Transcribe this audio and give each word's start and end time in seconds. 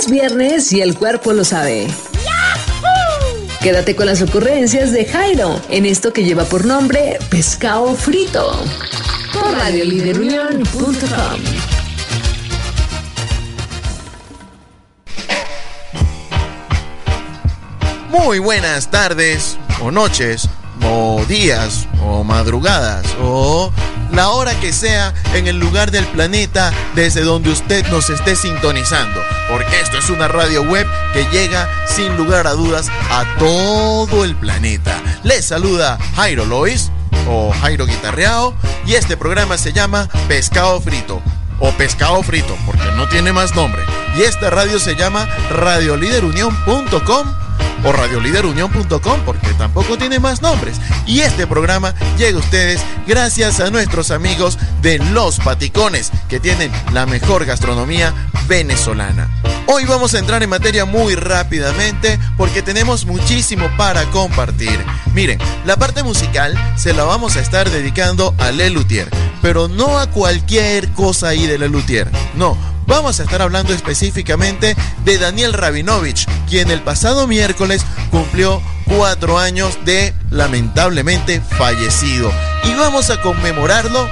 Es 0.00 0.10
viernes 0.10 0.72
y 0.72 0.80
el 0.80 0.96
cuerpo 0.96 1.34
lo 1.34 1.44
sabe. 1.44 1.86
Quédate 3.60 3.94
con 3.94 4.06
las 4.06 4.22
ocurrencias 4.22 4.92
de 4.92 5.04
Jairo 5.04 5.60
en 5.68 5.84
esto 5.84 6.10
que 6.14 6.24
lleva 6.24 6.44
por 6.44 6.64
nombre 6.64 7.18
Pescado 7.28 7.94
Frito 7.94 8.64
por 9.34 9.52
radioliderunión.com. 9.52 11.40
Muy 18.08 18.38
buenas 18.38 18.90
tardes 18.90 19.58
o 19.82 19.90
noches 19.90 20.48
o 20.82 21.22
días 21.28 21.86
o 22.02 22.24
madrugadas 22.24 23.04
o 23.20 23.70
la 24.12 24.30
hora 24.30 24.58
que 24.60 24.72
sea 24.72 25.12
en 25.34 25.46
el 25.46 25.58
lugar 25.58 25.90
del 25.90 26.06
planeta 26.06 26.72
desde 26.94 27.20
donde 27.20 27.50
usted 27.50 27.86
nos 27.88 28.08
esté 28.08 28.34
sintonizando. 28.34 29.20
Porque 29.50 29.80
esto 29.80 29.98
es 29.98 30.10
una 30.10 30.28
radio 30.28 30.62
web 30.62 30.86
que 31.12 31.24
llega 31.26 31.68
sin 31.86 32.16
lugar 32.16 32.46
a 32.46 32.52
dudas 32.52 32.88
a 33.10 33.24
todo 33.38 34.24
el 34.24 34.36
planeta. 34.36 35.00
Les 35.24 35.44
saluda 35.44 35.98
Jairo 36.16 36.46
Lois 36.46 36.90
o 37.28 37.52
Jairo 37.52 37.86
Guitarreao 37.86 38.54
y 38.86 38.94
este 38.94 39.16
programa 39.16 39.58
se 39.58 39.72
llama 39.72 40.08
Pescado 40.28 40.80
Frito 40.80 41.20
o 41.58 41.70
Pescado 41.72 42.22
Frito 42.22 42.56
porque 42.66 42.90
no 42.96 43.08
tiene 43.08 43.32
más 43.32 43.54
nombre. 43.54 43.82
Y 44.16 44.22
esta 44.22 44.50
radio 44.50 44.78
se 44.78 44.96
llama 44.96 45.28
radioliderunión.com 45.50 47.26
o 47.84 47.92
radioliderunión.com 47.92 49.20
porque 49.24 49.52
tampoco 49.54 49.98
tiene 49.98 50.18
más 50.18 50.42
nombres. 50.42 50.80
Y 51.06 51.20
este 51.20 51.46
programa 51.46 51.94
llega 52.18 52.36
a 52.36 52.40
ustedes 52.40 52.80
gracias 53.06 53.60
a 53.60 53.70
nuestros 53.70 54.10
amigos 54.10 54.58
de 54.82 54.98
Los 54.98 55.38
Paticones 55.38 56.10
que 56.28 56.40
tienen 56.40 56.70
la 56.92 57.06
mejor 57.06 57.44
gastronomía 57.44 58.14
venezolana. 58.48 59.28
Hoy 59.66 59.84
vamos 59.84 60.14
a 60.14 60.18
entrar 60.18 60.42
en 60.42 60.50
materia 60.50 60.84
muy 60.84 61.14
rápidamente 61.14 62.18
porque 62.36 62.60
tenemos 62.60 63.06
muchísimo 63.06 63.68
para 63.76 64.04
compartir. 64.06 64.84
Miren, 65.14 65.38
la 65.64 65.76
parte 65.76 66.02
musical 66.02 66.58
se 66.76 66.92
la 66.92 67.04
vamos 67.04 67.36
a 67.36 67.40
estar 67.40 67.70
dedicando 67.70 68.34
a 68.38 68.50
Le 68.50 68.70
Luthier, 68.70 69.08
pero 69.42 69.68
no 69.68 69.98
a 69.98 70.08
cualquier 70.08 70.88
cosa 70.90 71.28
ahí 71.28 71.46
de 71.46 71.58
Le 71.58 71.68
Luthier. 71.68 72.10
No, 72.34 72.58
vamos 72.90 73.20
a 73.20 73.22
estar 73.22 73.40
hablando 73.40 73.72
específicamente 73.72 74.76
de 75.04 75.18
Daniel 75.18 75.52
Rabinovich, 75.52 76.26
quien 76.48 76.72
el 76.72 76.82
pasado 76.82 77.28
miércoles 77.28 77.86
cumplió 78.10 78.60
cuatro 78.84 79.38
años 79.38 79.78
de 79.84 80.12
lamentablemente 80.30 81.40
fallecido. 81.40 82.32
Y 82.64 82.74
vamos 82.74 83.10
a 83.10 83.22
conmemorarlo 83.22 84.08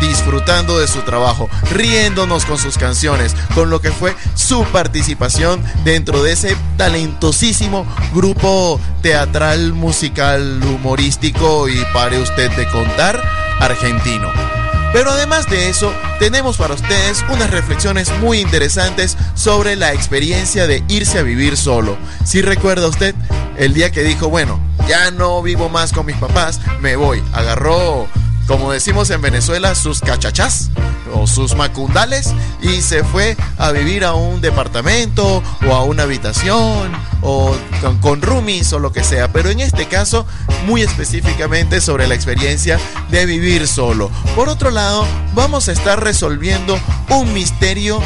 disfrutando 0.00 0.78
de 0.78 0.88
su 0.88 1.02
trabajo, 1.02 1.50
riéndonos 1.70 2.46
con 2.46 2.56
sus 2.56 2.78
canciones, 2.78 3.36
con 3.54 3.68
lo 3.68 3.82
que 3.82 3.92
fue 3.92 4.16
su 4.34 4.64
participación 4.64 5.62
dentro 5.84 6.22
de 6.22 6.32
ese 6.32 6.56
talentosísimo 6.78 7.86
grupo 8.14 8.80
teatral, 9.02 9.74
musical, 9.74 10.60
humorístico 10.64 11.68
y 11.68 11.84
pare 11.92 12.18
usted 12.18 12.50
de 12.52 12.66
contar, 12.70 13.22
argentino. 13.60 14.55
Pero 14.96 15.10
además 15.10 15.46
de 15.50 15.68
eso, 15.68 15.92
tenemos 16.18 16.56
para 16.56 16.72
ustedes 16.72 17.22
unas 17.28 17.50
reflexiones 17.50 18.10
muy 18.22 18.40
interesantes 18.40 19.18
sobre 19.34 19.76
la 19.76 19.92
experiencia 19.92 20.66
de 20.66 20.82
irse 20.88 21.18
a 21.18 21.22
vivir 21.22 21.58
solo. 21.58 21.98
Si 22.24 22.40
recuerda 22.40 22.88
usted 22.88 23.14
el 23.58 23.74
día 23.74 23.92
que 23.92 24.04
dijo, 24.04 24.30
bueno, 24.30 24.58
ya 24.88 25.10
no 25.10 25.42
vivo 25.42 25.68
más 25.68 25.92
con 25.92 26.06
mis 26.06 26.16
papás, 26.16 26.60
me 26.80 26.96
voy. 26.96 27.22
Agarró 27.34 28.08
como 28.46 28.70
decimos 28.72 29.10
en 29.10 29.20
Venezuela, 29.20 29.74
sus 29.74 30.00
cachachás 30.00 30.70
o 31.14 31.26
sus 31.26 31.54
macundales 31.54 32.34
y 32.62 32.80
se 32.82 33.04
fue 33.04 33.36
a 33.58 33.70
vivir 33.72 34.04
a 34.04 34.14
un 34.14 34.40
departamento 34.40 35.42
o 35.66 35.74
a 35.74 35.82
una 35.84 36.04
habitación 36.04 36.92
o 37.22 37.56
con, 37.80 37.98
con 37.98 38.22
roomies 38.22 38.72
o 38.72 38.78
lo 38.78 38.92
que 38.92 39.04
sea. 39.04 39.32
Pero 39.32 39.50
en 39.50 39.60
este 39.60 39.86
caso, 39.86 40.26
muy 40.66 40.82
específicamente 40.82 41.80
sobre 41.80 42.06
la 42.06 42.14
experiencia 42.14 42.78
de 43.10 43.26
vivir 43.26 43.66
solo. 43.68 44.10
Por 44.34 44.48
otro 44.48 44.70
lado, 44.70 45.06
vamos 45.34 45.68
a 45.68 45.72
estar 45.72 46.02
resolviendo 46.02 46.78
un 47.10 47.32
misterio 47.32 48.00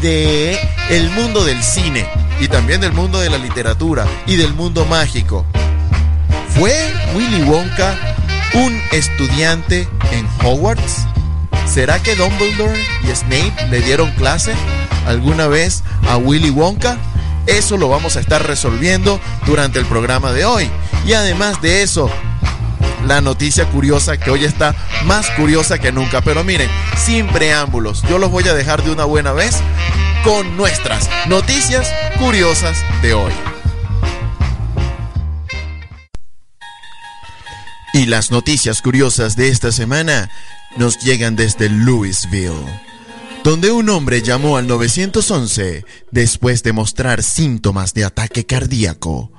de 0.00 0.58
el 0.90 1.10
mundo 1.10 1.44
del 1.44 1.62
cine 1.62 2.06
y 2.40 2.48
también 2.48 2.80
del 2.80 2.92
mundo 2.92 3.18
de 3.20 3.30
la 3.30 3.38
literatura 3.38 4.06
y 4.26 4.36
del 4.36 4.54
mundo 4.54 4.84
mágico. 4.86 5.46
¿Fue 6.50 6.74
Willy 7.14 7.42
Wonka 7.42 8.16
un 8.54 8.80
estudiante 8.92 9.88
en 10.12 10.26
Hogwarts? 10.42 11.06
¿Será 11.76 12.02
que 12.02 12.16
Dumbledore 12.16 12.82
y 13.04 13.14
Snape 13.14 13.66
le 13.68 13.82
dieron 13.82 14.10
clase 14.12 14.54
alguna 15.06 15.46
vez 15.46 15.82
a 16.08 16.16
Willy 16.16 16.48
Wonka? 16.48 16.96
Eso 17.46 17.76
lo 17.76 17.90
vamos 17.90 18.16
a 18.16 18.20
estar 18.20 18.46
resolviendo 18.46 19.20
durante 19.44 19.78
el 19.78 19.84
programa 19.84 20.32
de 20.32 20.46
hoy. 20.46 20.70
Y 21.06 21.12
además 21.12 21.60
de 21.60 21.82
eso, 21.82 22.10
la 23.06 23.20
noticia 23.20 23.68
curiosa 23.68 24.16
que 24.16 24.30
hoy 24.30 24.46
está 24.46 24.74
más 25.04 25.28
curiosa 25.32 25.78
que 25.78 25.92
nunca. 25.92 26.22
Pero 26.22 26.44
miren, 26.44 26.70
sin 26.96 27.26
preámbulos, 27.26 28.00
yo 28.08 28.16
los 28.16 28.30
voy 28.30 28.48
a 28.48 28.54
dejar 28.54 28.82
de 28.82 28.92
una 28.92 29.04
buena 29.04 29.32
vez 29.32 29.58
con 30.24 30.56
nuestras 30.56 31.10
noticias 31.28 31.92
curiosas 32.18 32.78
de 33.02 33.12
hoy. 33.12 33.32
Y 37.92 38.06
las 38.06 38.30
noticias 38.30 38.80
curiosas 38.80 39.36
de 39.36 39.50
esta 39.50 39.72
semana 39.72 40.30
nos 40.76 40.98
llegan 40.98 41.36
desde 41.36 41.68
Louisville, 41.68 42.80
donde 43.44 43.70
un 43.70 43.88
hombre 43.88 44.22
llamó 44.22 44.56
al 44.56 44.66
911 44.66 45.84
después 46.10 46.62
de 46.62 46.72
mostrar 46.72 47.22
síntomas 47.22 47.94
de 47.94 48.04
ataque 48.04 48.44
cardíaco. 48.44 49.30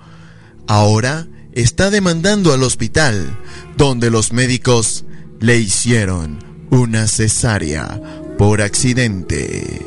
Ahora 0.68 1.28
está 1.54 1.90
demandando 1.90 2.54
al 2.54 2.64
hospital, 2.64 3.38
donde 3.78 4.10
los 4.10 4.34
médicos 4.34 5.06
le 5.40 5.58
hicieron 5.58 6.40
una 6.70 7.08
cesárea 7.08 8.02
por 8.38 8.62
accidente. 8.62 9.86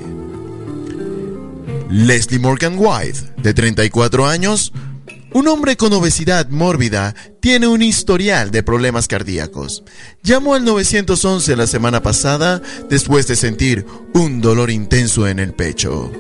Leslie 1.91 2.39
Morgan 2.39 2.77
White, 2.79 3.35
de 3.39 3.53
34 3.53 4.27
años, 4.27 4.73
un 5.33 5.49
hombre 5.49 5.77
con 5.77 5.93
obesidad 5.93 6.49
mórbida 6.49 7.15
tiene 7.41 7.69
un 7.69 7.83
historial 7.83 8.51
de 8.51 8.63
problemas 8.63 9.09
cardíacos. 9.09 9.85
Llamó 10.23 10.55
al 10.55 10.65
911 10.65 11.57
la 11.57 11.67
semana 11.67 12.03
pasada 12.03 12.61
después 12.89 13.27
de 13.27 13.37
sentir 13.37 13.87
un 14.15 14.41
dolor 14.41 14.71
intenso 14.71 15.27
en 15.27 15.39
el 15.39 15.53
pecho. 15.53 16.11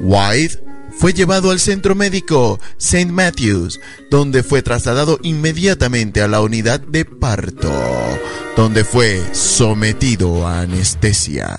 White 0.00 0.62
fue 0.98 1.12
llevado 1.12 1.50
al 1.50 1.60
centro 1.60 1.94
médico 1.94 2.58
St. 2.78 3.12
Matthews, 3.12 3.80
donde 4.10 4.42
fue 4.42 4.62
trasladado 4.62 5.18
inmediatamente 5.22 6.22
a 6.22 6.28
la 6.28 6.40
unidad 6.40 6.80
de 6.80 7.04
parto, 7.04 7.70
donde 8.56 8.84
fue 8.84 9.22
sometido 9.32 10.46
a 10.46 10.60
anestesia. 10.60 11.56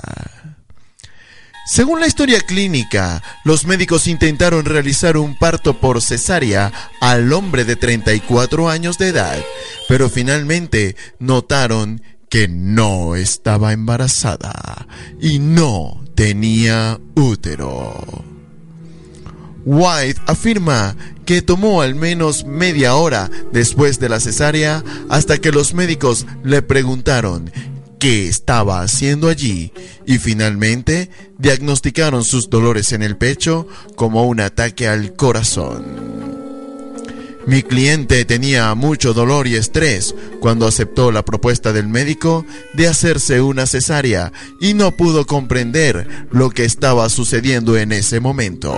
Según 1.67 1.99
la 1.99 2.07
historia 2.07 2.39
clínica, 2.39 3.21
los 3.43 3.65
médicos 3.65 4.07
intentaron 4.07 4.63
realizar 4.63 5.17
un 5.17 5.37
parto 5.37 5.73
por 5.81 6.01
cesárea 6.01 6.71
al 7.01 7.33
hombre 7.33 7.65
de 7.65 7.75
34 7.75 8.69
años 8.69 8.97
de 8.97 9.09
edad, 9.09 9.37
pero 9.89 10.09
finalmente 10.09 10.95
notaron 11.19 12.01
que 12.29 12.47
no 12.47 13.17
estaba 13.17 13.73
embarazada 13.73 14.87
y 15.19 15.39
no 15.39 16.05
tenía 16.15 17.01
útero. 17.15 18.23
White 19.65 20.21
afirma 20.25 20.95
que 21.25 21.41
tomó 21.41 21.81
al 21.81 21.95
menos 21.95 22.45
media 22.45 22.95
hora 22.95 23.29
después 23.51 23.99
de 23.99 24.07
la 24.07 24.21
cesárea 24.21 24.85
hasta 25.09 25.39
que 25.39 25.51
los 25.51 25.73
médicos 25.73 26.25
le 26.45 26.61
preguntaron 26.61 27.51
qué 27.99 28.27
estaba 28.27 28.81
haciendo 28.81 29.29
allí 29.29 29.71
y 30.05 30.17
finalmente 30.17 31.09
diagnosticaron 31.37 32.23
sus 32.23 32.49
dolores 32.49 32.91
en 32.93 33.03
el 33.03 33.17
pecho 33.17 33.67
como 33.95 34.25
un 34.25 34.39
ataque 34.39 34.87
al 34.87 35.13
corazón. 35.13 36.27
Mi 37.47 37.63
cliente 37.63 38.25
tenía 38.25 38.75
mucho 38.75 39.13
dolor 39.13 39.47
y 39.47 39.55
estrés 39.55 40.13
cuando 40.41 40.67
aceptó 40.67 41.13
la 41.13 41.23
propuesta 41.23 41.71
del 41.71 41.87
médico 41.87 42.45
de 42.73 42.89
hacerse 42.89 43.39
una 43.39 43.65
cesárea 43.65 44.33
y 44.59 44.73
no 44.73 44.91
pudo 44.91 45.25
comprender 45.25 46.27
lo 46.29 46.49
que 46.49 46.65
estaba 46.65 47.07
sucediendo 47.07 47.77
en 47.77 47.93
ese 47.93 48.19
momento. 48.19 48.77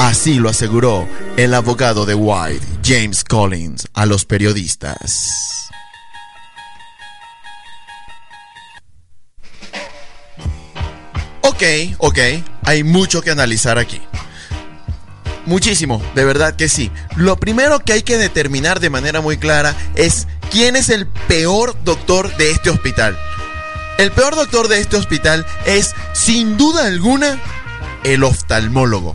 Así 0.00 0.40
lo 0.40 0.48
aseguró 0.48 1.06
el 1.36 1.54
abogado 1.54 2.04
de 2.04 2.16
White, 2.16 2.66
James 2.84 3.22
Collins, 3.22 3.86
a 3.94 4.06
los 4.06 4.24
periodistas. 4.24 5.59
Ok, 11.60 11.66
ok, 11.98 12.18
hay 12.64 12.84
mucho 12.84 13.20
que 13.20 13.30
analizar 13.30 13.76
aquí. 13.76 14.00
Muchísimo, 15.44 16.02
de 16.14 16.24
verdad 16.24 16.56
que 16.56 16.70
sí. 16.70 16.90
Lo 17.16 17.36
primero 17.36 17.80
que 17.80 17.92
hay 17.92 18.02
que 18.02 18.16
determinar 18.16 18.80
de 18.80 18.88
manera 18.88 19.20
muy 19.20 19.36
clara 19.36 19.76
es 19.94 20.26
quién 20.50 20.74
es 20.74 20.88
el 20.88 21.06
peor 21.06 21.76
doctor 21.84 22.34
de 22.38 22.50
este 22.50 22.70
hospital. 22.70 23.14
El 23.98 24.10
peor 24.10 24.36
doctor 24.36 24.68
de 24.68 24.80
este 24.80 24.96
hospital 24.96 25.44
es, 25.66 25.94
sin 26.14 26.56
duda 26.56 26.86
alguna, 26.86 27.38
el 28.04 28.24
oftalmólogo. 28.24 29.14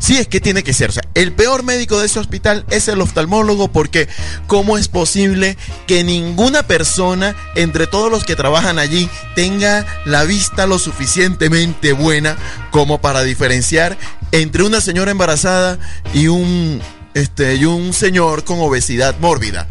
Sí, 0.00 0.16
es 0.16 0.26
que 0.26 0.40
tiene 0.40 0.62
que 0.62 0.72
ser. 0.72 0.88
O 0.88 0.92
sea, 0.92 1.02
el 1.14 1.32
peor 1.32 1.62
médico 1.62 2.00
de 2.00 2.06
ese 2.06 2.18
hospital 2.18 2.64
es 2.70 2.88
el 2.88 3.02
oftalmólogo 3.02 3.68
porque 3.68 4.08
¿cómo 4.46 4.78
es 4.78 4.88
posible 4.88 5.58
que 5.86 6.02
ninguna 6.04 6.62
persona 6.62 7.36
entre 7.54 7.86
todos 7.86 8.10
los 8.10 8.24
que 8.24 8.34
trabajan 8.34 8.78
allí 8.78 9.10
tenga 9.34 9.86
la 10.06 10.24
vista 10.24 10.66
lo 10.66 10.78
suficientemente 10.78 11.92
buena 11.92 12.36
como 12.70 13.00
para 13.00 13.22
diferenciar 13.22 13.98
entre 14.32 14.62
una 14.62 14.80
señora 14.80 15.10
embarazada 15.10 15.78
y 16.14 16.28
un, 16.28 16.80
este, 17.12 17.56
y 17.56 17.66
un 17.66 17.92
señor 17.92 18.44
con 18.44 18.58
obesidad 18.58 19.14
mórbida? 19.20 19.68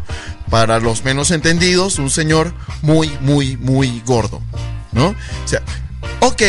Para 0.48 0.78
los 0.78 1.04
menos 1.04 1.32
entendidos, 1.32 1.98
un 1.98 2.10
señor 2.10 2.54
muy, 2.82 3.10
muy, 3.20 3.56
muy 3.56 4.00
gordo. 4.06 4.40
¿No? 4.92 5.08
O 5.08 5.48
sea, 5.48 5.62
ok, 6.20 6.42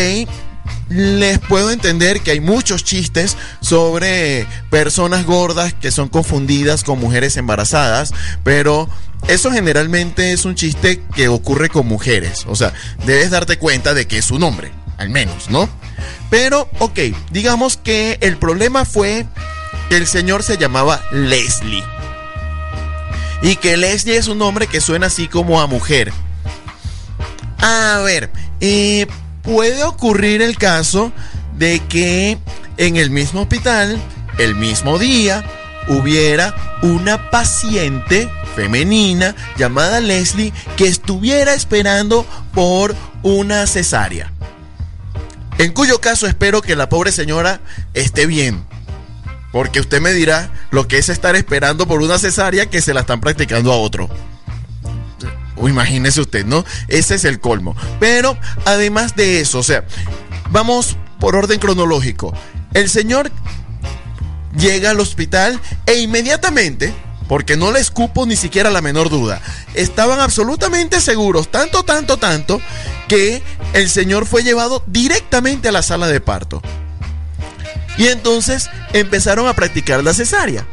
les 0.89 1.39
puedo 1.39 1.71
entender 1.71 2.21
que 2.21 2.31
hay 2.31 2.39
muchos 2.39 2.83
chistes 2.83 3.37
sobre 3.61 4.45
personas 4.69 5.25
gordas 5.25 5.73
que 5.73 5.91
son 5.91 6.09
confundidas 6.09 6.83
con 6.83 6.99
mujeres 6.99 7.37
embarazadas, 7.37 8.13
pero 8.43 8.89
eso 9.27 9.51
generalmente 9.51 10.33
es 10.33 10.45
un 10.45 10.55
chiste 10.55 11.01
que 11.15 11.27
ocurre 11.27 11.69
con 11.69 11.87
mujeres. 11.87 12.45
O 12.47 12.55
sea, 12.55 12.73
debes 13.05 13.29
darte 13.29 13.57
cuenta 13.57 13.93
de 13.93 14.07
que 14.07 14.17
es 14.17 14.31
un 14.31 14.43
hombre, 14.43 14.71
al 14.97 15.09
menos, 15.09 15.49
¿no? 15.49 15.69
Pero, 16.29 16.69
ok, 16.79 16.99
digamos 17.31 17.77
que 17.77 18.17
el 18.21 18.37
problema 18.37 18.85
fue 18.85 19.25
que 19.89 19.97
el 19.97 20.07
señor 20.07 20.43
se 20.43 20.57
llamaba 20.57 21.01
Leslie. 21.11 21.83
Y 23.41 23.55
que 23.55 23.77
Leslie 23.77 24.17
es 24.17 24.27
un 24.27 24.37
nombre 24.37 24.67
que 24.67 24.81
suena 24.81 25.07
así 25.07 25.27
como 25.27 25.61
a 25.61 25.67
mujer. 25.67 26.11
A 27.59 28.01
ver, 28.03 28.31
eh, 28.59 29.07
puede 29.41 29.83
ocurrir 29.83 30.41
el 30.41 30.57
caso 30.57 31.11
de 31.57 31.79
que 31.87 32.37
en 32.77 32.97
el 32.97 33.09
mismo 33.09 33.41
hospital, 33.41 33.99
el 34.37 34.55
mismo 34.55 34.97
día, 34.97 35.43
hubiera 35.87 36.79
una 36.81 37.29
paciente 37.29 38.29
femenina 38.55 39.35
llamada 39.57 39.99
Leslie 39.99 40.53
que 40.77 40.87
estuviera 40.87 41.53
esperando 41.53 42.25
por 42.53 42.95
una 43.23 43.67
cesárea. 43.67 44.31
En 45.57 45.73
cuyo 45.73 46.01
caso 46.01 46.27
espero 46.27 46.61
que 46.61 46.75
la 46.75 46.89
pobre 46.89 47.11
señora 47.11 47.61
esté 47.93 48.25
bien. 48.25 48.65
Porque 49.51 49.81
usted 49.81 50.01
me 50.01 50.13
dirá 50.13 50.49
lo 50.71 50.87
que 50.87 50.97
es 50.97 51.09
estar 51.09 51.35
esperando 51.35 51.85
por 51.87 52.01
una 52.01 52.17
cesárea 52.17 52.67
que 52.67 52.81
se 52.81 52.93
la 52.93 53.01
están 53.01 53.19
practicando 53.19 53.71
a 53.71 53.77
otro. 53.77 54.09
O 55.55 55.69
imagínese 55.69 56.21
usted, 56.21 56.45
¿no? 56.45 56.65
Ese 56.87 57.15
es 57.15 57.25
el 57.25 57.39
colmo. 57.39 57.75
Pero 57.99 58.37
además 58.65 59.15
de 59.15 59.41
eso, 59.41 59.59
o 59.59 59.63
sea, 59.63 59.85
vamos 60.49 60.97
por 61.19 61.35
orden 61.35 61.59
cronológico. 61.59 62.33
El 62.73 62.89
señor 62.89 63.31
llega 64.57 64.91
al 64.91 64.99
hospital 64.99 65.59
e 65.85 65.99
inmediatamente, 65.99 66.93
porque 67.27 67.57
no 67.57 67.71
le 67.71 67.79
escupo 67.79 68.25
ni 68.25 68.35
siquiera 68.35 68.69
la 68.69 68.81
menor 68.81 69.09
duda, 69.09 69.41
estaban 69.73 70.19
absolutamente 70.19 70.99
seguros, 70.99 71.49
tanto, 71.49 71.83
tanto, 71.83 72.17
tanto, 72.17 72.61
que 73.07 73.41
el 73.73 73.89
señor 73.89 74.25
fue 74.25 74.43
llevado 74.43 74.83
directamente 74.87 75.69
a 75.69 75.71
la 75.71 75.81
sala 75.81 76.07
de 76.07 76.21
parto. 76.21 76.61
Y 77.97 78.07
entonces 78.07 78.69
empezaron 78.93 79.47
a 79.47 79.53
practicar 79.53 80.03
la 80.03 80.13
cesárea. 80.13 80.65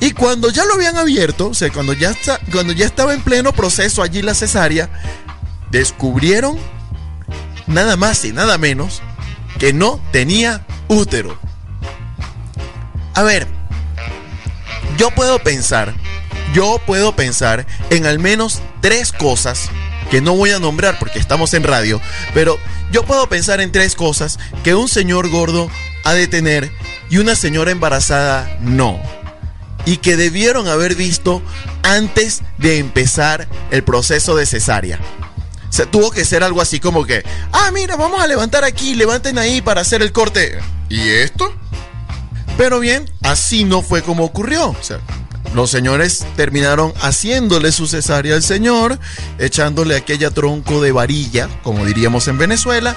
Y 0.00 0.12
cuando 0.12 0.50
ya 0.50 0.64
lo 0.64 0.74
habían 0.74 0.96
abierto, 0.96 1.48
o 1.48 1.54
sea, 1.54 1.70
cuando 1.70 1.92
ya, 1.92 2.10
está, 2.10 2.38
cuando 2.52 2.72
ya 2.72 2.86
estaba 2.86 3.14
en 3.14 3.22
pleno 3.22 3.52
proceso 3.52 4.02
allí 4.02 4.22
la 4.22 4.34
cesárea, 4.34 4.88
descubrieron 5.70 6.56
nada 7.66 7.96
más 7.96 8.24
y 8.24 8.32
nada 8.32 8.58
menos 8.58 9.02
que 9.58 9.72
no 9.72 10.00
tenía 10.12 10.64
útero. 10.86 11.38
A 13.14 13.22
ver, 13.24 13.48
yo 14.96 15.10
puedo 15.10 15.40
pensar, 15.40 15.94
yo 16.54 16.80
puedo 16.86 17.16
pensar 17.16 17.66
en 17.90 18.06
al 18.06 18.20
menos 18.20 18.60
tres 18.80 19.10
cosas 19.10 19.68
que 20.12 20.20
no 20.20 20.36
voy 20.36 20.50
a 20.50 20.60
nombrar 20.60 21.00
porque 21.00 21.18
estamos 21.18 21.54
en 21.54 21.64
radio, 21.64 22.00
pero 22.34 22.56
yo 22.92 23.04
puedo 23.04 23.28
pensar 23.28 23.60
en 23.60 23.72
tres 23.72 23.96
cosas 23.96 24.38
que 24.62 24.76
un 24.76 24.88
señor 24.88 25.28
gordo 25.28 25.68
ha 26.04 26.14
de 26.14 26.28
tener 26.28 26.70
y 27.10 27.18
una 27.18 27.34
señora 27.34 27.72
embarazada 27.72 28.56
no 28.60 29.02
y 29.88 29.96
que 29.96 30.18
debieron 30.18 30.68
haber 30.68 30.94
visto 30.94 31.40
antes 31.82 32.42
de 32.58 32.76
empezar 32.76 33.48
el 33.70 33.82
proceso 33.82 34.36
de 34.36 34.44
cesárea. 34.44 35.00
O 35.70 35.86
tuvo 35.86 36.10
que 36.10 36.26
ser 36.26 36.44
algo 36.44 36.60
así 36.60 36.78
como 36.78 37.06
que, 37.06 37.24
ah, 37.52 37.70
mira, 37.72 37.96
vamos 37.96 38.20
a 38.20 38.26
levantar 38.26 38.64
aquí, 38.64 38.94
levanten 38.94 39.38
ahí 39.38 39.62
para 39.62 39.80
hacer 39.80 40.02
el 40.02 40.12
corte. 40.12 40.58
¿Y 40.90 41.08
esto? 41.08 41.54
Pero 42.58 42.80
bien, 42.80 43.10
así 43.22 43.64
no 43.64 43.80
fue 43.80 44.02
como 44.02 44.24
ocurrió. 44.24 44.68
O 44.68 44.82
sea, 44.82 45.00
los 45.54 45.70
señores 45.70 46.26
terminaron 46.36 46.92
haciéndole 47.00 47.72
su 47.72 47.86
cesárea 47.86 48.34
al 48.34 48.42
señor, 48.42 48.98
echándole 49.38 49.96
aquella 49.96 50.30
tronco 50.30 50.82
de 50.82 50.92
varilla, 50.92 51.48
como 51.62 51.86
diríamos 51.86 52.28
en 52.28 52.36
Venezuela, 52.36 52.94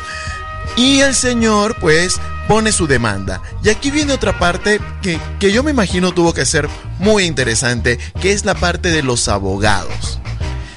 y 0.75 0.99
el 0.99 1.15
señor, 1.15 1.77
pues, 1.79 2.19
pone 2.51 2.74
su 2.74 2.86
demanda. 2.86 3.42
Y 3.63 3.69
aquí 3.69 3.92
viene 3.92 4.12
otra 4.12 4.38
parte 4.38 4.81
que, 5.01 5.18
que 5.39 5.53
yo 5.53 5.63
me 5.63 5.71
imagino 5.71 6.12
tuvo 6.12 6.33
que 6.33 6.45
ser 6.45 6.68
muy 7.00 7.24
interesante, 7.24 7.98
que 8.19 8.33
es 8.33 8.44
la 8.44 8.56
parte 8.56 8.92
de 8.92 9.03
los 9.03 9.30
abogados. 9.30 10.19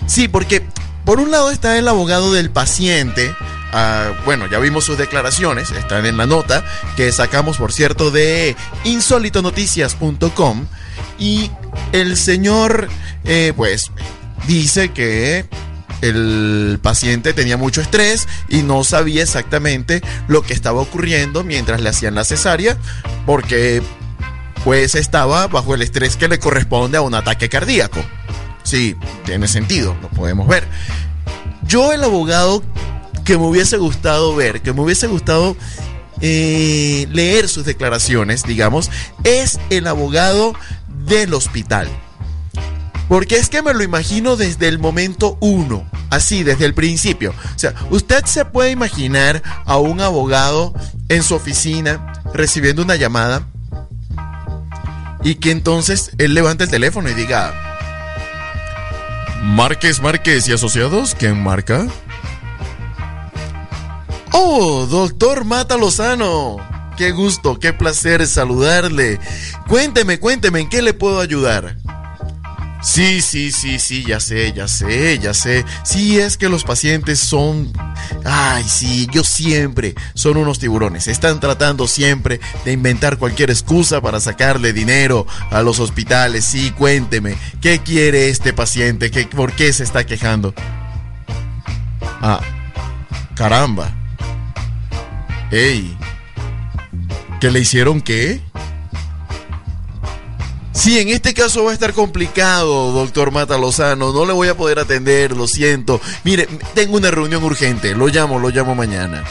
Sí, 0.06 0.28
porque 0.28 0.64
por 1.04 1.18
un 1.18 1.32
lado 1.32 1.50
está 1.50 1.76
el 1.76 1.88
abogado 1.88 2.32
del 2.32 2.50
paciente, 2.50 3.34
Uh, 3.74 4.14
bueno, 4.24 4.46
ya 4.48 4.60
vimos 4.60 4.84
sus 4.84 4.96
declaraciones, 4.96 5.72
están 5.72 6.06
en 6.06 6.16
la 6.16 6.26
nota 6.26 6.64
que 6.94 7.10
sacamos, 7.10 7.56
por 7.56 7.72
cierto, 7.72 8.12
de 8.12 8.54
insolitonoticias.com. 8.84 10.66
Y 11.18 11.50
el 11.90 12.16
señor, 12.16 12.88
eh, 13.24 13.52
pues, 13.56 13.90
dice 14.46 14.92
que 14.92 15.46
el 16.08 16.78
paciente 16.82 17.32
tenía 17.32 17.56
mucho 17.56 17.80
estrés 17.80 18.28
y 18.48 18.62
no 18.62 18.84
sabía 18.84 19.22
exactamente 19.22 20.02
lo 20.28 20.42
que 20.42 20.52
estaba 20.52 20.80
ocurriendo 20.80 21.44
mientras 21.44 21.80
le 21.80 21.88
hacían 21.88 22.14
la 22.14 22.24
cesárea, 22.24 22.76
porque 23.26 23.82
pues 24.64 24.94
estaba 24.94 25.46
bajo 25.46 25.74
el 25.74 25.82
estrés 25.82 26.16
que 26.16 26.28
le 26.28 26.38
corresponde 26.38 26.98
a 26.98 27.02
un 27.02 27.14
ataque 27.14 27.48
cardíaco. 27.48 28.00
Sí, 28.62 28.96
tiene 29.24 29.48
sentido, 29.48 29.96
lo 30.00 30.08
podemos 30.08 30.48
ver. 30.48 30.64
Yo 31.66 31.92
el 31.92 32.02
abogado 32.02 32.62
que 33.24 33.38
me 33.38 33.44
hubiese 33.44 33.76
gustado 33.76 34.34
ver, 34.34 34.62
que 34.62 34.72
me 34.72 34.82
hubiese 34.82 35.06
gustado 35.06 35.56
eh, 36.20 37.06
leer 37.10 37.48
sus 37.48 37.64
declaraciones, 37.64 38.42
digamos, 38.44 38.90
es 39.24 39.58
el 39.70 39.86
abogado 39.86 40.54
del 41.06 41.34
hospital. 41.34 41.88
Porque 43.08 43.36
es 43.36 43.48
que 43.48 43.62
me 43.62 43.74
lo 43.74 43.82
imagino 43.82 44.36
desde 44.36 44.68
el 44.68 44.78
momento 44.78 45.36
uno, 45.40 45.88
así, 46.10 46.42
desde 46.42 46.64
el 46.64 46.74
principio. 46.74 47.34
O 47.54 47.58
sea, 47.58 47.74
usted 47.90 48.24
se 48.24 48.44
puede 48.44 48.70
imaginar 48.70 49.42
a 49.66 49.76
un 49.76 50.00
abogado 50.00 50.72
en 51.08 51.22
su 51.22 51.34
oficina 51.34 52.12
recibiendo 52.32 52.82
una 52.82 52.96
llamada 52.96 53.46
y 55.22 55.36
que 55.36 55.50
entonces 55.50 56.12
él 56.18 56.34
levante 56.34 56.64
el 56.64 56.70
teléfono 56.70 57.08
y 57.08 57.14
diga, 57.14 57.52
Márquez, 59.42 60.00
Márquez 60.00 60.48
y 60.48 60.52
Asociados, 60.52 61.14
¿quién 61.14 61.42
marca? 61.42 61.86
Oh, 64.32 64.86
doctor 64.86 65.44
Mata 65.44 65.76
Lozano. 65.76 66.56
Qué 66.96 67.10
gusto, 67.10 67.58
qué 67.58 67.72
placer 67.72 68.26
saludarle. 68.26 69.18
Cuénteme, 69.68 70.18
cuénteme, 70.18 70.60
¿en 70.60 70.68
qué 70.68 70.82
le 70.82 70.94
puedo 70.94 71.20
ayudar? 71.20 71.76
Sí, 72.84 73.22
sí, 73.22 73.50
sí, 73.50 73.78
sí, 73.78 74.04
ya 74.04 74.20
sé, 74.20 74.52
ya 74.52 74.68
sé, 74.68 75.18
ya 75.18 75.32
sé. 75.34 75.64
Sí, 75.84 76.18
es 76.18 76.36
que 76.36 76.48
los 76.48 76.64
pacientes 76.64 77.18
son 77.18 77.72
Ay, 78.24 78.64
sí, 78.64 79.06
yo 79.12 79.22
siempre 79.22 79.94
son 80.14 80.36
unos 80.36 80.58
tiburones. 80.58 81.08
Están 81.08 81.40
tratando 81.40 81.86
siempre 81.86 82.40
de 82.64 82.72
inventar 82.72 83.18
cualquier 83.18 83.50
excusa 83.50 84.00
para 84.00 84.20
sacarle 84.20 84.72
dinero 84.72 85.26
a 85.50 85.62
los 85.62 85.78
hospitales. 85.78 86.44
Sí, 86.44 86.70
cuénteme, 86.70 87.36
¿qué 87.60 87.80
quiere 87.80 88.28
este 88.28 88.52
paciente? 88.52 89.10
¿Qué, 89.10 89.26
¿Por 89.26 89.52
qué 89.52 89.72
se 89.72 89.84
está 89.84 90.06
quejando? 90.06 90.54
Ah, 92.20 92.40
caramba. 93.34 93.92
Ey, 95.50 95.96
¿qué 97.40 97.50
le 97.50 97.60
hicieron 97.60 98.00
qué? 98.00 98.40
Sí, 100.74 100.98
en 100.98 101.08
este 101.08 101.34
caso 101.34 101.64
va 101.64 101.70
a 101.70 101.74
estar 101.74 101.92
complicado, 101.94 102.92
doctor 102.92 103.30
Mata 103.30 103.56
Lozano. 103.56 104.12
No 104.12 104.26
le 104.26 104.32
voy 104.32 104.48
a 104.48 104.56
poder 104.56 104.80
atender, 104.80 105.36
lo 105.36 105.46
siento. 105.46 106.00
Mire, 106.24 106.48
tengo 106.74 106.96
una 106.96 107.10
reunión 107.10 107.44
urgente. 107.44 107.94
Lo 107.94 108.08
llamo, 108.08 108.40
lo 108.40 108.50
llamo 108.50 108.74
mañana. 108.74 109.24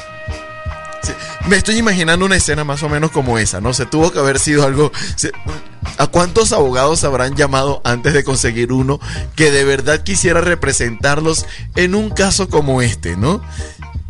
me 1.48 1.58
estoy 1.58 1.78
imaginando 1.78 2.26
una 2.26 2.38
escena 2.38 2.64
más 2.64 2.82
o 2.82 2.90
menos 2.90 3.12
como 3.12 3.38
esa, 3.38 3.60
¿no? 3.60 3.74
Se 3.74 3.86
tuvo 3.86 4.12
que 4.12 4.20
haber 4.20 4.40
sido 4.40 4.66
algo... 4.66 4.92
¿A 5.98 6.08
cuántos 6.08 6.54
abogados 6.54 7.04
habrán 7.04 7.36
llamado 7.36 7.82
antes 7.84 8.14
de 8.14 8.24
conseguir 8.24 8.72
uno 8.72 9.00
que 9.36 9.52
de 9.52 9.64
verdad 9.64 10.02
quisiera 10.02 10.42
representarlos 10.42 11.46
en 11.76 11.94
un 11.94 12.10
caso 12.10 12.50
como 12.50 12.82
este, 12.82 13.16
¿no? 13.16 13.44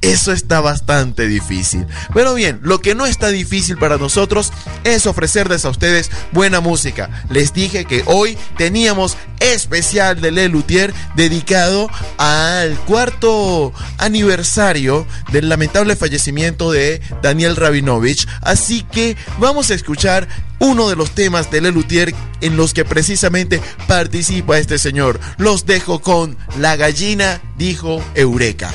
Eso 0.04 0.34
está 0.34 0.60
bastante 0.60 1.28
difícil. 1.28 1.88
Pero 2.14 2.34
bien, 2.34 2.60
lo 2.62 2.82
que 2.82 2.94
no 2.94 3.06
está 3.06 3.30
difícil 3.30 3.78
para 3.78 3.98
nosotros 3.98 4.52
es 4.84 5.08
ofrecerles 5.08 5.64
a 5.64 5.70
ustedes 5.70 6.12
buena 6.34 6.60
música. 6.60 7.10
Les 7.30 7.54
dije 7.54 7.86
que 7.86 8.04
hoy 8.06 8.38
teníamos 8.58 9.16
especial 9.40 10.20
de 10.20 10.32
Le 10.32 10.50
Luthier 10.50 10.94
dedicado 11.16 11.90
al 12.18 12.78
cuarto 12.80 13.74
aniversario 13.98 15.08
del 15.32 15.48
lamentable 15.48 15.96
fallecimiento 15.96 16.72
de 16.72 17.02
Daniel 17.22 17.56
Rabinovich. 17.56 18.28
Así 18.42 18.84
que 18.84 19.16
vamos 19.40 19.72
a 19.72 19.74
escuchar 19.74 20.28
uno 20.60 20.90
de 20.90 20.98
los 20.98 21.12
temas 21.12 21.50
de 21.50 21.62
Le 21.62 21.72
Luthier 21.72 22.14
en 22.42 22.58
los 22.58 22.74
que 22.74 22.84
precisamente 22.84 23.62
participa 23.88 24.58
este 24.58 24.78
señor. 24.78 25.20
Los 25.38 25.66
dejo 25.66 26.02
con 26.02 26.38
La 26.60 26.76
gallina 26.76 27.42
dijo 27.58 28.04
Eureka. 28.16 28.74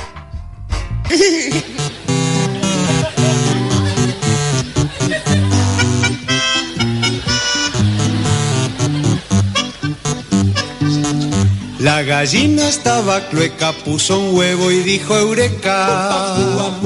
La 11.79 12.03
gallina 12.03 12.67
estaba 12.67 13.27
clueca, 13.29 13.71
puso 13.71 14.19
un 14.19 14.37
huevo 14.37 14.69
y 14.69 14.83
dijo 14.83 15.17
eureka. 15.17 16.77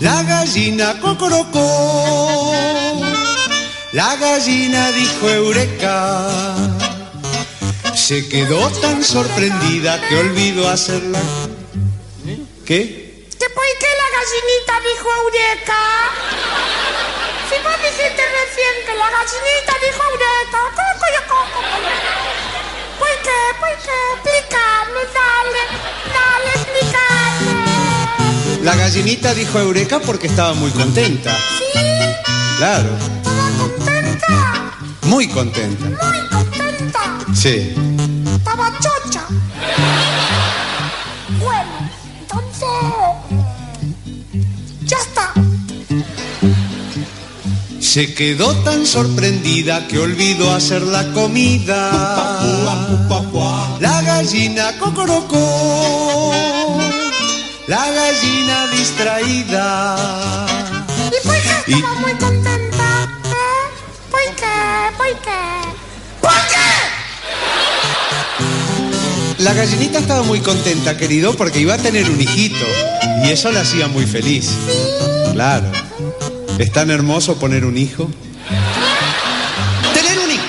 La 0.00 0.22
gallina 0.24 0.98
cocorocó. 1.00 2.50
La 3.92 4.16
gallina 4.16 4.90
dijo 4.92 5.30
eureka. 5.30 6.26
Se 7.94 8.28
quedó 8.28 8.68
tan 8.80 9.04
sorprendida 9.04 10.00
que 10.08 10.16
olvidó 10.16 10.68
hacerla. 10.68 11.20
¿Qué? 12.66 13.01
¿Por 14.22 14.30
qué 14.30 14.36
la 14.36 14.46
gallinita 14.46 14.74
dijo 14.88 15.08
Eureka? 15.24 15.82
Si 17.48 17.56
vos 17.62 17.76
dijiste 17.82 18.22
recién 18.22 18.74
que 18.86 18.94
la 18.94 19.10
gallinita 19.10 19.72
dijo 19.82 20.00
Eureka, 20.12 20.58
¿por 20.60 20.78
qué? 20.78 21.16
¿Por 22.98 23.16
qué? 23.22 23.38
Explícame, 24.12 25.02
dale, 25.18 25.62
dale, 26.14 26.50
explícame. 26.54 27.52
La 28.62 28.74
gallinita 28.76 29.34
dijo 29.34 29.58
Eureka 29.58 29.98
porque 30.00 30.28
estaba 30.28 30.54
muy 30.54 30.70
contenta. 30.70 31.36
¿Sí? 31.58 31.64
Claro. 32.58 32.90
¿Estaba 33.16 33.48
contenta? 33.58 34.72
Muy 35.02 35.26
contenta. 35.28 35.84
Muy 35.84 36.28
contenta. 36.28 37.00
Sí. 37.34 37.74
Estaba 38.36 38.70
chocha. 38.78 39.24
Bueno, 41.40 41.90
entonces... 42.20 42.91
Se 47.92 48.14
quedó 48.14 48.56
tan 48.64 48.86
sorprendida 48.86 49.86
que 49.86 49.98
olvidó 49.98 50.54
hacer 50.54 50.80
la 50.80 51.12
comida. 51.12 51.90
La 53.80 54.00
gallina 54.00 54.78
cocorocó. 54.78 56.32
La 57.66 57.90
gallina 57.90 58.66
distraída. 58.68 60.46
¿Y 61.10 61.20
por 61.22 61.34
qué 61.34 61.50
estaba 61.74 61.94
muy 62.00 62.14
contenta? 62.14 63.10
¿Eh? 63.26 63.68
¿Por 64.10 64.20
qué? 64.36 64.90
¿Por 64.96 65.12
qué? 65.20 65.42
¿Por 66.22 66.40
qué? 66.48 66.70
La 69.42 69.52
gallinita 69.52 69.98
estaba 69.98 70.22
muy 70.22 70.40
contenta, 70.40 70.96
querido, 70.96 71.34
porque 71.34 71.60
iba 71.60 71.74
a 71.74 71.78
tener 71.78 72.08
un 72.08 72.18
hijito. 72.18 72.64
Y 73.22 73.28
eso 73.28 73.52
la 73.52 73.60
hacía 73.60 73.86
muy 73.86 74.06
feliz. 74.06 74.48
Claro. 75.34 75.70
¿Es 76.58 76.72
tan 76.72 76.90
hermoso 76.90 77.36
poner 77.36 77.64
un 77.64 77.76
hijo? 77.76 78.08
Tener 79.94 80.18
un 80.18 80.30
hijo. 80.30 80.42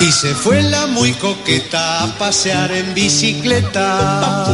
Y 0.00 0.12
se 0.12 0.34
fue 0.34 0.62
la 0.62 0.86
muy 0.86 1.12
coqueta 1.12 2.02
a 2.02 2.18
pasear 2.18 2.72
en 2.72 2.92
bicicleta. 2.94 4.44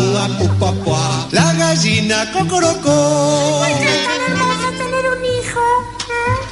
La 1.32 1.52
gallina 1.54 2.30
cocorocó. 2.32 3.64
¿Por 3.66 3.78
qué 3.78 3.88
es 3.88 4.04
tan 4.06 4.20
hermoso 4.32 4.70
tener 4.78 5.04
un 5.11 5.25
hijo? 5.25 5.61
¿Eh? 6.09 6.50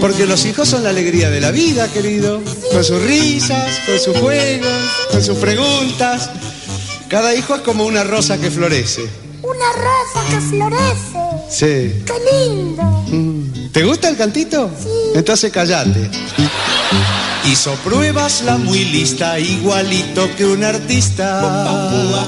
Porque 0.00 0.26
los 0.26 0.44
hijos 0.44 0.68
son 0.68 0.84
la 0.84 0.90
alegría 0.90 1.30
de 1.30 1.40
la 1.40 1.50
vida, 1.50 1.90
querido. 1.92 2.42
Con 2.72 2.84
sus 2.84 3.02
risas, 3.02 3.80
con 3.86 3.98
sus 3.98 4.16
juegos, 4.18 4.90
con 5.10 5.22
sus 5.24 5.38
preguntas. 5.38 6.30
Cada 7.08 7.34
hijo 7.34 7.56
es 7.56 7.62
como 7.62 7.84
una 7.84 8.04
rosa 8.04 8.38
que 8.38 8.50
florece. 8.50 9.23
Una 9.54 9.72
rosa 9.72 10.30
que 10.30 10.40
florece. 10.40 11.18
Sí. 11.50 12.04
¡Qué 12.04 12.14
lindo! 12.32 12.82
Mm. 12.82 13.70
¿Te 13.72 13.84
gusta 13.84 14.08
el 14.08 14.16
cantito? 14.16 14.70
Sí. 14.80 14.88
Entonces 15.14 15.52
callate. 15.52 16.10
Hizo 17.44 17.74
pruebas 17.76 18.42
la 18.42 18.56
muy 18.56 18.84
lista, 18.84 19.38
igualito 19.38 20.34
que 20.36 20.46
un 20.46 20.64
artista. 20.64 21.40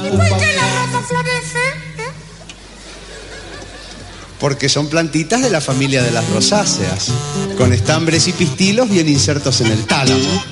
¿Y 0.05 0.11
por 0.11 0.39
qué 0.39 0.53
la 0.55 0.87
rosa 0.87 1.07
florece? 1.09 1.59
¿Eh? 1.99 2.13
Porque 4.39 4.69
son 4.69 4.89
plantitas 4.89 5.43
de 5.43 5.51
la 5.51 5.61
familia 5.61 6.03
de 6.03 6.11
las 6.11 6.29
rosáceas, 6.31 7.09
con 7.57 7.73
estambres 7.73 8.29
y 8.29 8.33
pistilos 8.33 8.91
bien 8.91 9.09
insertos 9.09 9.61
en 9.63 9.69
el 9.69 9.87
tálamo. 9.87 10.43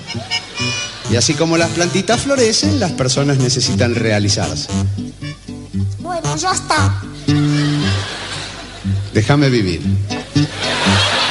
Y 1.10 1.16
así 1.16 1.34
como 1.34 1.58
las 1.58 1.70
plantitas 1.70 2.22
florecen, 2.22 2.80
las 2.80 2.92
personas 2.92 3.36
necesitan 3.36 3.94
realizarse. 3.94 4.68
Bueno, 6.20 6.36
ya 6.36 6.52
está. 6.52 6.94
Déjame 9.12 9.50
vivir. 9.50 9.80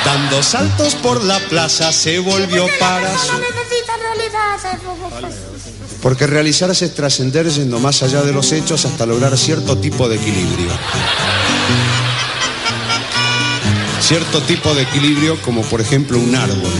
Dando 0.04 0.44
saltos 0.44 0.96
por 0.96 1.24
la 1.24 1.40
plaza 1.40 1.94
se 1.94 2.20
volvió 2.20 2.68
para 2.80 3.14
No 3.14 3.18
su... 3.18 3.28
realidad. 3.32 4.58
Porque 6.02 6.28
realizarse 6.28 6.84
es 6.86 6.94
trascender 6.94 7.48
yendo 7.50 7.80
más 7.80 8.04
allá 8.04 8.24
de 8.24 8.34
los 8.34 8.52
hechos 8.52 8.84
hasta 8.84 9.06
lograr 9.06 9.38
cierto 9.38 9.78
tipo 9.78 10.10
de 10.10 10.18
equilibrio. 10.18 10.72
Cierto 14.02 14.42
tipo 14.42 14.74
de 14.76 14.82
equilibrio 14.82 15.42
como 15.44 15.62
por 15.62 15.80
ejemplo 15.80 16.20
un 16.20 16.36
árbol. 16.36 16.74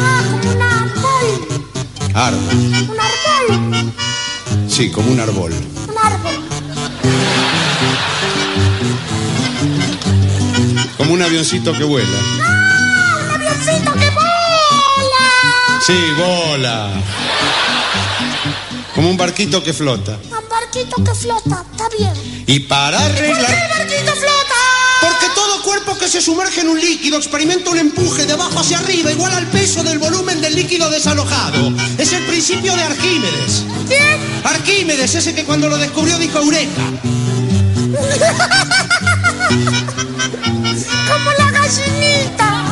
Ah, 0.00 0.22
como 0.30 0.50
un 0.50 0.62
árbol. 0.62 1.66
Árbol. 2.14 2.54
Un 2.54 3.00
árbol. 3.00 3.92
Sí, 4.66 4.90
como 4.90 5.10
un 5.12 5.20
árbol. 5.20 5.52
Un 5.52 5.58
árbol. 5.58 5.79
Como 11.00 11.14
un 11.14 11.22
avioncito 11.22 11.72
que 11.72 11.82
vuela. 11.82 12.18
¡Ah, 12.42 13.20
un 13.24 13.30
avioncito 13.30 13.90
que 13.94 14.10
vola! 14.10 15.80
Sí, 15.80 15.96
bola. 16.18 16.90
Como 18.94 19.08
un 19.08 19.16
barquito 19.16 19.62
que 19.64 19.72
flota. 19.72 20.18
Un 20.24 20.48
barquito 20.50 21.02
que 21.02 21.14
flota, 21.14 21.64
está 21.72 21.88
bien. 21.96 22.12
Y 22.46 22.60
para 22.60 22.98
¿Por 23.00 23.14
qué 23.14 23.18
el 23.18 23.32
arreglar... 23.32 23.70
barquito 23.78 24.12
flota? 24.12 24.54
Porque 25.00 25.26
todo 25.34 25.62
cuerpo 25.62 25.96
que 25.96 26.06
se 26.06 26.20
sumerge 26.20 26.60
en 26.60 26.68
un 26.68 26.78
líquido 26.78 27.16
experimenta 27.16 27.70
un 27.70 27.78
empuje 27.78 28.26
de 28.26 28.34
abajo 28.34 28.60
hacia 28.60 28.80
arriba 28.80 29.10
igual 29.10 29.32
al 29.32 29.46
peso 29.46 29.82
del 29.82 29.98
volumen 29.98 30.42
del 30.42 30.54
líquido 30.54 30.90
desalojado. 30.90 31.72
Es 31.96 32.12
el 32.12 32.26
principio 32.26 32.76
de 32.76 32.82
Arquímedes. 32.82 33.64
¿Quién? 33.88 34.20
Arquímedes, 34.44 35.14
ese 35.14 35.34
que 35.34 35.44
cuando 35.44 35.70
lo 35.70 35.78
descubrió 35.78 36.18
dijo 36.18 36.40
Eureka. 36.40 36.82
Gallinita. 41.70 42.64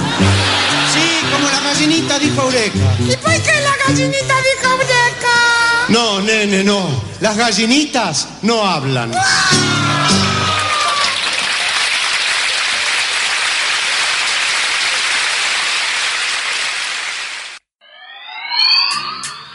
Sí, 0.93 1.21
como 1.33 1.49
la 1.49 1.61
gallinita 1.61 2.19
dijo 2.19 2.43
Eureka. 2.43 2.97
¿Y 2.99 3.17
por 3.17 3.33
qué 3.33 3.61
la 3.63 3.77
gallinita 3.87 4.35
dijo 4.43 4.73
Eureka? 4.73 5.87
No, 5.89 6.21
nene, 6.21 6.65
no. 6.65 6.89
Las 7.21 7.37
gallinitas 7.37 8.27
no 8.43 8.61
hablan. 8.65 9.13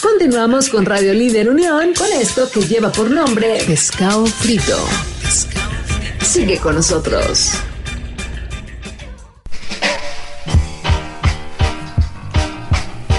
Continuamos 0.02 0.70
con 0.70 0.86
Radio 0.86 1.14
Líder 1.14 1.50
Unión 1.50 1.94
con 1.94 2.08
esto 2.14 2.50
que 2.50 2.62
lleva 2.62 2.94
por 2.94 3.12
nombre 3.12 3.62
Pescado 3.68 4.26
Frito. 4.26 4.80
Sigue 6.22 6.60
con 6.60 6.76
nosotros. 6.76 7.58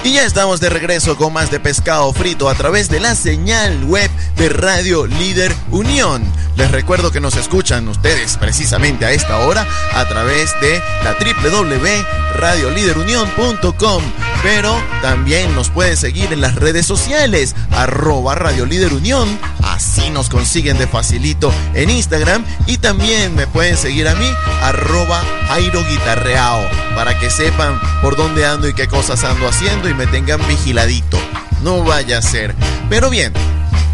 Y 0.04 0.12
ya 0.12 0.24
estamos 0.26 0.60
de 0.60 0.68
regreso 0.68 1.16
con 1.16 1.32
más 1.32 1.50
de 1.50 1.58
pescado 1.58 2.12
frito 2.12 2.50
a 2.50 2.54
través 2.54 2.90
de 2.90 3.00
la 3.00 3.14
señal 3.14 3.82
web 3.84 4.10
de 4.36 4.50
Radio 4.50 5.06
Líder 5.06 5.54
Unión. 5.70 6.22
Les 6.56 6.70
recuerdo 6.70 7.10
que 7.10 7.20
nos 7.20 7.36
escuchan 7.36 7.88
ustedes 7.88 8.36
precisamente 8.36 9.06
a 9.06 9.12
esta 9.12 9.38
hora 9.38 9.66
a 9.94 10.06
través 10.06 10.52
de 10.60 10.82
la 11.02 11.16
www.radioliderunión.com 11.18 14.02
pero 14.44 14.78
también 15.00 15.54
nos 15.54 15.70
pueden 15.70 15.96
seguir 15.96 16.30
en 16.30 16.42
las 16.42 16.54
redes 16.54 16.84
sociales, 16.84 17.56
arroba 17.70 18.34
Radio 18.34 18.66
Líder 18.66 18.92
Unión, 18.92 19.38
así 19.62 20.10
nos 20.10 20.28
consiguen 20.28 20.76
de 20.76 20.86
facilito 20.86 21.50
en 21.72 21.88
Instagram 21.88 22.44
y 22.66 22.76
también 22.76 23.34
me 23.34 23.46
pueden 23.46 23.78
seguir 23.78 24.06
a 24.06 24.14
mí, 24.14 24.30
arroba 24.60 25.24
Airo 25.48 25.82
Guitarreao, 25.82 26.62
para 26.94 27.18
que 27.18 27.30
sepan 27.30 27.80
por 28.02 28.16
dónde 28.16 28.44
ando 28.44 28.68
y 28.68 28.74
qué 28.74 28.86
cosas 28.86 29.24
ando 29.24 29.48
haciendo 29.48 29.88
me 29.94 30.06
tengan 30.06 30.46
vigiladito. 30.46 31.18
No 31.62 31.82
vaya 31.84 32.18
a 32.18 32.22
ser. 32.22 32.54
Pero 32.88 33.10
bien, 33.10 33.32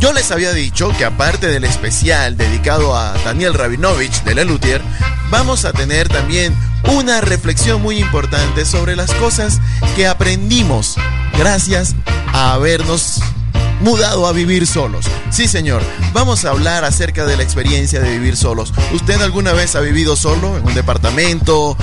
yo 0.01 0.13
les 0.13 0.31
había 0.31 0.53
dicho 0.53 0.91
que 0.97 1.05
aparte 1.05 1.47
del 1.47 1.65
especial 1.65 2.37
dedicado 2.37 2.97
a 2.97 3.13
Daniel 3.25 3.55
Rabinovich 3.55 4.23
de 4.23 4.35
Lelutier, 4.35 4.83
vamos 5.31 5.65
a 5.65 5.73
tener 5.73 6.09
también 6.09 6.57
una 6.85 7.21
reflexión 7.21 7.83
muy 7.83 7.99
importante 7.99 8.65
sobre 8.65 8.97
las 8.97 9.13
cosas 9.15 9.61
que 9.97 10.07
aprendimos 10.07 10.97
gracias 11.39 11.95
a 12.33 12.55
habernos 12.55 13.21
mudado 13.81 14.27
a 14.27 14.33
vivir 14.33 14.67
solos. 14.67 15.07
Sí, 15.31 15.49
señor, 15.49 15.83
vamos 16.13 16.45
a 16.45 16.51
hablar 16.51 16.85
acerca 16.85 17.25
de 17.25 17.37
la 17.37 17.43
experiencia 17.43 18.01
de 18.01 18.11
vivir 18.11 18.37
solos. 18.37 18.73
¿Usted 18.93 19.21
alguna 19.23 19.53
vez 19.53 19.75
ha 19.77 19.81
vivido 19.81 20.17
solo 20.17 20.57
en 20.57 20.67
un 20.67 20.75
departamento, 20.75 21.77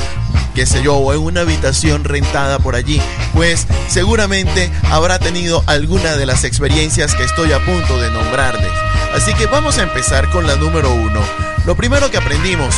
qué 0.55 0.65
sé 0.65 0.81
yo, 0.81 0.95
o 0.95 1.13
en 1.13 1.19
una 1.19 1.41
habitación 1.41 2.03
rentada 2.03 2.59
por 2.59 2.75
allí? 2.75 3.01
Pues 3.33 3.67
seguramente 3.87 4.71
habrá 4.91 5.19
tenido 5.19 5.63
alguna 5.65 6.15
de 6.15 6.25
las 6.25 6.43
experiencias 6.43 7.15
que 7.15 7.23
estoy 7.23 7.51
a 7.51 7.63
punto 7.65 7.99
de 7.99 8.11
nombrarles. 8.11 8.71
Así 9.13 9.33
que 9.33 9.47
vamos 9.47 9.77
a 9.77 9.83
empezar 9.83 10.29
con 10.29 10.47
la 10.47 10.55
número 10.55 10.93
uno. 10.93 11.21
Lo 11.65 11.75
primero 11.75 12.09
que 12.11 12.17
aprendimos 12.17 12.75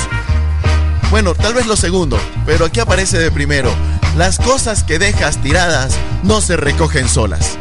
bueno, 1.11 1.33
tal 1.33 1.55
vez 1.55 1.65
lo 1.65 1.75
segundo, 1.75 2.19
pero 2.45 2.65
aquí 2.65 2.79
aparece 2.79 3.17
de 3.17 3.31
primero. 3.31 3.73
Las 4.15 4.37
cosas 4.37 4.83
que 4.83 4.99
dejas 4.99 5.41
tiradas 5.41 5.95
no 6.23 6.39
se 6.39 6.55
recogen 6.55 7.09
solas. 7.09 7.57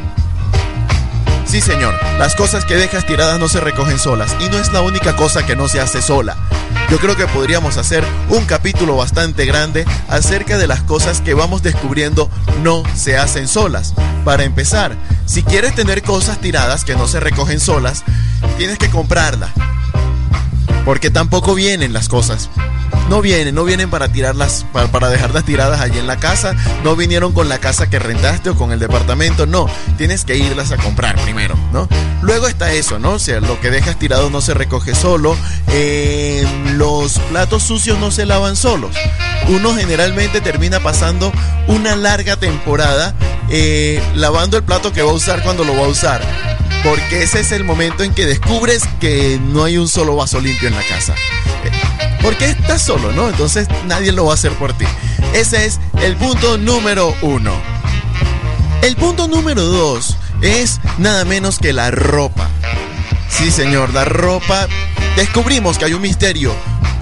Sí, 1.48 1.62
señor, 1.62 1.94
las 2.18 2.34
cosas 2.34 2.66
que 2.66 2.76
dejas 2.76 3.06
tiradas 3.06 3.40
no 3.40 3.48
se 3.48 3.58
recogen 3.58 3.98
solas 3.98 4.36
y 4.38 4.50
no 4.50 4.58
es 4.58 4.70
la 4.70 4.82
única 4.82 5.16
cosa 5.16 5.46
que 5.46 5.56
no 5.56 5.66
se 5.66 5.80
hace 5.80 6.02
sola. 6.02 6.36
Yo 6.90 6.98
creo 6.98 7.16
que 7.16 7.26
podríamos 7.26 7.78
hacer 7.78 8.04
un 8.28 8.44
capítulo 8.44 8.96
bastante 8.96 9.46
grande 9.46 9.86
acerca 10.10 10.58
de 10.58 10.66
las 10.66 10.82
cosas 10.82 11.22
que 11.22 11.32
vamos 11.32 11.62
descubriendo 11.62 12.30
no 12.62 12.82
se 12.94 13.16
hacen 13.16 13.48
solas. 13.48 13.94
Para 14.26 14.44
empezar, 14.44 14.94
si 15.24 15.42
quieres 15.42 15.74
tener 15.74 16.02
cosas 16.02 16.38
tiradas 16.38 16.84
que 16.84 16.96
no 16.96 17.08
se 17.08 17.18
recogen 17.18 17.60
solas, 17.60 18.04
tienes 18.58 18.76
que 18.76 18.90
comprarlas. 18.90 19.50
Porque 20.84 21.10
tampoco 21.10 21.54
vienen 21.54 21.94
las 21.94 22.10
cosas 22.10 22.50
no 23.08 23.20
vienen, 23.20 23.54
no 23.54 23.64
vienen 23.64 23.90
para 23.90 24.08
tirarlas, 24.10 24.66
para, 24.72 25.08
dejarlas 25.08 25.44
tiradas 25.44 25.80
allí 25.80 25.98
en 25.98 26.06
la 26.06 26.18
casa, 26.18 26.54
no 26.84 26.96
vinieron 26.96 27.32
con 27.32 27.48
la 27.48 27.58
casa 27.58 27.88
que 27.88 27.98
rentaste 27.98 28.50
o 28.50 28.54
con 28.54 28.72
el 28.72 28.78
departamento, 28.78 29.46
no, 29.46 29.66
tienes 29.96 30.24
que 30.24 30.36
irlas 30.36 30.72
a 30.72 30.76
comprar 30.76 31.16
primero, 31.22 31.54
¿no? 31.72 31.88
Luego 32.22 32.48
está 32.48 32.72
eso, 32.72 32.98
¿no? 32.98 33.12
O 33.12 33.18
sea, 33.18 33.40
lo 33.40 33.60
que 33.60 33.70
dejas 33.70 33.98
tirado 33.98 34.30
no 34.30 34.40
se 34.40 34.54
recoge 34.54 34.94
solo, 34.94 35.36
eh, 35.68 36.46
los 36.74 37.18
platos 37.30 37.62
sucios 37.62 37.98
no 37.98 38.10
se 38.10 38.26
lavan 38.26 38.56
solos. 38.56 38.94
Uno 39.48 39.74
generalmente 39.74 40.40
termina 40.40 40.80
pasando 40.80 41.32
una 41.68 41.96
larga 41.96 42.36
temporada 42.36 43.14
eh, 43.50 44.02
lavando 44.14 44.58
el 44.58 44.62
plato 44.62 44.92
que 44.92 45.02
va 45.02 45.10
a 45.10 45.14
usar 45.14 45.42
cuando 45.42 45.64
lo 45.64 45.74
va 45.74 45.86
a 45.86 45.88
usar. 45.88 46.20
Porque 46.84 47.22
ese 47.22 47.40
es 47.40 47.52
el 47.52 47.64
momento 47.64 48.04
en 48.04 48.14
que 48.14 48.26
descubres 48.26 48.82
que 49.00 49.40
no 49.42 49.64
hay 49.64 49.78
un 49.78 49.88
solo 49.88 50.16
vaso 50.16 50.40
limpio 50.40 50.68
en 50.68 50.74
la 50.74 50.82
casa. 50.82 51.14
Porque 52.28 52.50
estás 52.50 52.82
solo, 52.82 53.10
¿no? 53.12 53.30
Entonces 53.30 53.68
nadie 53.86 54.12
lo 54.12 54.26
va 54.26 54.32
a 54.32 54.34
hacer 54.34 54.52
por 54.52 54.74
ti. 54.74 54.84
Ese 55.32 55.64
es 55.64 55.80
el 56.02 56.14
punto 56.14 56.58
número 56.58 57.14
uno. 57.22 57.54
El 58.82 58.96
punto 58.96 59.28
número 59.28 59.62
dos 59.62 60.14
es 60.42 60.78
nada 60.98 61.24
menos 61.24 61.58
que 61.58 61.72
la 61.72 61.90
ropa. 61.90 62.50
Sí, 63.30 63.50
señor, 63.50 63.94
la 63.94 64.04
ropa. 64.04 64.68
Descubrimos 65.16 65.78
que 65.78 65.86
hay 65.86 65.94
un 65.94 66.02
misterio 66.02 66.54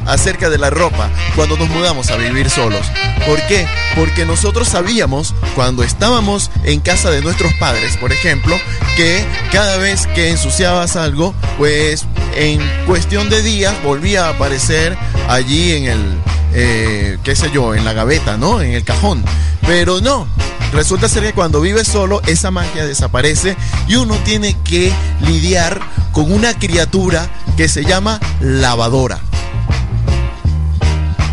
acerca 0.07 0.49
de 0.49 0.59
la 0.59 0.71
ropa 0.71 1.11
cuando 1.35 1.57
nos 1.57 1.69
mudamos 1.71 2.09
a 2.12 2.17
vivir 2.17 2.49
solos. 2.49 2.87
¿Por 3.27 3.45
qué? 3.49 3.67
Porque 3.97 4.25
nosotros 4.25 4.69
sabíamos 4.69 5.35
cuando 5.57 5.83
estábamos 5.83 6.53
en 6.62 6.79
casa 6.79 7.11
de 7.11 7.21
nuestros 7.21 7.53
padres, 7.55 7.97
por 7.97 8.12
ejemplo, 8.12 8.57
que 8.97 9.25
cada 9.51 9.77
vez 9.79 10.07
que 10.15 10.31
ensuciabas 10.31 10.95
algo, 10.95 11.35
pues 11.59 12.07
en 12.37 12.61
cuestión 12.87 13.29
de 13.29 13.43
días 13.43 13.75
volvía 13.83 14.27
a 14.27 14.31
aparecer 14.31 14.97
allí 15.29 15.73
en 15.73 15.85
el, 15.87 16.19
eh, 16.53 17.19
qué 17.23 17.37
sé 17.37 17.51
yo, 17.51 17.75
en 17.75 17.85
la 17.85 17.93
gaveta, 17.93 18.37
¿no? 18.37 18.61
En 18.61 18.73
el 18.73 18.85
cajón. 18.85 19.25
Pero 19.67 20.01
no, 20.01 20.27
resulta 20.73 21.09
ser 21.09 21.23
que 21.23 21.33
cuando 21.33 21.61
vives 21.61 21.89
solo 21.89 22.23
esa 22.27 22.51
magia 22.51 22.87
desaparece 22.87 23.57
y 23.89 23.97
uno 23.97 24.15
tiene 24.25 24.57
que 24.65 24.93
lidiar 25.21 25.81
con 26.12 26.33
una 26.33 26.59
criatura 26.59 27.29
que 27.57 27.69
se 27.69 27.85
llama 27.85 28.21
lavadora. 28.41 29.21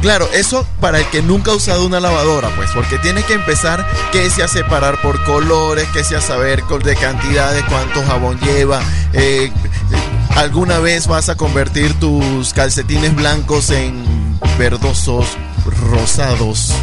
Claro, 0.04 0.28
eso 0.34 0.68
para 0.82 1.00
el 1.00 1.06
que 1.06 1.22
nunca 1.22 1.52
ha 1.52 1.56
usado 1.56 1.86
una 1.86 2.02
lavadora, 2.02 2.54
pues, 2.58 2.70
porque 2.76 2.98
tiene 2.98 3.24
que 3.24 3.36
empezar 3.36 3.88
que 4.12 4.30
sea 4.30 4.50
separar 4.50 5.02
por 5.02 5.24
colores, 5.24 5.88
que 5.94 6.04
sea 6.04 6.20
saber 6.20 6.62
de 6.66 6.96
cantidades, 6.98 7.64
cuánto 7.70 8.04
jabón 8.04 8.38
lleva. 8.42 8.82
Eh, 9.14 9.50
¿Alguna 10.36 10.80
vez 10.80 11.08
vas 11.08 11.30
a 11.30 11.36
convertir 11.36 11.93
tus 12.00 12.54
calcetines 12.54 13.15
blancos 13.15 13.69
en 13.69 14.04
verdosos, 14.58 15.26
rosados, 15.91 16.74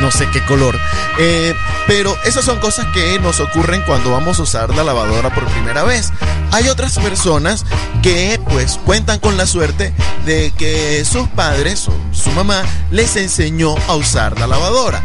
no 0.00 0.10
sé 0.10 0.28
qué 0.32 0.44
color. 0.44 0.78
Eh, 1.18 1.54
pero 1.86 2.16
esas 2.24 2.44
son 2.44 2.58
cosas 2.58 2.86
que 2.92 3.18
nos 3.20 3.40
ocurren 3.40 3.82
cuando 3.82 4.10
vamos 4.10 4.38
a 4.38 4.42
usar 4.42 4.74
la 4.74 4.84
lavadora 4.84 5.34
por 5.34 5.44
primera 5.46 5.82
vez. 5.82 6.12
Hay 6.50 6.68
otras 6.68 6.98
personas 6.98 7.64
que 8.02 8.40
pues 8.50 8.78
cuentan 8.84 9.18
con 9.18 9.36
la 9.36 9.46
suerte 9.46 9.92
de 10.26 10.52
que 10.56 11.04
sus 11.04 11.28
padres 11.28 11.88
o 11.88 11.94
su 12.12 12.30
mamá 12.32 12.62
les 12.90 13.16
enseñó 13.16 13.74
a 13.88 13.96
usar 13.96 14.38
la 14.38 14.46
lavadora. 14.46 15.02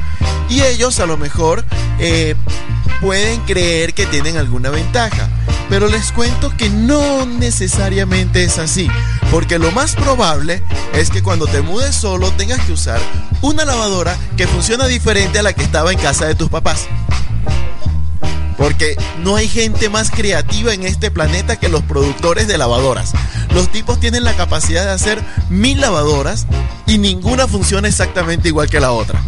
Y 0.49 0.61
ellos 0.61 0.99
a 0.99 1.05
lo 1.05 1.17
mejor 1.17 1.65
eh, 1.99 2.35
pueden 3.01 3.41
creer 3.41 3.93
que 3.93 4.05
tienen 4.05 4.37
alguna 4.37 4.69
ventaja. 4.69 5.29
Pero 5.69 5.87
les 5.87 6.11
cuento 6.11 6.55
que 6.55 6.69
no 6.69 7.25
necesariamente 7.25 8.43
es 8.43 8.57
así, 8.57 8.87
porque 9.31 9.59
lo 9.59 9.71
más 9.71 9.95
probable 9.95 10.63
es 10.93 11.09
que 11.09 11.21
cuando 11.21 11.45
te 11.45 11.61
mudes 11.61 11.95
solo 11.95 12.31
tengas 12.31 12.61
que 12.61 12.71
usar 12.71 13.01
una 13.41 13.65
lavadora 13.65 14.15
que 14.37 14.47
funciona 14.47 14.87
diferente 14.87 15.39
a 15.39 15.43
la 15.43 15.53
que 15.53 15.63
estaba 15.63 15.91
en 15.91 15.99
casa 15.99 16.25
de 16.25 16.35
tus 16.35 16.49
papás. 16.49 16.87
Porque 18.57 18.97
no 19.23 19.35
hay 19.35 19.47
gente 19.47 19.89
más 19.89 20.09
creativa 20.09 20.73
en 20.73 20.83
este 20.83 21.11
planeta 21.11 21.57
que 21.57 21.69
los 21.69 21.83
productores 21.83 22.47
de 22.47 22.57
lavadoras. 22.57 23.11
Los 23.57 23.69
tipos 23.69 23.99
tienen 23.99 24.23
la 24.23 24.35
capacidad 24.35 24.85
de 24.85 24.91
hacer 24.91 25.19
mil 25.49 25.81
lavadoras 25.81 26.45
y 26.85 26.99
ninguna 26.99 27.47
funciona 27.47 27.87
exactamente 27.87 28.49
igual 28.49 28.69
que 28.69 28.79
la 28.79 28.91
otra. 28.91 29.19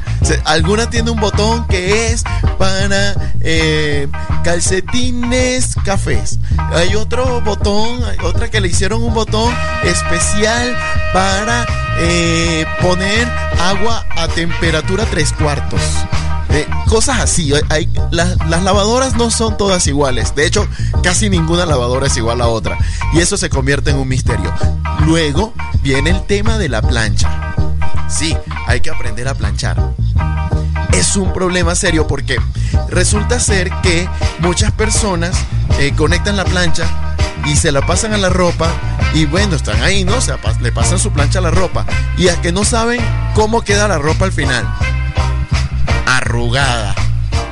alguna 0.46 0.88
tiene 0.88 1.10
un 1.10 1.20
botón 1.20 1.66
que 1.66 2.12
es 2.12 2.24
para 2.60 3.16
eh, 3.42 4.08
calcetines 4.44 5.74
cafés. 5.84 6.38
Hay 6.76 6.94
otro 6.94 7.42
botón, 7.42 8.04
otra 8.24 8.52
que 8.52 8.62
le 8.62 8.68
hicieron 8.68 9.02
un 9.02 9.16
botón 9.16 9.52
especial 9.84 10.78
para 11.12 11.66
eh, 11.98 12.68
poner 12.84 13.28
agua 13.60 14.06
a 14.16 14.28
temperatura 14.28 15.08
tres 15.10 15.34
cuartos. 15.34 15.82
Eh, 16.52 16.68
cosas 16.88 17.20
así. 17.20 17.52
Hay, 17.70 17.90
las 18.12 18.64
lavadoras 18.64 19.16
no 19.16 19.32
son 19.32 19.58
todas 19.58 19.86
iguales. 19.88 20.36
De 20.36 20.46
hecho, 20.46 20.68
casi 21.04 21.30
ninguna 21.30 21.66
lavadora 21.66 22.08
es 22.08 22.18
igual 22.18 22.42
a 22.42 22.48
otra. 22.48 22.78
Y 23.14 23.20
eso 23.20 23.38
se 23.38 23.50
convierte 23.50 23.92
en 23.92 23.98
un 23.98 24.08
misterio. 24.08 24.54
Luego 25.06 25.54
viene 25.82 26.10
el 26.10 26.26
tema 26.26 26.58
de 26.58 26.70
la 26.70 26.82
plancha. 26.82 27.56
Sí, 28.10 28.36
hay 28.68 28.82
que 28.82 28.90
aprender 28.90 29.28
a 29.28 29.36
planchar. 29.36 29.94
Es 30.94 31.16
un 31.16 31.32
problema 31.32 31.76
serio 31.76 32.08
porque 32.08 32.38
resulta 32.90 33.40
ser 33.40 33.70
que 33.82 34.10
muchas 34.40 34.72
personas 34.72 35.36
eh, 35.80 35.94
conectan 35.96 36.36
la 36.36 36.46
plancha 36.46 37.16
y 37.46 37.56
se 37.56 37.72
la 37.72 37.82
pasan 37.82 38.14
a 38.14 38.18
la 38.18 38.30
ropa 38.30 38.70
y 39.14 39.26
bueno, 39.26 39.56
están 39.56 39.82
ahí, 39.82 40.04
¿no? 40.04 40.18
O 40.18 40.22
sea, 40.22 40.38
le 40.62 40.72
pasan 40.72 41.00
su 41.00 41.12
plancha 41.12 41.40
a 41.40 41.44
la 41.44 41.52
ropa 41.52 41.86
y 42.18 42.28
a 42.28 42.42
que 42.42 42.52
no 42.52 42.66
saben 42.66 43.00
cómo 43.34 43.62
queda 43.62 43.88
la 43.88 43.98
ropa 43.98 44.26
al 44.26 44.32
final. 44.32 44.68
Arrugada. 46.06 46.96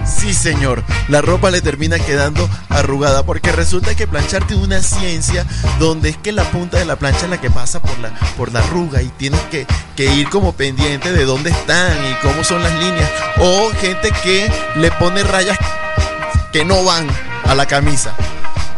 Sí, 0.05 0.33
señor, 0.33 0.83
la 1.09 1.21
ropa 1.21 1.51
le 1.51 1.61
termina 1.61 1.99
quedando 1.99 2.49
arrugada 2.69 3.23
porque 3.23 3.51
resulta 3.51 3.95
que 3.95 4.07
planchar 4.07 4.47
tiene 4.47 4.63
una 4.63 4.81
ciencia 4.81 5.45
donde 5.79 6.09
es 6.09 6.17
que 6.17 6.31
la 6.31 6.43
punta 6.45 6.77
de 6.77 6.85
la 6.85 6.95
plancha 6.95 7.25
es 7.25 7.29
la 7.29 7.41
que 7.41 7.49
pasa 7.49 7.81
por 7.81 7.97
la, 7.99 8.09
por 8.37 8.53
la 8.53 8.59
arruga 8.59 9.01
y 9.01 9.09
tienes 9.09 9.41
que, 9.51 9.67
que 9.95 10.05
ir 10.15 10.29
como 10.29 10.53
pendiente 10.53 11.11
de 11.11 11.25
dónde 11.25 11.49
están 11.49 11.97
y 12.05 12.15
cómo 12.21 12.43
son 12.43 12.63
las 12.63 12.73
líneas. 12.73 13.09
O 13.39 13.69
gente 13.81 14.11
que 14.23 14.49
le 14.77 14.91
pone 14.91 15.23
rayas 15.23 15.57
que 16.53 16.63
no 16.63 16.83
van 16.83 17.05
a 17.45 17.53
la 17.53 17.65
camisa 17.65 18.15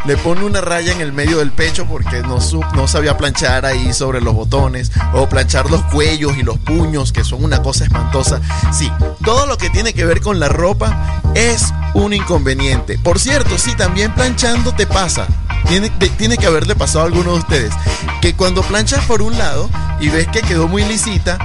le 0.09 0.17
pone 0.17 0.43
una 0.43 0.59
raya 0.59 0.91
en 0.91 1.01
el 1.01 1.13
medio 1.13 1.37
del 1.37 1.51
pecho 1.51 1.85
porque 1.85 2.23
no, 2.23 2.39
no 2.73 2.87
sabía 2.87 3.15
planchar 3.15 3.63
ahí 3.67 3.93
sobre 3.93 4.21
los 4.21 4.33
botones 4.33 4.91
o 5.13 5.29
planchar 5.29 5.69
los 5.69 5.83
cuellos 5.83 6.35
y 6.35 6.41
los 6.41 6.57
puños 6.57 7.11
que 7.11 7.23
son 7.23 7.43
una 7.43 7.61
cosa 7.61 7.83
espantosa. 7.83 8.41
Sí, 8.73 8.91
todo 9.23 9.45
lo 9.45 9.59
que 9.59 9.69
tiene 9.69 9.93
que 9.93 10.05
ver 10.05 10.19
con 10.21 10.39
la 10.39 10.49
ropa 10.49 11.21
es 11.35 11.71
un 11.93 12.13
inconveniente. 12.13 12.97
Por 12.97 13.19
cierto, 13.19 13.59
sí, 13.59 13.75
también 13.75 14.11
planchando 14.15 14.73
te 14.73 14.87
pasa. 14.87 15.27
Tiene, 15.67 15.91
tiene 15.91 16.37
que 16.37 16.47
haberle 16.47 16.75
pasado 16.75 17.01
a 17.01 17.07
alguno 17.07 17.33
de 17.33 17.39
ustedes 17.41 17.73
que 18.19 18.33
cuando 18.33 18.63
planchas 18.63 19.05
por 19.05 19.21
un 19.21 19.37
lado 19.37 19.69
y 19.99 20.09
ves 20.09 20.27
que 20.29 20.41
quedó 20.41 20.67
muy 20.67 20.83
lisita, 20.85 21.37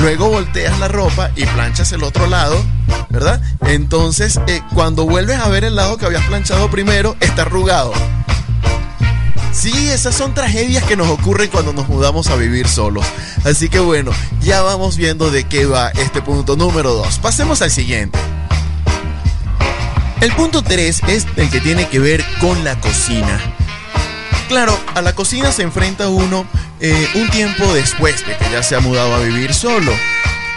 luego 0.00 0.28
volteas 0.28 0.78
la 0.78 0.88
ropa 0.88 1.30
y 1.36 1.46
planchas 1.46 1.92
el 1.92 2.02
otro 2.02 2.26
lado, 2.26 2.62
¿verdad? 3.10 3.40
Entonces, 3.66 4.40
eh, 4.46 4.62
cuando 4.74 5.04
vuelves 5.04 5.38
a 5.38 5.48
ver 5.48 5.64
el 5.64 5.76
lado 5.76 5.96
que 5.96 6.06
habías 6.06 6.24
planchado 6.26 6.70
primero, 6.70 7.16
está 7.20 7.42
arrugado. 7.42 7.92
Sí, 9.52 9.90
esas 9.90 10.14
son 10.14 10.32
tragedias 10.32 10.82
que 10.84 10.96
nos 10.96 11.08
ocurren 11.08 11.50
cuando 11.50 11.74
nos 11.74 11.86
mudamos 11.86 12.28
a 12.28 12.36
vivir 12.36 12.66
solos. 12.66 13.04
Así 13.44 13.68
que 13.68 13.80
bueno, 13.80 14.10
ya 14.40 14.62
vamos 14.62 14.96
viendo 14.96 15.30
de 15.30 15.44
qué 15.44 15.66
va 15.66 15.90
este 15.90 16.22
punto 16.22 16.56
número 16.56 16.94
2. 16.94 17.18
Pasemos 17.18 17.60
al 17.60 17.70
siguiente. 17.70 18.18
El 20.22 20.32
punto 20.32 20.62
3 20.62 21.02
es 21.08 21.26
el 21.36 21.50
que 21.50 21.60
tiene 21.60 21.86
que 21.88 21.98
ver 21.98 22.24
con 22.40 22.64
la 22.64 22.80
cocina. 22.80 23.40
Claro, 24.48 24.78
a 24.94 25.02
la 25.02 25.14
cocina 25.14 25.52
se 25.52 25.62
enfrenta 25.62 26.08
uno 26.08 26.46
eh, 26.84 27.08
un 27.14 27.30
tiempo 27.30 27.72
después 27.72 28.26
de 28.26 28.36
que 28.36 28.50
ya 28.50 28.62
se 28.62 28.74
ha 28.74 28.80
mudado 28.80 29.14
a 29.14 29.20
vivir 29.20 29.54
solo. 29.54 29.92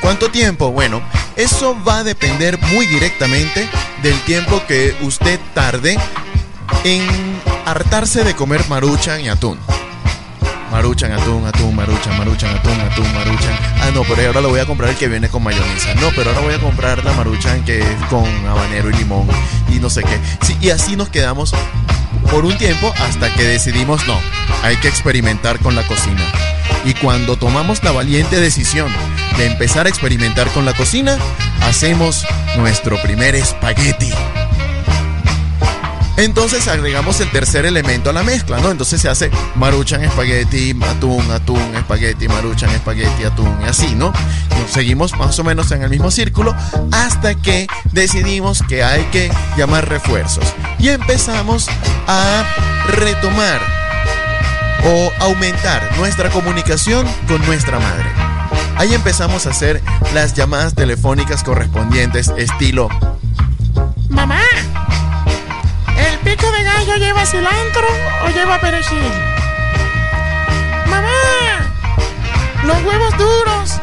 ¿Cuánto 0.02 0.32
tiempo? 0.32 0.72
Bueno, 0.72 1.02
eso 1.36 1.78
va 1.88 2.00
a 2.00 2.04
depender 2.04 2.60
muy 2.74 2.88
directamente 2.88 3.70
del 4.02 4.20
tiempo 4.22 4.64
que 4.68 4.96
usted 5.02 5.40
tarde 5.54 5.98
en 6.84 7.08
hartarse 7.66 8.24
de 8.24 8.36
comer 8.36 8.68
maruchan 8.68 9.22
y 9.22 9.30
atún. 9.30 9.60
Maruchan, 10.76 11.14
atún, 11.14 11.48
atún, 11.48 11.74
maruchan, 11.74 12.18
maruchan, 12.18 12.54
atún, 12.54 12.78
atún, 12.82 13.14
maruchan. 13.14 13.54
Ah, 13.80 13.92
no, 13.94 14.04
pero 14.04 14.28
ahora 14.28 14.42
lo 14.42 14.50
voy 14.50 14.60
a 14.60 14.66
comprar 14.66 14.90
el 14.90 14.98
que 14.98 15.08
viene 15.08 15.30
con 15.30 15.42
mayonesa. 15.42 15.96
No, 15.96 16.10
pero 16.14 16.32
ahora 16.32 16.42
voy 16.42 16.54
a 16.54 16.60
comprar 16.60 17.02
la 17.06 17.14
maruchan 17.14 17.64
que 17.64 17.80
es 17.80 17.96
con 18.10 18.26
habanero 18.46 18.90
y 18.90 18.94
limón 18.96 19.26
y 19.70 19.80
no 19.80 19.90
sé 19.90 20.04
qué. 20.04 20.20
Sí, 20.46 20.58
y 20.60 20.72
así 20.72 20.98
nos 20.98 21.08
quedamos 21.08 21.54
por 22.30 22.44
un 22.44 22.58
tiempo 22.58 22.94
hasta 23.08 23.34
que 23.34 23.44
decidimos 23.44 24.06
no, 24.06 24.20
hay 24.64 24.76
que 24.76 24.90
experimentar 24.90 25.60
con 25.60 25.76
la 25.76 25.88
cocina. 25.88 26.22
Y 26.84 26.94
cuando 26.96 27.38
tomamos 27.38 27.82
la 27.82 27.94
valiente 27.94 28.42
decisión 28.42 28.92
de 29.38 29.46
empezar 29.46 29.86
a 29.86 29.90
experimentar 29.90 30.50
con 30.50 30.66
la 30.66 30.74
cocina, 30.74 31.18
hacemos 31.62 32.26
nuestro 32.58 33.02
primer 33.02 33.34
espagueti. 33.34 34.12
Entonces 36.18 36.68
agregamos 36.68 37.20
el 37.20 37.30
tercer 37.30 37.66
elemento 37.66 38.10
a 38.10 38.14
la 38.14 38.24
mezcla, 38.24 38.60
¿no? 38.60 38.72
Entonces 38.72 39.02
se 39.02 39.10
hace 39.10 39.32
maruchan, 39.56 40.04
espagueti, 40.04 40.78
atún, 40.90 41.30
atún, 41.32 41.76
espagueti, 41.76 42.28
maruchan, 42.28 42.70
espagueti, 42.70 43.24
atún, 43.26 43.54
y 43.64 43.68
así, 43.68 43.96
¿no? 43.96 44.14
seguimos 44.70 45.16
más 45.18 45.38
o 45.40 45.44
menos 45.44 45.72
en 45.72 45.84
el 45.84 45.90
mismo 45.90 46.12
círculo 46.12 46.56
hasta 46.92 47.36
que 47.36 47.68
decidimos 47.92 48.64
que 48.68 48.84
hay 48.84 49.04
que 49.06 49.32
llamar 49.58 49.88
refuerzos. 49.88 50.46
Y 50.80 50.90
empezamos 50.90 51.68
a 52.08 52.44
retomar 52.90 53.62
o 54.86 55.12
aumentar 55.24 55.98
nuestra 55.98 56.30
comunicación 56.30 57.08
con 57.28 57.46
nuestra 57.46 57.80
madre. 57.80 58.06
Ahí 58.78 58.94
empezamos 58.94 59.46
a 59.46 59.52
hacer 59.52 59.82
las 60.14 60.34
llamadas 60.34 60.76
telefónicas 60.76 61.44
correspondientes 61.44 62.32
estilo 62.38 62.90
Mamá, 64.10 64.42
¿el 64.62 64.85
pico 66.36 66.52
de 66.52 66.64
gallo 66.64 66.96
lleva 66.98 67.26
cilantro 67.26 67.88
o 68.26 68.30
lleva 68.30 68.60
perejil? 68.60 69.12
Mamá, 70.88 71.10
los 72.64 72.84
huevos 72.84 73.18
duros 73.18 73.80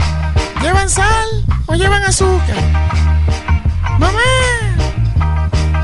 ¿Llevan 0.60 0.88
sal 0.88 1.28
o 1.66 1.74
llevan 1.74 2.04
azúcar? 2.04 2.56
Mamá, 3.98 4.20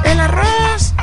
el 0.04 0.20
arroz 0.20 0.94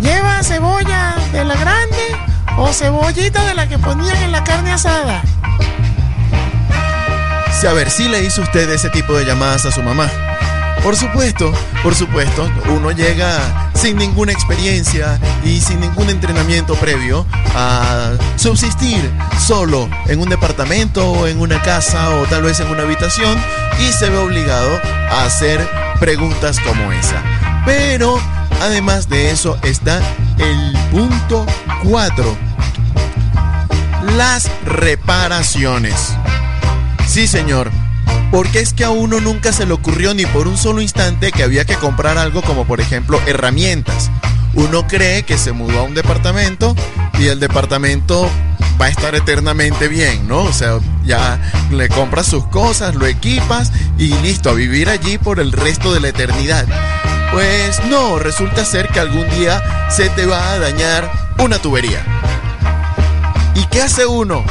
lleva 0.00 0.42
cebolla 0.42 1.14
de 1.32 1.44
la 1.44 1.54
grande 1.54 2.18
o 2.56 2.72
cebollita 2.72 3.44
de 3.44 3.54
la 3.54 3.68
que 3.68 3.78
ponían 3.78 4.16
en 4.16 4.32
la 4.32 4.42
carne 4.42 4.72
asada. 4.72 5.22
Si 7.60 7.66
a 7.66 7.72
ver, 7.72 7.90
si 7.90 8.08
le 8.08 8.24
hizo 8.24 8.42
usted 8.42 8.68
ese 8.70 8.90
tipo 8.90 9.12
de 9.14 9.24
llamadas 9.24 9.66
a 9.66 9.70
su 9.70 9.82
mamá. 9.82 10.08
Por 10.82 10.96
supuesto, 10.96 11.52
por 11.82 11.94
supuesto, 11.94 12.50
uno 12.70 12.90
llega 12.90 13.70
sin 13.74 13.98
ninguna 13.98 14.32
experiencia 14.32 15.20
y 15.44 15.60
sin 15.60 15.80
ningún 15.80 16.08
entrenamiento 16.08 16.74
previo 16.74 17.26
a 17.54 18.12
subsistir 18.36 19.10
solo 19.38 19.88
en 20.06 20.20
un 20.20 20.28
departamento 20.30 21.10
o 21.12 21.26
en 21.26 21.38
una 21.38 21.60
casa 21.62 22.10
o 22.16 22.24
tal 22.26 22.42
vez 22.42 22.60
en 22.60 22.68
una 22.68 22.82
habitación 22.82 23.38
y 23.78 23.92
se 23.92 24.08
ve 24.08 24.16
obligado 24.16 24.80
a 25.10 25.24
hacer 25.26 25.60
preguntas 26.00 26.58
como 26.60 26.92
esa. 26.92 27.22
Pero 27.66 28.18
además 28.62 29.08
de 29.08 29.30
eso 29.30 29.58
está 29.62 30.00
el 30.38 30.72
punto 30.90 31.44
4. 31.84 32.36
Las 34.16 34.50
reparaciones. 34.64 36.14
Sí, 37.06 37.26
señor 37.26 37.70
porque 38.30 38.60
es 38.60 38.72
que 38.72 38.84
a 38.84 38.90
uno 38.90 39.20
nunca 39.20 39.52
se 39.52 39.66
le 39.66 39.72
ocurrió 39.72 40.14
ni 40.14 40.24
por 40.26 40.46
un 40.46 40.56
solo 40.56 40.80
instante 40.80 41.32
que 41.32 41.42
había 41.42 41.64
que 41.64 41.74
comprar 41.74 42.16
algo 42.18 42.42
como 42.42 42.64
por 42.64 42.80
ejemplo 42.80 43.20
herramientas. 43.26 44.10
Uno 44.54 44.86
cree 44.86 45.24
que 45.24 45.38
se 45.38 45.52
mudó 45.52 45.80
a 45.80 45.82
un 45.82 45.94
departamento 45.94 46.74
y 47.18 47.26
el 47.26 47.40
departamento 47.40 48.28
va 48.80 48.86
a 48.86 48.88
estar 48.88 49.14
eternamente 49.14 49.88
bien, 49.88 50.26
¿no? 50.26 50.42
O 50.42 50.52
sea, 50.52 50.78
ya 51.04 51.40
le 51.70 51.88
compras 51.88 52.26
sus 52.26 52.46
cosas, 52.46 52.94
lo 52.94 53.06
equipas 53.06 53.72
y 53.98 54.14
listo, 54.18 54.50
a 54.50 54.54
vivir 54.54 54.88
allí 54.88 55.18
por 55.18 55.38
el 55.38 55.52
resto 55.52 55.92
de 55.92 56.00
la 56.00 56.08
eternidad. 56.08 56.66
Pues 57.32 57.80
no, 57.88 58.18
resulta 58.18 58.64
ser 58.64 58.88
que 58.88 59.00
algún 59.00 59.28
día 59.30 59.62
se 59.90 60.08
te 60.10 60.26
va 60.26 60.52
a 60.52 60.58
dañar 60.58 61.10
una 61.38 61.58
tubería. 61.58 62.02
¿Y 63.54 63.66
qué 63.66 63.82
hace 63.82 64.06
uno? 64.06 64.44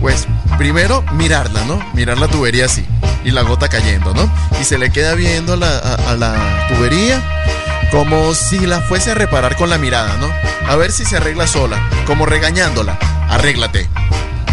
Pues 0.00 0.26
primero 0.56 1.04
mirarla, 1.12 1.64
¿no? 1.64 1.80
Mirar 1.94 2.18
la 2.18 2.26
tubería 2.26 2.64
así 2.64 2.87
y 3.28 3.30
la 3.30 3.42
gota 3.42 3.68
cayendo, 3.68 4.14
¿no? 4.14 4.30
Y 4.58 4.64
se 4.64 4.78
le 4.78 4.90
queda 4.90 5.14
viendo 5.14 5.52
a, 5.52 6.16
la 6.16 6.66
tubería 6.68 7.22
como 7.90 8.34
si 8.34 8.58
la 8.60 8.80
fuese 8.80 9.10
a 9.10 9.14
reparar 9.14 9.56
con 9.56 9.68
la 9.68 9.76
mirada, 9.76 10.16
¿no? 10.16 10.28
A 10.66 10.76
ver 10.76 10.92
si 10.92 11.04
se 11.04 11.18
arregla 11.18 11.46
sola, 11.46 11.78
como 12.06 12.24
regañándola. 12.24 12.98
Arréglate, 13.28 13.86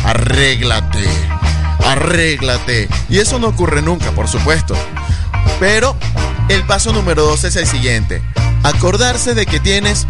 arréglate, 0.04 1.08
arréglate. 1.86 2.90
Y 3.10 3.20
eso 3.20 3.40
no 3.40 3.48
ocurre 3.48 3.82
nunca, 3.82 4.12
por 4.12 4.28
supuesto. 4.28 4.76
Pero 5.60 5.96
el 6.50 6.64
paso 6.64 6.92
número 6.92 7.24
dos 7.24 7.46
es 7.46 7.56
el 7.56 7.68
siguiente. 7.68 8.22
Acordarse 8.64 9.36
de 9.36 9.46
que 9.46 9.62
tienes 9.62 10.06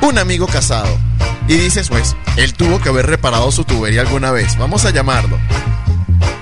un 0.00 0.18
amigo 0.18 0.48
casado. 0.48 0.98
Y 1.46 1.54
dices, 1.54 1.88
pues, 1.88 2.16
él 2.36 2.54
tuvo 2.54 2.80
que 2.80 2.88
haber 2.88 3.06
reparado 3.06 3.52
su 3.52 3.64
tubería 3.64 4.00
alguna 4.00 4.32
vez. 4.32 4.56
Vamos 4.58 4.84
a 4.84 4.90
llamarlo. 4.90 5.38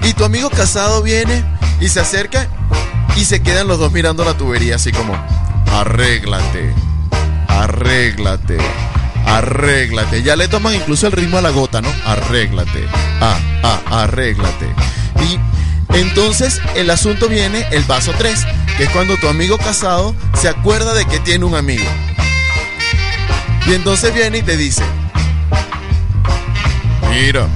Y 0.05 0.15
tu 0.15 0.25
amigo 0.25 0.51
casado 0.51 1.03
viene 1.03 1.45
y 1.81 1.89
se 1.89 2.01
acerca 2.01 2.49
y 3.17 3.25
se 3.25 3.43
quedan 3.43 3.69
los 3.69 3.79
dos 3.79 3.93
mirando 3.93 4.25
la 4.25 4.35
tubería 4.35 4.77
así 4.77 4.93
como, 4.93 5.15
arréglate, 5.71 6.73
arréglate, 7.49 8.59
arréglate. 9.27 10.23
Ya 10.23 10.37
le 10.37 10.49
toman 10.49 10.75
incluso 10.75 11.07
el 11.07 11.13
ritmo 11.13 11.39
a 11.39 11.43
la 11.43 11.51
gota, 11.51 11.81
¿no? 11.81 11.89
Arréglate, 12.05 12.87
ah, 13.21 13.39
ah, 13.63 14.03
arréglate. 14.03 14.67
Y 15.21 15.39
entonces 15.97 16.61
el 16.75 16.91
asunto 16.91 17.29
viene 17.29 17.67
el 17.71 17.85
paso 17.85 18.13
3, 18.17 18.47
que 18.77 18.85
es 18.85 18.91
cuando 18.91 19.17
tu 19.19 19.29
amigo 19.29 19.59
casado 19.59 20.15
se 20.35 20.49
acuerda 20.49 20.95
de 20.95 21.05
que 21.05 21.21
tiene 21.21 21.45
un 21.45 21.55
amigo. 21.55 21.85
Y 23.67 23.75
entonces 23.75 24.13
viene 24.13 24.39
y 24.39 24.43
te 24.43 24.57
dice, 24.57 24.83
mira, 27.11 27.47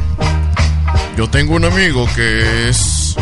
yo 1.17 1.31
tengo 1.31 1.55
un 1.55 1.65
amigo 1.65 2.07
que 2.15 2.69
es 2.69 3.17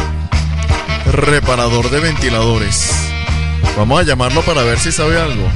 reparador 1.12 1.90
de 1.90 2.00
ventiladores. 2.00 2.90
Vamos 3.76 4.00
a 4.00 4.02
llamarlo 4.02 4.42
para 4.42 4.62
ver 4.62 4.80
si 4.80 4.90
sabe 4.90 5.20
algo. 5.20 5.48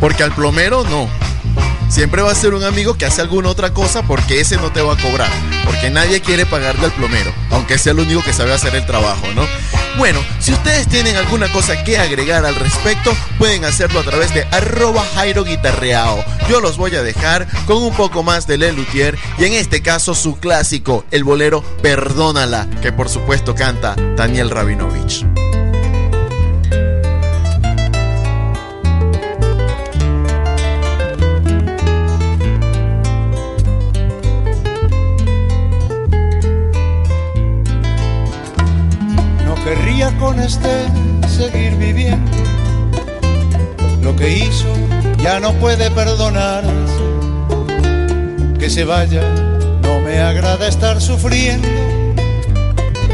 Porque 0.00 0.22
al 0.22 0.34
plomero 0.34 0.84
no, 0.84 1.08
siempre 1.90 2.22
va 2.22 2.32
a 2.32 2.34
ser 2.34 2.54
un 2.54 2.64
amigo 2.64 2.96
que 2.96 3.04
hace 3.04 3.20
alguna 3.20 3.50
otra 3.50 3.74
cosa 3.74 4.02
porque 4.02 4.40
ese 4.40 4.56
no 4.56 4.72
te 4.72 4.80
va 4.80 4.94
a 4.94 4.96
cobrar. 4.96 5.30
Porque 5.64 5.90
nadie 5.90 6.22
quiere 6.22 6.46
pagarle 6.46 6.86
al 6.86 6.92
plomero, 6.92 7.32
aunque 7.50 7.76
sea 7.76 7.92
el 7.92 8.00
único 8.00 8.22
que 8.22 8.32
sabe 8.32 8.54
hacer 8.54 8.74
el 8.74 8.86
trabajo, 8.86 9.26
¿no? 9.34 9.42
Bueno, 9.96 10.18
si 10.40 10.52
ustedes 10.52 10.88
tienen 10.88 11.16
alguna 11.16 11.50
cosa 11.52 11.84
que 11.84 11.98
agregar 11.98 12.44
al 12.44 12.56
respecto, 12.56 13.16
pueden 13.38 13.64
hacerlo 13.64 14.00
a 14.00 14.02
través 14.02 14.34
de 14.34 14.44
arroba 14.50 15.04
Jairo 15.14 15.44
Guitarreao. 15.44 16.24
Yo 16.48 16.60
los 16.60 16.76
voy 16.76 16.96
a 16.96 17.02
dejar 17.02 17.46
con 17.66 17.82
un 17.82 17.94
poco 17.94 18.22
más 18.22 18.46
de 18.46 18.58
Lelutier 18.58 19.16
y 19.38 19.44
en 19.44 19.52
este 19.52 19.82
caso 19.82 20.14
su 20.14 20.36
clásico, 20.38 21.04
el 21.10 21.22
bolero 21.22 21.62
Perdónala, 21.80 22.68
que 22.82 22.92
por 22.92 23.08
supuesto 23.08 23.54
canta 23.54 23.94
Daniel 24.16 24.50
Rabinovich. 24.50 25.24
Con 40.12 40.38
este 40.38 40.86
seguir 41.28 41.76
viviendo. 41.76 42.30
Lo 44.02 44.14
que 44.14 44.38
hizo 44.38 44.66
ya 45.22 45.40
no 45.40 45.52
puede 45.54 45.90
perdonarse. 45.90 46.70
Que 48.58 48.68
se 48.68 48.84
vaya, 48.84 49.22
no 49.82 50.00
me 50.00 50.20
agrada 50.20 50.68
estar 50.68 51.00
sufriendo. 51.00 51.68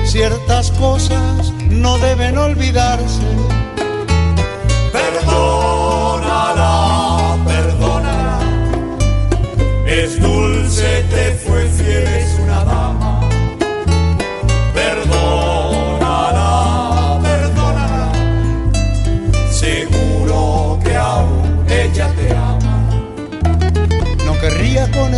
Ciertas 0.04 0.72
cosas 0.72 1.52
no 1.68 1.98
deben 1.98 2.36
olvidarse. 2.36 3.22
Perdónala, 4.92 6.66
perdónala. 7.46 8.40
Es 9.86 10.20
dulce, 10.20 11.04
te 11.10 11.32
fue 11.44 11.66
fiel, 11.68 12.29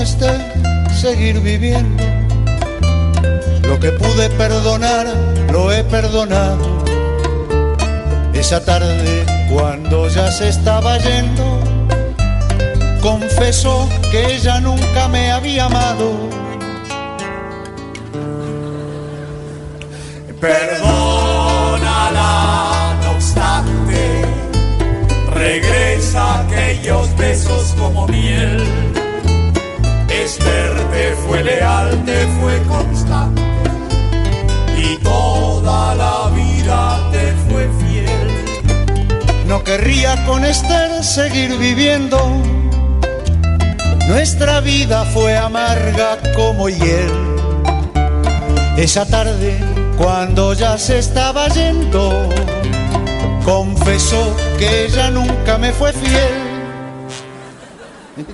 este 0.02 0.28
seguir 1.00 1.38
viviendo. 1.40 2.02
Lo 3.62 3.78
que 3.78 3.92
pude 3.92 4.28
perdonar, 4.30 5.06
lo 5.52 5.70
he 5.72 5.84
perdonado. 5.84 6.82
Esa 8.34 8.64
tarde, 8.64 9.24
cuando 9.52 10.08
ya 10.08 10.32
se 10.32 10.48
estaba 10.48 10.98
yendo, 10.98 11.60
confesó 13.00 13.88
que 14.10 14.34
ella 14.34 14.58
nunca 14.60 15.06
me 15.08 15.30
había 15.30 15.66
amado. 15.66 16.28
Perdónala, 20.40 22.24
no 23.02 23.10
obstante, 23.12 24.22
regresa 25.32 26.40
aquellos 26.40 27.16
besos 27.16 27.74
como 27.78 28.08
miel 28.08 28.91
te 30.92 31.14
fue 31.26 31.42
leal, 31.42 32.04
te 32.04 32.26
fue 32.38 32.62
constante 32.68 33.42
y 34.76 34.96
toda 34.98 35.94
la 35.94 36.30
vida 36.34 37.08
te 37.10 37.32
fue 37.48 37.68
fiel. 37.80 39.46
No 39.46 39.62
querría 39.64 40.24
con 40.26 40.44
Esther 40.44 41.02
seguir 41.02 41.56
viviendo. 41.58 42.18
Nuestra 44.08 44.60
vida 44.60 45.04
fue 45.06 45.36
amarga 45.36 46.18
como 46.34 46.68
hiel. 46.68 47.10
Esa 48.76 49.06
tarde, 49.06 49.58
cuando 49.96 50.54
ya 50.54 50.76
se 50.78 50.98
estaba 50.98 51.48
yendo, 51.48 52.28
confesó 53.44 54.34
que 54.58 54.86
ella 54.86 55.10
nunca 55.10 55.58
me 55.58 55.72
fue 55.72 55.92
fiel. 55.92 56.52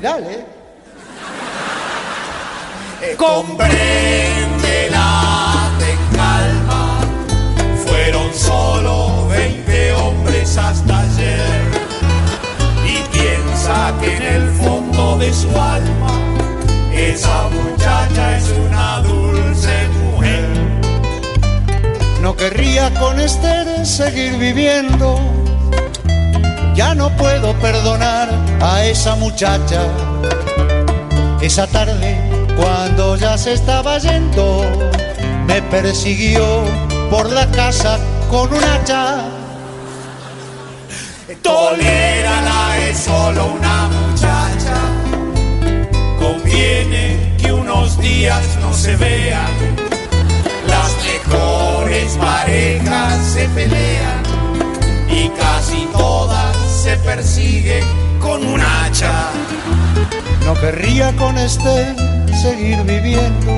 Dale. 0.00 0.57
Compréndela, 3.16 5.70
ten 5.78 5.96
calma. 6.16 6.98
Fueron 7.86 8.34
solo 8.34 9.28
20 9.28 9.92
hombres 9.92 10.58
hasta 10.58 11.02
ayer. 11.02 11.70
Y 12.84 12.98
piensa 13.16 13.94
que 14.00 14.16
en 14.16 14.22
el 14.22 14.50
fondo 14.50 15.16
de 15.18 15.32
su 15.32 15.48
alma, 15.48 16.10
esa 16.92 17.48
muchacha 17.50 18.36
es 18.36 18.52
una 18.66 18.98
dulce 19.00 19.86
mujer. 20.02 20.48
No 22.20 22.34
querría 22.34 22.92
con 22.94 23.20
Esther 23.20 23.86
seguir 23.86 24.38
viviendo. 24.38 25.20
Ya 26.74 26.96
no 26.96 27.16
puedo 27.16 27.54
perdonar 27.60 28.28
a 28.60 28.84
esa 28.84 29.14
muchacha. 29.14 29.86
Esa 31.40 31.68
tarde 31.68 32.37
cuando 32.58 33.14
ya 33.14 33.38
se 33.38 33.52
estaba 33.52 33.98
yendo, 33.98 34.64
me 35.46 35.62
persiguió 35.62 36.64
por 37.08 37.30
la 37.30 37.48
casa 37.52 37.98
con 38.28 38.52
un 38.52 38.64
hacha. 38.64 39.26
Tolérala, 41.40 42.78
es 42.88 42.98
solo 42.98 43.54
una 43.58 43.88
muchacha. 43.88 44.76
Conviene 46.18 47.36
que 47.40 47.52
unos 47.52 47.96
días 48.00 48.42
no 48.60 48.72
se 48.74 48.96
vean. 48.96 49.52
Las 50.66 50.96
mejores 51.04 52.16
parejas 52.16 53.18
se 53.34 53.48
pelean 53.50 54.22
y 55.08 55.28
casi 55.28 55.86
todas 55.92 56.56
se 56.82 56.96
persiguen 56.96 57.84
con 58.18 58.44
un 58.44 58.60
hacha. 58.60 59.30
No 60.44 60.54
querría 60.54 61.14
con 61.14 61.38
este 61.38 62.17
seguir 62.38 62.80
viviendo. 62.84 63.52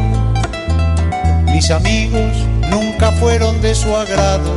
Mis 1.52 1.70
amigos 1.70 2.32
nunca 2.70 3.12
fueron 3.12 3.60
de 3.60 3.74
su 3.74 3.94
agrado. 3.94 4.52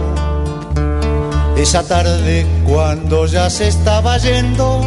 Esa 1.57 1.85
tarde, 1.85 2.45
cuando 2.65 3.25
ya 3.25 3.49
se 3.49 3.67
estaba 3.67 4.17
yendo, 4.17 4.81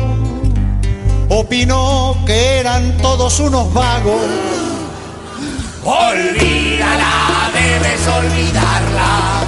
opinó 1.28 2.16
que 2.26 2.60
eran 2.60 2.96
todos 2.98 3.38
unos 3.40 3.72
vagos. 3.74 4.22
Olvídala, 5.84 7.50
debes 7.52 8.08
olvidarla. 8.08 9.44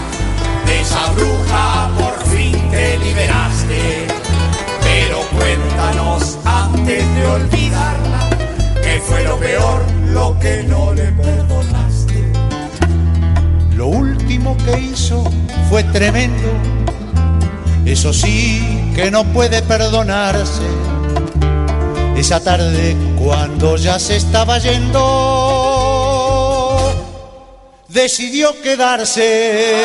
De 0.66 0.80
esa 0.80 1.06
bruja 1.12 1.90
por 1.98 2.26
fin 2.28 2.52
te 2.70 2.98
liberaste. 2.98 4.06
Pero 4.82 5.18
cuéntanos 5.34 6.38
antes 6.44 7.14
de 7.14 7.26
olvidarla 7.26 8.37
fue 9.00 9.24
lo 9.24 9.38
peor, 9.38 9.82
lo 10.06 10.38
que 10.38 10.62
no 10.64 10.92
le 10.92 11.12
perdonaste. 11.12 12.32
Lo 13.74 13.86
último 13.88 14.56
que 14.64 14.78
hizo 14.78 15.24
fue 15.68 15.84
tremendo, 15.84 16.48
eso 17.84 18.12
sí 18.12 18.92
que 18.94 19.10
no 19.10 19.24
puede 19.24 19.62
perdonarse. 19.62 20.62
Esa 22.16 22.40
tarde 22.40 22.96
cuando 23.22 23.76
ya 23.76 23.98
se 23.98 24.16
estaba 24.16 24.58
yendo, 24.58 24.98
decidió 27.88 28.60
quedarse. 28.60 29.76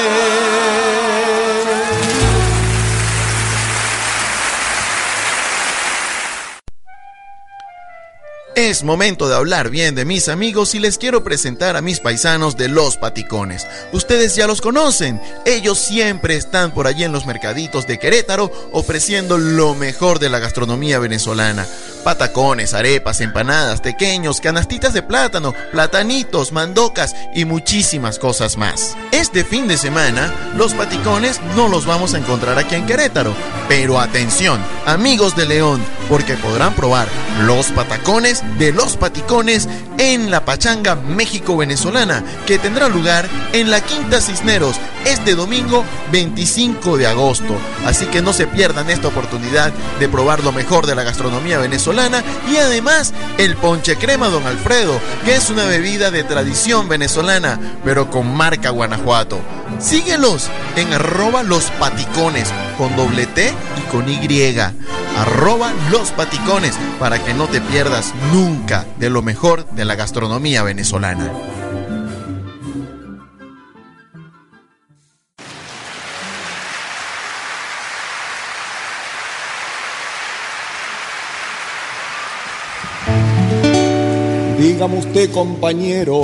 Es 8.56 8.84
momento 8.84 9.28
de 9.28 9.36
hablar 9.36 9.72
bien 9.72 9.96
de 9.96 10.06
mis 10.06 10.30
amigos 10.30 10.76
y 10.76 10.80
les 10.80 11.00
quiero 11.00 11.24
presentar 11.24 11.76
a 11.76 11.82
mis 11.82 12.00
paisanos 12.00 12.56
de 12.56 12.68
Los 12.68 12.98
Paticones. 12.98 13.66
Ustedes 13.94 14.36
ya 14.36 14.46
los 14.46 14.62
conocen, 14.62 15.20
ellos 15.44 15.80
siempre 15.80 16.36
están 16.36 16.72
por 16.72 16.86
allí 16.86 17.04
en 17.04 17.12
los 17.12 17.26
mercaditos 17.26 17.88
de 17.88 17.98
Querétaro 17.98 18.52
ofreciendo 18.72 19.40
lo 19.40 19.74
mejor 19.74 20.20
de 20.20 20.30
la 20.30 20.38
gastronomía 20.38 21.00
venezolana. 21.00 21.66
Patacones, 22.04 22.74
arepas, 22.74 23.22
empanadas, 23.22 23.80
pequeños, 23.80 24.42
canastitas 24.42 24.94
de 24.94 25.04
plátano, 25.04 25.54
platanitos, 25.72 26.52
mandocas 26.52 27.16
y 27.34 27.46
muchísimas 27.46 28.20
cosas 28.20 28.58
más. 28.58 28.98
Este 29.14 29.46
fin 29.46 29.70
de 29.70 29.78
semana, 29.78 30.34
los 30.58 30.74
paticones 30.74 31.40
no 31.56 31.70
los 31.70 31.86
vamos 31.86 32.14
a 32.14 32.18
encontrar 32.18 32.60
aquí 32.60 32.76
en 32.76 32.86
Querétaro. 32.86 33.34
Pero 33.70 34.02
atención, 34.02 34.60
amigos 34.86 35.38
de 35.38 35.46
León, 35.46 35.82
porque 36.10 36.36
podrán 36.36 36.76
probar 36.76 37.08
los 37.46 37.68
patacones 37.68 38.44
de 38.60 38.74
Los 38.74 38.98
Paticones 38.98 39.70
en 39.98 40.30
la 40.30 40.44
Pachanga 40.44 40.96
México-Venezolana, 40.96 42.24
que 42.46 42.60
tendrá 42.60 42.90
lugar 42.90 43.30
en 43.54 43.72
la 43.72 43.80
Quinta 43.80 44.20
Cisneros 44.20 44.76
este 45.06 45.36
domingo 45.36 45.86
25 46.12 46.98
de 46.98 47.08
agosto. 47.08 47.56
Así 47.86 48.06
que 48.08 48.22
no 48.22 48.34
se 48.34 48.46
pierdan 48.46 48.90
esta 48.90 49.08
oportunidad 49.08 49.72
de 50.00 50.10
probar 50.10 50.44
lo 50.44 50.52
mejor 50.52 50.86
de 50.86 50.96
la 50.96 51.04
gastronomía 51.04 51.60
venezolana 51.60 51.93
y 52.52 52.58
además 52.58 53.14
el 53.38 53.56
ponche 53.56 53.98
crema 53.98 54.28
Don 54.28 54.48
Alfredo, 54.48 55.00
que 55.26 55.36
es 55.36 55.52
una 55.52 55.66
bebida 55.66 56.10
de 56.10 56.24
tradición 56.24 56.90
venezolana, 56.90 57.60
pero 57.84 58.10
con 58.10 58.36
marca 58.36 58.72
Guanajuato. 58.72 59.40
Síguelos 59.80 60.50
en 60.76 60.92
arroba 60.92 61.44
los 61.44 61.66
paticones 61.80 62.50
con 62.80 62.96
doble 62.96 63.28
T 63.28 63.54
y 63.78 63.92
con 63.92 64.10
Y. 64.10 64.58
Arroba 65.18 65.72
los 65.92 66.10
paticones 66.12 66.74
para 67.00 67.24
que 67.24 67.36
no 67.36 67.48
te 67.48 67.62
pierdas 67.62 68.14
nunca 68.32 68.86
de 68.98 69.12
lo 69.12 69.22
mejor 69.22 69.70
de 69.72 69.86
la 69.86 69.94
gastronomía 69.94 70.64
venezolana. 70.64 71.32
Dígame 84.64 85.00
usted 85.00 85.30
compañero, 85.32 86.22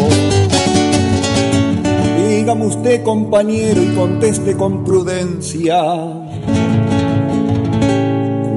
dígame 2.30 2.68
usted 2.68 3.04
compañero 3.04 3.84
y 3.84 3.88
conteste 3.88 4.56
con 4.56 4.86
prudencia. 4.86 5.84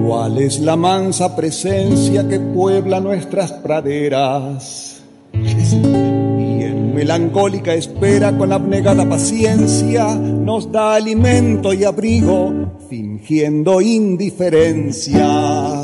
¿Cuál 0.06 0.38
es 0.38 0.60
la 0.60 0.76
mansa 0.76 1.34
presencia 1.34 2.28
que 2.28 2.38
puebla 2.38 3.00
nuestras 3.00 3.50
praderas? 3.54 5.02
Y 5.32 5.50
en 5.50 6.94
melancólica 6.94 7.74
espera 7.74 8.38
con 8.38 8.52
abnegada 8.52 9.08
paciencia 9.08 10.14
nos 10.14 10.70
da 10.70 10.94
alimento 10.94 11.72
y 11.72 11.82
abrigo, 11.82 12.78
fingiendo 12.88 13.80
indiferencia. 13.80 15.81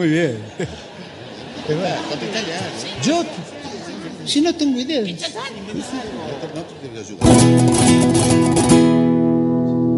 Muy 0.00 0.08
bien. 0.08 0.38
Yo, 3.04 3.22
si 4.24 4.40
no 4.40 4.54
tengo 4.54 4.80
idea. 4.80 5.02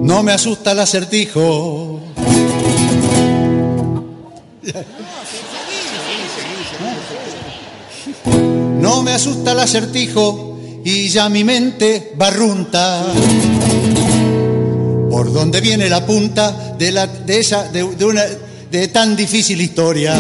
No 0.03 0.25
me 0.25 0.33
asusta 0.33 0.73
el 0.73 0.81
acertijo. 0.81 2.01
No 8.81 9.03
me 9.05 9.13
asusta 9.13 9.53
el 9.53 9.61
acertijo 9.61 10.59
y 10.85 11.11
ya 11.11 11.29
mi 11.29 11.45
mente 11.45 12.11
barrunta. 12.17 13.05
¿Por 15.13 15.33
dónde 15.33 15.61
viene 15.61 15.89
la 15.89 16.05
punta 16.05 16.75
de, 16.77 16.91
la, 16.91 17.07
de 17.07 17.39
esa, 17.39 17.69
de, 17.71 17.85
de 17.95 18.05
una, 18.05 18.25
de 18.73 18.89
tan 18.89 19.15
difícil 19.15 19.61
historia? 19.61 20.19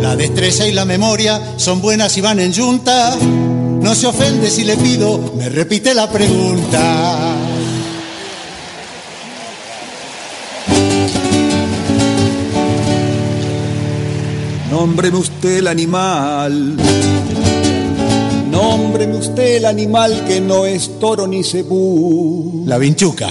La 0.00 0.16
destreza 0.16 0.66
y 0.66 0.72
la 0.72 0.86
memoria 0.86 1.40
son 1.58 1.82
buenas 1.82 2.16
y 2.16 2.22
van 2.22 2.40
en 2.40 2.52
yunta. 2.52 3.14
No 3.16 3.94
se 3.94 4.06
ofende 4.06 4.50
si 4.50 4.64
le 4.64 4.76
pido, 4.78 5.34
me 5.36 5.50
repite 5.50 5.92
la 5.92 6.10
pregunta. 6.10 7.36
Nómbreme 14.70 15.18
usted 15.18 15.58
el 15.58 15.66
animal. 15.66 16.76
Nómbreme 18.50 19.16
usted 19.16 19.56
el 19.56 19.66
animal 19.66 20.24
que 20.26 20.40
no 20.40 20.64
es 20.64 20.98
toro 20.98 21.26
ni 21.26 21.44
cebú. 21.44 22.64
La 22.66 22.78
vinchuca. 22.78 23.28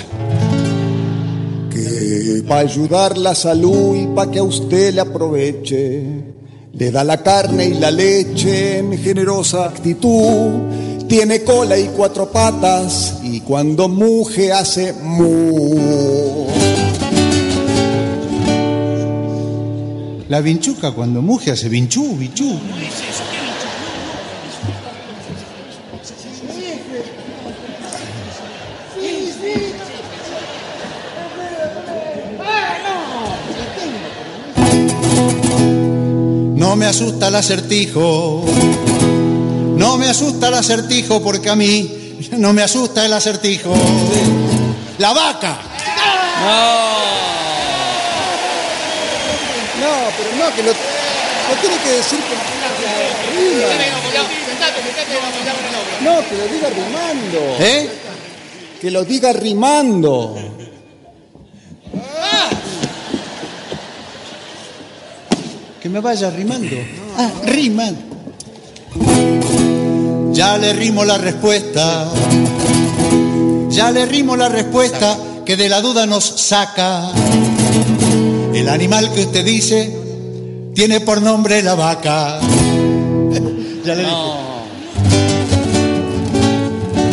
Que 1.72 2.09
para 2.41 2.62
ayudar 2.62 3.17
la 3.17 3.36
salud 3.36 3.95
y 3.95 4.08
para 4.08 4.32
que 4.32 4.39
a 4.39 4.43
usted 4.43 4.93
le 4.93 5.02
aproveche, 5.02 6.04
le 6.73 6.91
da 6.91 7.04
la 7.04 7.21
carne 7.21 7.65
y 7.65 7.73
la 7.73 7.91
leche 7.91 8.80
en 8.80 8.97
generosa 8.97 9.65
actitud. 9.65 11.08
Tiene 11.08 11.43
cola 11.43 11.78
y 11.78 11.89
cuatro 11.95 12.32
patas 12.32 13.19
y 13.23 13.41
cuando 13.41 13.88
muge 13.88 14.52
hace 14.52 14.93
mu. 14.93 16.47
La 20.30 20.41
vinchuca 20.41 20.91
cuando 20.91 21.23
muge 21.23 21.49
hace 21.52 21.69
vinchú, 21.69 22.15
vinchú. 22.15 22.60
Me 36.80 36.86
asusta 36.86 37.28
el 37.28 37.36
acertijo. 37.36 38.46
No 39.76 39.98
me 39.98 40.08
asusta 40.08 40.48
el 40.48 40.54
acertijo 40.54 41.22
porque 41.22 41.50
a 41.50 41.56
mí 41.56 42.18
no 42.38 42.54
me 42.54 42.63
asusta 42.63 43.06
el 43.06 43.12
acertijo. 43.12 43.76
La 44.98 45.12
vaca. 45.13 45.58
No, 49.82 49.89
pero 50.18 50.30
no, 50.38 50.56
que 50.56 50.63
lo, 50.63 50.72
lo 50.72 51.62
tiene 51.62 51.78
que 51.84 51.89
decir 51.92 52.20
con. 52.20 52.38
No, 56.06 56.30
que 56.30 56.38
lo 56.38 56.48
diga 56.48 56.70
rimando. 56.70 57.58
¿Eh? 57.60 57.89
Que 58.80 58.92
lo 58.92 59.04
diga 59.04 59.34
rimando. 59.34 60.38
Que 65.89 65.93
me 65.93 66.02
vaya 66.02 66.30
rimando. 66.30 66.75
Ah, 67.17 67.32
riman. 67.45 67.97
Ya 70.34 70.56
le 70.60 70.73
rimo 70.73 71.04
la 71.04 71.17
respuesta. 71.17 72.08
Ya 73.71 73.89
le 73.89 74.06
rimo 74.06 74.36
la 74.36 74.49
respuesta 74.49 75.17
que 75.43 75.58
de 75.58 75.67
la 75.67 75.82
duda 75.82 76.06
nos 76.06 76.23
saca. 76.23 77.10
El 78.54 78.69
animal 78.69 79.12
que 79.13 79.21
usted 79.21 79.43
dice 79.43 79.97
tiene 80.75 80.99
por 80.99 81.23
nombre 81.23 81.63
la 81.63 81.73
vaca. 81.73 82.39
ya 83.84 83.95
le 83.95 84.04
dije. 84.04 84.34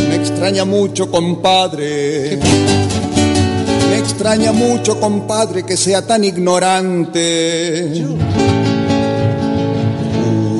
Me 0.06 0.16
extraña 0.16 0.66
mucho, 0.66 1.10
compadre. 1.10 2.38
Extraña 4.06 4.52
mucho, 4.52 5.00
compadre, 5.00 5.64
que 5.64 5.76
sea 5.76 6.06
tan 6.06 6.22
ignorante. 6.22 8.04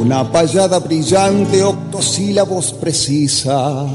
Una 0.01 0.31
payada 0.33 0.81
brillante, 0.81 1.63
octosílabos 1.63 2.73
precisa. 2.73 3.87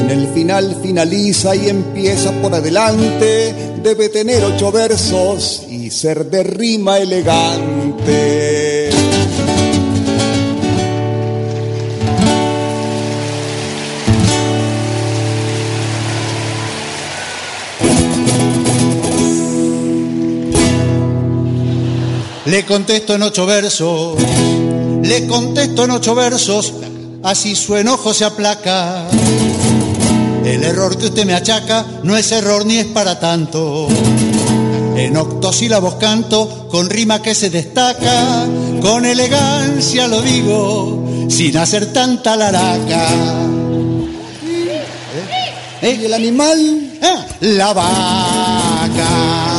En 0.00 0.10
el 0.10 0.28
final 0.28 0.76
finaliza 0.80 1.56
y 1.56 1.68
empieza 1.68 2.30
por 2.40 2.54
adelante. 2.54 3.52
Debe 3.82 4.08
tener 4.08 4.44
ocho 4.44 4.70
versos 4.70 5.66
y 5.68 5.90
ser 5.90 6.30
de 6.30 6.44
rima 6.44 6.98
elegante. 6.98 8.71
Le 22.52 22.66
contesto 22.66 23.14
en 23.14 23.22
ocho 23.22 23.46
versos. 23.46 24.14
Le 25.02 25.26
contesto 25.26 25.84
en 25.84 25.90
ocho 25.92 26.14
versos. 26.14 26.74
Así 27.22 27.56
su 27.56 27.76
enojo 27.76 28.12
se 28.12 28.26
aplaca. 28.26 29.06
El 30.44 30.62
error 30.62 30.98
que 30.98 31.06
usted 31.06 31.24
me 31.24 31.32
achaca 31.32 31.86
no 32.02 32.14
es 32.14 32.30
error 32.30 32.66
ni 32.66 32.76
es 32.76 32.84
para 32.88 33.18
tanto. 33.18 33.88
En 34.98 35.16
octosílabos 35.16 35.94
canto 35.94 36.68
con 36.68 36.90
rima 36.90 37.22
que 37.22 37.34
se 37.34 37.48
destaca, 37.48 38.46
con 38.82 39.06
elegancia 39.06 40.06
lo 40.06 40.20
digo, 40.20 41.08
sin 41.30 41.56
hacer 41.56 41.90
tanta 41.94 42.36
laraca. 42.36 43.08
¿Eh? 45.80 45.98
¿Y 46.02 46.04
el 46.04 46.12
animal? 46.12 46.90
Ah, 47.00 47.26
la 47.40 47.72
vaca. 47.72 49.51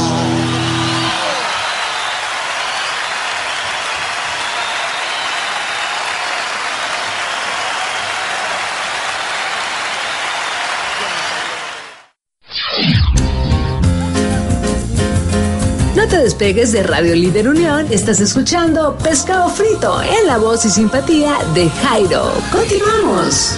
Despegues 16.34 16.72
de 16.72 16.82
Radio 16.82 17.14
Líder 17.14 17.48
Unión, 17.48 17.86
estás 17.92 18.20
escuchando 18.20 18.98
Pescado 18.98 19.50
Frito 19.50 20.02
en 20.02 20.26
la 20.26 20.38
voz 20.40 20.66
y 20.66 20.70
simpatía 20.72 21.38
de 21.54 21.70
Jairo. 21.70 22.34
Continuamos. 22.52 23.56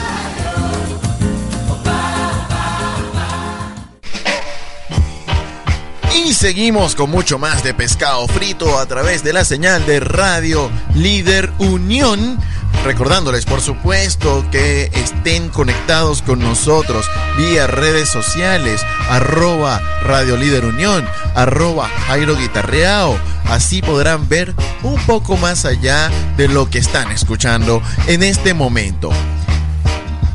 Y 6.13 6.33
seguimos 6.33 6.95
con 6.95 7.09
mucho 7.11 7.39
más 7.39 7.63
de 7.63 7.73
pescado 7.73 8.27
frito 8.27 8.77
a 8.77 8.85
través 8.87 9.23
de 9.23 9.31
la 9.31 9.45
señal 9.45 9.85
de 9.85 10.01
Radio 10.01 10.69
Líder 10.95 11.53
Unión. 11.59 12.37
Recordándoles, 12.85 13.45
por 13.45 13.61
supuesto, 13.61 14.45
que 14.51 14.91
estén 14.93 15.49
conectados 15.49 16.21
con 16.21 16.37
nosotros 16.37 17.09
vía 17.35 17.65
redes 17.65 18.09
sociales, 18.09 18.79
arroba 19.09 19.81
Radio 20.03 20.37
Líder 20.37 20.65
Unión, 20.65 21.03
arroba 21.33 21.89
Jairo 22.05 22.35
Guitarreao. 22.35 23.17
Así 23.45 23.81
podrán 23.81 24.29
ver 24.29 24.53
un 24.83 25.03
poco 25.07 25.35
más 25.35 25.65
allá 25.65 26.11
de 26.37 26.47
lo 26.47 26.69
que 26.69 26.77
están 26.77 27.11
escuchando 27.11 27.81
en 28.05 28.21
este 28.21 28.53
momento. 28.53 29.09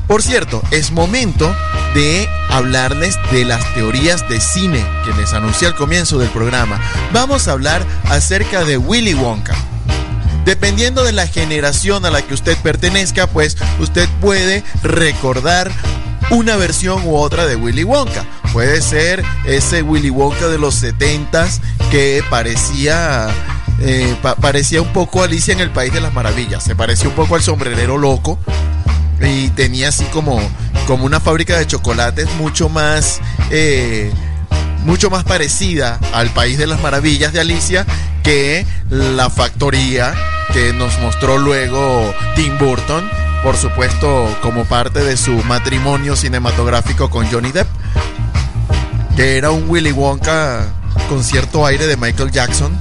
Por 0.09 0.21
cierto, 0.21 0.61
es 0.73 0.91
momento 0.91 1.55
de 1.95 2.29
hablarles 2.49 3.17
de 3.31 3.45
las 3.45 3.63
teorías 3.75 4.29
de 4.29 4.41
cine 4.41 4.85
que 5.05 5.13
les 5.13 5.33
anuncié 5.35 5.69
al 5.69 5.77
comienzo 5.77 6.19
del 6.19 6.31
programa. 6.31 6.81
Vamos 7.13 7.47
a 7.47 7.53
hablar 7.53 7.87
acerca 8.09 8.65
de 8.65 8.77
Willy 8.77 9.15
Wonka. 9.15 9.55
Dependiendo 10.45 11.05
de 11.05 11.13
la 11.13 11.27
generación 11.27 12.05
a 12.05 12.11
la 12.11 12.23
que 12.23 12.35
usted 12.35 12.57
pertenezca, 12.59 13.27
pues 13.27 13.57
usted 13.79 14.09
puede 14.21 14.65
recordar 14.83 15.71
una 16.31 16.57
versión 16.57 17.07
u 17.07 17.17
otra 17.17 17.47
de 17.47 17.57
Willy 17.57 17.85
Wonka. 17.85 18.25
Puede 18.53 18.81
ser 18.83 19.25
ese 19.45 19.83
Willy 19.83 20.11
Wonka 20.11 20.49
de 20.49 20.59
los 20.59 20.83
70s 20.83 21.61
que 21.91 22.23
parecía 22.31 23.29
eh, 23.81 24.15
pa 24.21 24.35
parecía 24.35 24.83
un 24.83 24.93
poco 24.93 25.23
Alicia 25.23 25.53
en 25.53 25.61
el 25.61 25.71
País 25.71 25.93
de 25.93 26.01
las 26.01 26.13
Maravillas. 26.13 26.65
Se 26.65 26.75
parecía 26.75 27.09
un 27.09 27.15
poco 27.15 27.35
al 27.35 27.43
sombrerero 27.43 27.99
loco 27.99 28.39
y 29.21 29.49
tenía 29.51 29.89
así 29.89 30.05
como, 30.07 30.41
como 30.87 31.05
una 31.05 31.21
fábrica 31.21 31.59
de 31.59 31.67
chocolates 31.67 32.31
mucho 32.39 32.69
más 32.69 33.21
eh, 33.51 34.13
mucho 34.85 35.11
más 35.11 35.25
parecida 35.25 35.99
al 36.13 36.31
País 36.31 36.59
de 36.59 36.67
las 36.67 36.81
Maravillas 36.81 37.33
de 37.33 37.41
Alicia 37.41 37.87
que 38.23 38.67
la 38.91 39.31
factoría 39.31 40.15
que 40.53 40.73
nos 40.73 40.99
mostró 41.01 41.39
luego 41.39 42.13
Tim 42.35 42.59
Burton, 42.59 43.09
por 43.43 43.57
supuesto 43.57 44.37
como 44.43 44.65
parte 44.65 45.01
de 45.01 45.17
su 45.17 45.33
matrimonio 45.45 46.17
cinematográfico 46.17 47.09
con 47.09 47.31
Johnny 47.31 47.53
Depp, 47.53 47.69
que 49.17 49.37
era 49.37 49.51
un 49.51 49.69
Willy 49.69 49.93
Wonka 49.93 50.67
con 51.09 51.23
cierto 51.23 51.65
aire 51.67 51.87
de 51.87 51.97
Michael 51.97 52.31
Jackson. 52.31 52.77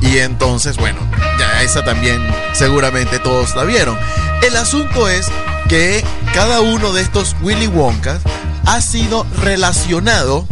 Y 0.00 0.18
entonces, 0.18 0.76
bueno, 0.76 0.98
ya 1.38 1.62
esa 1.62 1.84
también 1.84 2.20
seguramente 2.52 3.18
todos 3.18 3.54
la 3.56 3.64
vieron. 3.64 3.98
El 4.42 4.56
asunto 4.56 5.08
es 5.08 5.28
que 5.68 6.04
cada 6.34 6.60
uno 6.60 6.92
de 6.92 7.02
estos 7.02 7.36
Willy 7.42 7.66
Wonkas 7.66 8.20
ha 8.66 8.80
sido 8.80 9.26
relacionado 9.42 10.46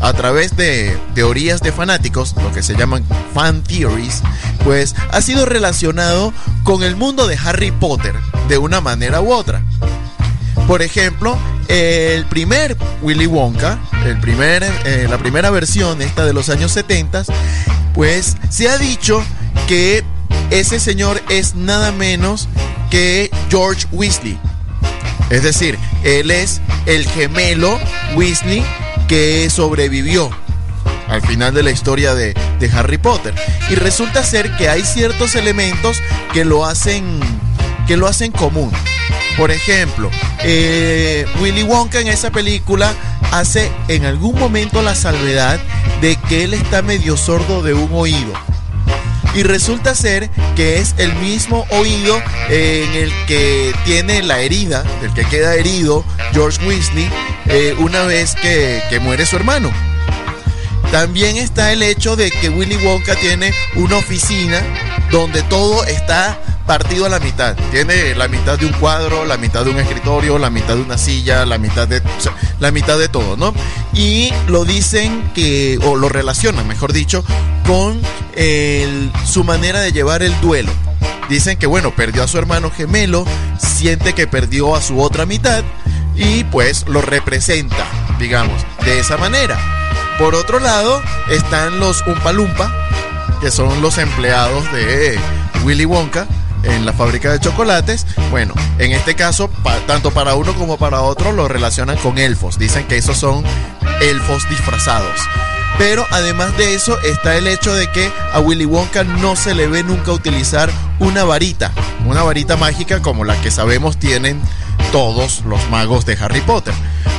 a 0.00 0.12
través 0.12 0.56
de 0.56 0.98
teorías 1.14 1.60
de 1.60 1.72
fanáticos, 1.72 2.34
lo 2.42 2.52
que 2.52 2.62
se 2.62 2.76
llaman 2.76 3.04
fan 3.34 3.62
theories, 3.62 4.22
pues 4.64 4.94
ha 5.10 5.20
sido 5.20 5.46
relacionado 5.46 6.32
con 6.64 6.82
el 6.82 6.96
mundo 6.96 7.26
de 7.26 7.36
Harry 7.36 7.70
Potter 7.70 8.14
de 8.48 8.58
una 8.58 8.80
manera 8.80 9.20
u 9.20 9.32
otra. 9.32 9.62
Por 10.66 10.82
ejemplo, 10.82 11.38
el 11.68 12.26
primer 12.26 12.76
Willy 13.02 13.26
Wonka, 13.26 13.78
el 14.04 14.18
primer, 14.18 14.64
eh, 14.84 15.06
la 15.08 15.18
primera 15.18 15.50
versión, 15.50 16.02
esta 16.02 16.24
de 16.24 16.32
los 16.32 16.48
años 16.48 16.72
70, 16.72 17.24
pues 17.94 18.36
se 18.50 18.68
ha 18.68 18.76
dicho 18.76 19.22
que 19.68 20.04
ese 20.50 20.80
señor 20.80 21.22
es 21.28 21.54
nada 21.54 21.92
menos 21.92 22.48
que 22.90 23.30
George 23.48 23.86
Weasley. 23.92 24.38
Es 25.30 25.42
decir, 25.42 25.78
él 26.04 26.30
es 26.30 26.60
el 26.86 27.04
gemelo 27.04 27.78
Weasley 28.14 28.64
que 29.08 29.48
sobrevivió 29.50 30.30
al 31.08 31.22
final 31.22 31.54
de 31.54 31.62
la 31.62 31.70
historia 31.70 32.14
de, 32.14 32.34
Harry 32.72 32.98
Potter. 32.98 33.34
Y 33.70 33.74
resulta 33.76 34.24
ser 34.24 34.50
que 34.56 34.68
hay 34.68 34.82
ciertos 34.82 35.34
elementos 35.34 36.02
que 36.32 36.44
lo 36.44 36.64
hacen, 36.64 37.20
que 37.86 37.96
lo 37.96 38.06
hacen 38.06 38.32
común. 38.32 38.72
Por 39.36 39.50
ejemplo, 39.50 40.10
eh, 40.42 41.26
Willy 41.40 41.62
Wonka 41.62 42.00
en 42.00 42.08
esa 42.08 42.30
película 42.30 42.94
hace 43.30 43.70
en 43.88 44.04
algún 44.04 44.38
momento 44.38 44.82
la 44.82 44.94
salvedad 44.94 45.60
de 46.00 46.16
que 46.28 46.44
él 46.44 46.54
está 46.54 46.82
medio 46.82 47.16
sordo 47.16 47.62
de 47.62 47.74
un 47.74 47.90
oído. 47.92 48.32
Y 49.34 49.42
resulta 49.42 49.94
ser 49.94 50.30
que 50.56 50.78
es 50.78 50.94
el 50.96 51.14
mismo 51.16 51.66
oído 51.70 52.18
en 52.48 52.90
el 52.94 53.12
que 53.26 53.74
tiene 53.84 54.22
la 54.22 54.40
herida, 54.40 54.82
del 55.02 55.12
que 55.12 55.26
queda 55.26 55.54
herido 55.54 56.04
George 56.32 56.66
Weasley 56.66 57.10
eh, 57.48 57.74
una 57.78 58.02
vez 58.04 58.34
que, 58.34 58.82
que 58.88 59.00
muere 59.00 59.26
su 59.26 59.36
hermano. 59.36 59.70
También 60.90 61.36
está 61.36 61.72
el 61.72 61.82
hecho 61.82 62.16
de 62.16 62.30
que 62.30 62.48
Willy 62.48 62.76
Wonka 62.76 63.16
tiene 63.16 63.52
una 63.74 63.96
oficina 63.96 64.62
donde 65.10 65.42
todo 65.42 65.84
está 65.84 66.38
partido 66.66 67.06
a 67.06 67.08
la 67.08 67.20
mitad. 67.20 67.56
Tiene 67.70 68.14
la 68.14 68.28
mitad 68.28 68.58
de 68.58 68.66
un 68.66 68.72
cuadro, 68.72 69.24
la 69.24 69.36
mitad 69.36 69.64
de 69.64 69.70
un 69.70 69.78
escritorio, 69.78 70.38
la 70.38 70.50
mitad 70.50 70.74
de 70.74 70.82
una 70.82 70.98
silla, 70.98 71.46
la 71.46 71.58
mitad 71.58 71.88
de, 71.88 72.02
la 72.60 72.70
mitad 72.70 72.98
de 72.98 73.08
todo, 73.08 73.36
¿no? 73.36 73.54
Y 73.94 74.32
lo 74.48 74.64
dicen 74.64 75.30
que, 75.34 75.78
o 75.84 75.96
lo 75.96 76.08
relacionan, 76.08 76.66
mejor 76.66 76.92
dicho, 76.92 77.24
con 77.66 78.00
su 79.24 79.44
manera 79.44 79.80
de 79.80 79.92
llevar 79.92 80.22
el 80.22 80.38
duelo. 80.40 80.72
Dicen 81.28 81.56
que, 81.56 81.66
bueno, 81.66 81.94
perdió 81.94 82.22
a 82.22 82.28
su 82.28 82.38
hermano 82.38 82.70
gemelo, 82.70 83.24
siente 83.58 84.12
que 84.12 84.26
perdió 84.26 84.76
a 84.76 84.82
su 84.82 85.00
otra 85.00 85.26
mitad 85.26 85.64
y 86.16 86.44
pues 86.44 86.86
lo 86.88 87.02
representa, 87.02 87.86
digamos, 88.18 88.64
de 88.84 88.98
esa 88.98 89.16
manera. 89.16 89.58
Por 90.18 90.34
otro 90.34 90.60
lado, 90.60 91.02
están 91.30 91.78
los 91.78 92.02
Umpalumpa, 92.06 92.72
que 93.40 93.50
son 93.50 93.82
los 93.82 93.98
empleados 93.98 94.70
de 94.72 95.18
Willy 95.64 95.84
Wonka 95.84 96.26
en 96.62 96.86
la 96.86 96.92
fábrica 96.92 97.30
de 97.30 97.40
chocolates. 97.40 98.06
Bueno, 98.30 98.54
en 98.78 98.92
este 98.92 99.14
caso, 99.14 99.50
tanto 99.86 100.10
para 100.10 100.34
uno 100.34 100.54
como 100.54 100.78
para 100.78 101.02
otro 101.02 101.32
lo 101.32 101.48
relacionan 101.48 101.96
con 101.98 102.18
elfos. 102.18 102.58
Dicen 102.58 102.86
que 102.86 102.96
esos 102.96 103.18
son 103.18 103.44
elfos 104.00 104.48
disfrazados. 104.48 105.20
Pero 105.78 106.06
además 106.10 106.56
de 106.56 106.74
eso 106.74 106.98
está 107.02 107.36
el 107.36 107.46
hecho 107.46 107.74
de 107.74 107.90
que 107.92 108.10
a 108.32 108.40
Willy 108.40 108.64
Wonka 108.64 109.04
no 109.04 109.36
se 109.36 109.54
le 109.54 109.66
ve 109.66 109.82
nunca 109.82 110.12
utilizar 110.12 110.70
una 110.98 111.24
varita, 111.24 111.70
una 112.06 112.22
varita 112.22 112.56
mágica 112.56 113.02
como 113.02 113.24
la 113.24 113.38
que 113.42 113.50
sabemos 113.50 113.98
tienen 113.98 114.40
todos 114.92 115.42
los 115.46 115.68
magos 115.70 116.06
de 116.06 116.16
Harry 116.20 116.40
Potter. 116.40 116.74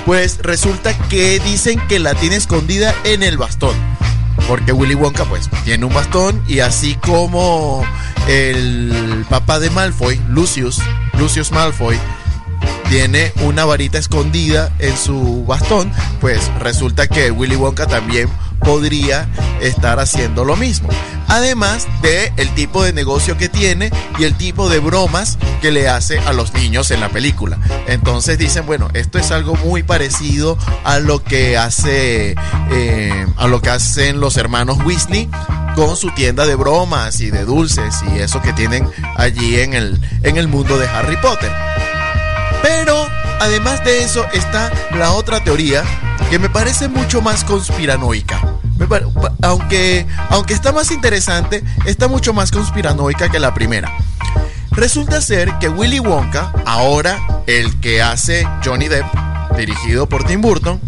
Pues 0.05 0.39
resulta 0.39 0.97
que 1.09 1.39
dicen 1.39 1.79
que 1.87 1.99
la 1.99 2.13
tiene 2.15 2.35
escondida 2.35 2.93
en 3.03 3.23
el 3.23 3.37
bastón. 3.37 3.75
Porque 4.47 4.71
Willy 4.71 4.95
Wonka 4.95 5.25
pues 5.25 5.49
tiene 5.65 5.85
un 5.85 5.93
bastón 5.93 6.41
y 6.47 6.59
así 6.59 6.95
como 6.95 7.83
el 8.27 9.25
papá 9.29 9.59
de 9.59 9.69
Malfoy, 9.69 10.21
Lucius, 10.29 10.79
Lucius 11.17 11.51
Malfoy, 11.51 11.97
tiene 12.89 13.33
una 13.41 13.65
varita 13.65 13.97
escondida 13.97 14.71
en 14.79 14.95
su 14.95 15.43
bastón, 15.45 15.91
pues 16.21 16.49
resulta 16.59 17.07
que 17.07 17.31
Willy 17.31 17.55
Wonka 17.55 17.87
también 17.87 18.29
podría 18.59 19.27
estar 19.61 19.99
haciendo 19.99 20.45
lo 20.45 20.55
mismo. 20.55 20.89
Además 21.27 21.87
de 22.01 22.31
el 22.37 22.49
tipo 22.55 22.83
de 22.83 22.93
negocio 22.93 23.37
que 23.37 23.49
tiene 23.49 23.91
y 24.17 24.23
el 24.23 24.35
tipo 24.35 24.69
de 24.69 24.79
bromas 24.79 25.37
que 25.61 25.71
le 25.71 25.89
hace 25.89 26.19
a 26.19 26.33
los 26.33 26.53
niños 26.53 26.91
en 26.91 27.01
la 27.01 27.09
película. 27.09 27.59
Entonces 27.87 28.37
dicen, 28.37 28.65
bueno, 28.65 28.89
esto 28.93 29.19
es 29.19 29.31
algo 29.31 29.55
muy 29.55 29.83
parecido 29.83 30.57
a 30.83 30.99
lo 30.99 31.23
que 31.23 31.57
hace 31.57 32.35
eh, 32.71 33.27
a 33.37 33.47
lo 33.47 33.61
que 33.61 33.69
hacen 33.69 34.19
los 34.19 34.37
hermanos 34.37 34.77
Weasley 34.85 35.29
con 35.75 35.95
su 35.95 36.11
tienda 36.11 36.45
de 36.45 36.55
bromas 36.55 37.19
y 37.19 37.29
de 37.29 37.45
dulces 37.45 37.95
y 38.11 38.19
eso 38.19 38.41
que 38.41 38.53
tienen 38.53 38.89
allí 39.15 39.59
en 39.59 39.73
el, 39.73 39.99
en 40.23 40.37
el 40.37 40.47
mundo 40.47 40.77
de 40.77 40.87
Harry 40.87 41.17
Potter. 41.17 41.51
Pero 42.63 43.07
además 43.39 43.83
de 43.83 44.03
eso 44.03 44.25
está 44.33 44.71
la 44.97 45.11
otra 45.11 45.43
teoría 45.43 45.83
que 46.29 46.39
me 46.39 46.49
parece 46.49 46.87
mucho 46.89 47.21
más 47.21 47.43
conspiranoica. 47.43 48.41
Aunque, 49.41 50.05
aunque 50.29 50.53
está 50.53 50.71
más 50.71 50.91
interesante, 50.91 51.63
está 51.85 52.07
mucho 52.07 52.33
más 52.33 52.51
conspiranoica 52.51 53.29
que 53.29 53.39
la 53.39 53.53
primera. 53.53 53.91
Resulta 54.71 55.21
ser 55.21 55.57
que 55.59 55.69
Willy 55.69 55.99
Wonka, 55.99 56.53
ahora 56.65 57.17
el 57.47 57.79
que 57.79 58.01
hace 58.01 58.47
Johnny 58.63 58.87
Depp, 58.87 59.05
dirigido 59.57 60.07
por 60.07 60.23
Tim 60.23 60.41
Burton, 60.41 60.79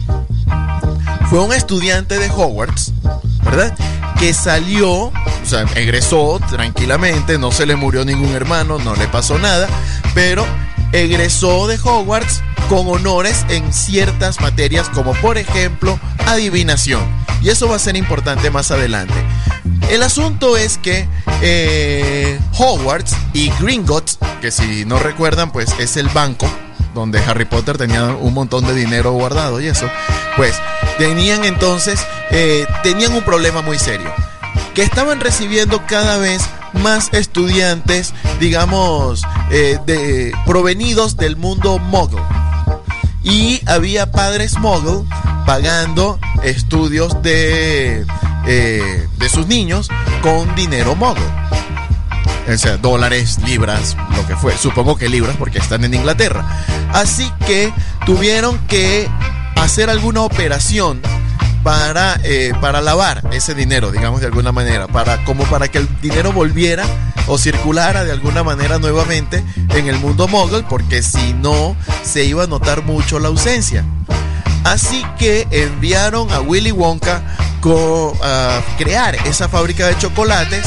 fue 1.29 1.39
un 1.39 1.53
estudiante 1.53 2.19
de 2.19 2.29
Hogwarts, 2.29 2.93
¿verdad? 3.43 3.75
Que 4.19 4.33
salió, 4.33 4.91
o 4.91 5.13
sea, 5.43 5.61
egresó 5.75 6.39
tranquilamente, 6.49 7.37
no 7.37 7.51
se 7.51 7.65
le 7.65 7.75
murió 7.75 8.05
ningún 8.05 8.33
hermano, 8.35 8.77
no 8.77 8.95
le 8.95 9.07
pasó 9.07 9.39
nada, 9.39 9.67
pero 10.13 10.45
egresó 10.91 11.67
de 11.67 11.79
Hogwarts 11.81 12.43
con 12.69 12.87
honores 12.87 13.45
en 13.49 13.73
ciertas 13.73 14.39
materias 14.39 14.89
como 14.89 15.13
por 15.15 15.39
ejemplo 15.39 15.99
adivinación. 16.27 17.01
Y 17.41 17.49
eso 17.49 17.67
va 17.67 17.77
a 17.77 17.79
ser 17.79 17.97
importante 17.97 18.51
más 18.51 18.69
adelante. 18.69 19.15
El 19.89 20.03
asunto 20.03 20.55
es 20.55 20.77
que 20.77 21.07
eh, 21.41 22.39
Hogwarts 22.57 23.15
y 23.33 23.49
Gringotts, 23.59 24.19
que 24.39 24.51
si 24.51 24.85
no 24.85 24.99
recuerdan, 24.99 25.51
pues 25.51 25.73
es 25.79 25.97
el 25.97 26.09
banco 26.09 26.47
donde 26.93 27.19
Harry 27.19 27.45
Potter 27.45 27.77
tenía 27.77 28.05
un 28.05 28.33
montón 28.35 28.65
de 28.65 28.75
dinero 28.75 29.13
guardado 29.13 29.59
y 29.59 29.67
eso, 29.67 29.89
pues 30.37 30.55
tenían 30.99 31.45
entonces, 31.45 31.99
eh, 32.29 32.67
tenían 32.83 33.13
un 33.13 33.23
problema 33.23 33.61
muy 33.61 33.79
serio, 33.79 34.11
que 34.75 34.83
estaban 34.83 35.19
recibiendo 35.19 35.85
cada 35.87 36.17
vez 36.17 36.41
más 36.73 37.09
estudiantes, 37.13 38.13
digamos, 38.39 39.23
eh, 39.49 39.79
de, 39.85 40.33
provenidos 40.45 41.17
del 41.17 41.35
mundo 41.35 41.79
muggle. 41.79 42.21
Y 43.23 43.61
había 43.67 44.11
padres 44.11 44.57
muggle 44.59 45.03
pagando 45.45 46.19
estudios 46.43 47.21
de, 47.21 48.05
eh, 48.47 49.07
de 49.17 49.29
sus 49.29 49.47
niños 49.47 49.89
con 50.21 50.55
dinero 50.55 50.95
muggle. 50.95 51.25
O 52.51 52.57
sea, 52.57 52.77
dólares, 52.77 53.37
libras, 53.45 53.95
lo 54.15 54.25
que 54.25 54.35
fue. 54.35 54.57
Supongo 54.57 54.97
que 54.97 55.07
libras 55.07 55.35
porque 55.37 55.59
están 55.59 55.83
en 55.83 55.93
Inglaterra. 55.93 56.45
Así 56.93 57.31
que 57.45 57.71
tuvieron 58.05 58.57
que 58.67 59.07
hacer 59.55 59.89
alguna 59.89 60.21
operación 60.21 61.01
para, 61.63 62.19
eh, 62.23 62.53
para 62.61 62.81
lavar 62.81 63.23
ese 63.31 63.53
dinero, 63.53 63.91
digamos 63.91 64.21
de 64.21 64.27
alguna 64.27 64.51
manera, 64.51 64.87
para, 64.87 65.23
como 65.25 65.43
para 65.45 65.67
que 65.67 65.79
el 65.79 66.01
dinero 66.01 66.31
volviera 66.31 66.85
o 67.27 67.37
circulara 67.37 68.03
de 68.03 68.11
alguna 68.11 68.43
manera 68.43 68.79
nuevamente 68.79 69.43
en 69.69 69.87
el 69.87 69.99
mundo 69.99 70.27
mogul, 70.27 70.65
porque 70.67 71.03
si 71.03 71.33
no 71.33 71.75
se 72.03 72.23
iba 72.25 72.43
a 72.43 72.47
notar 72.47 72.83
mucho 72.83 73.19
la 73.19 73.27
ausencia. 73.27 73.85
Así 74.63 75.05
que 75.17 75.47
enviaron 75.51 76.31
a 76.31 76.41
Willy 76.41 76.71
Wonka 76.71 77.21
a 78.23 78.61
crear 78.77 79.15
esa 79.27 79.49
fábrica 79.49 79.87
de 79.87 79.97
chocolates 79.97 80.63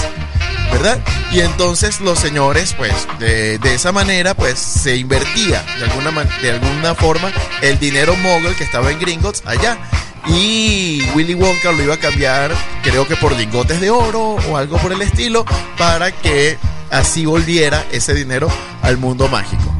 ¿verdad? 0.73 0.99
Y 1.31 1.41
entonces 1.41 2.01
los 2.01 2.19
señores, 2.19 2.75
pues, 2.77 2.93
de, 3.19 3.59
esa 3.75 3.93
manera, 3.93 4.35
pues, 4.35 4.59
se 4.59 4.97
invertía 4.97 5.63
de 5.79 5.85
alguna, 5.85 6.25
de 6.41 6.51
alguna 6.51 6.95
forma 6.95 7.31
el 7.61 7.79
dinero 7.79 8.17
mogul 8.17 8.57
que 8.57 8.65
estaba 8.65 8.91
en 8.91 8.99
Gringotts 8.99 9.43
allá. 9.47 9.79
Y 10.27 11.03
Willy 11.15 11.35
Wonka 11.35 11.73
lo 11.73 11.83
iba 11.83 11.95
a 11.95 11.99
cambiar, 11.99 12.53
creo 12.83 13.07
que 13.07 13.17
por 13.17 13.37
lingotes 13.37 13.81
de 13.81 13.91
oro 13.91 14.37
o 14.49 14.57
algo 14.57 14.79
por 14.79 14.93
el 14.93 15.03
estilo, 15.03 15.45
para 15.77 16.13
que 16.13 16.59
así 16.91 17.27
volviera 17.27 17.85
ese 17.91 18.15
dinero 18.15 18.49
al 18.83 18.99
mundo 18.99 19.29
mágico. 19.29 19.75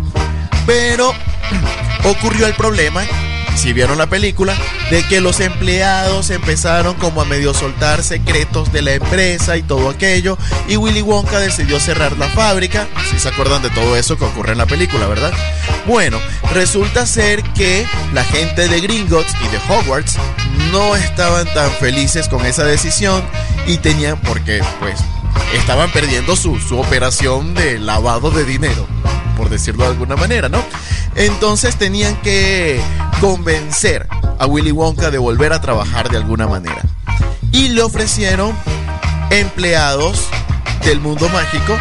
Pero 0.67 1.13
ocurrió 2.05 2.47
el 2.47 2.55
problema 2.55 3.05
si 3.55 3.73
vieron 3.73 3.99
la 3.99 4.07
película, 4.07 4.55
de 4.91 5.03
que 5.07 5.21
los 5.21 5.41
empleados 5.41 6.31
empezaron 6.31 6.95
como 6.95 7.23
a 7.23 7.25
medio 7.25 7.55
soltar 7.55 8.03
secretos 8.03 8.73
de 8.73 8.83
la 8.83 8.93
empresa 8.93 9.57
y 9.57 9.63
todo 9.63 9.91
aquello, 9.91 10.39
y 10.69 10.77
Willy 10.77 11.03
Wonka 11.03 11.39
decidió 11.39 11.81
cerrar 11.81 12.17
la 12.19 12.29
fábrica, 12.29 12.87
si 13.11 13.19
se 13.19 13.29
acuerdan 13.29 13.63
de 13.63 13.71
todo 13.71 13.97
eso 13.97 14.17
que 14.17 14.25
ocurre 14.25 14.53
en 14.53 14.59
la 14.59 14.67
película, 14.67 15.07
¿verdad? 15.07 15.33
Bueno, 15.87 16.19
resulta 16.53 17.07
ser 17.07 17.43
que 17.43 17.87
la 18.13 18.25
gente 18.25 18.69
de 18.69 18.81
Gringotts 18.81 19.35
y 19.45 19.49
de 19.49 19.59
Hogwarts 19.69 20.17
no 20.71 20.97
estaban 20.97 21.47
tan 21.55 21.71
felices 21.73 22.29
con 22.29 22.45
esa 22.47 22.65
decisión 22.65 23.23
y 23.67 23.79
tenían, 23.79 24.19
porque 24.21 24.63
pues 24.81 25.01
estaban 25.55 25.91
perdiendo 25.91 26.37
su, 26.37 26.59
su 26.59 26.79
operación 26.79 27.55
de 27.55 27.79
lavado 27.79 28.31
de 28.31 28.45
dinero, 28.45 28.87
por 29.37 29.49
decirlo 29.49 29.85
de 29.85 29.91
alguna 29.91 30.17
manera, 30.17 30.49
¿no? 30.49 30.63
Entonces 31.15 31.77
tenían 31.77 32.17
que 32.23 32.81
convencer 33.23 34.09
a 34.41 34.47
Willy 34.47 34.73
Wonka 34.73 35.13
de 35.13 35.19
volver 35.19 35.53
a 35.53 35.61
trabajar 35.61 36.11
de 36.11 36.17
alguna 36.17 36.49
manera. 36.49 36.83
Y 37.53 37.69
le 37.69 37.81
ofrecieron 37.81 38.53
empleados 39.31 40.27
del 40.85 40.99
mundo 40.99 41.29
mágico 41.29 41.79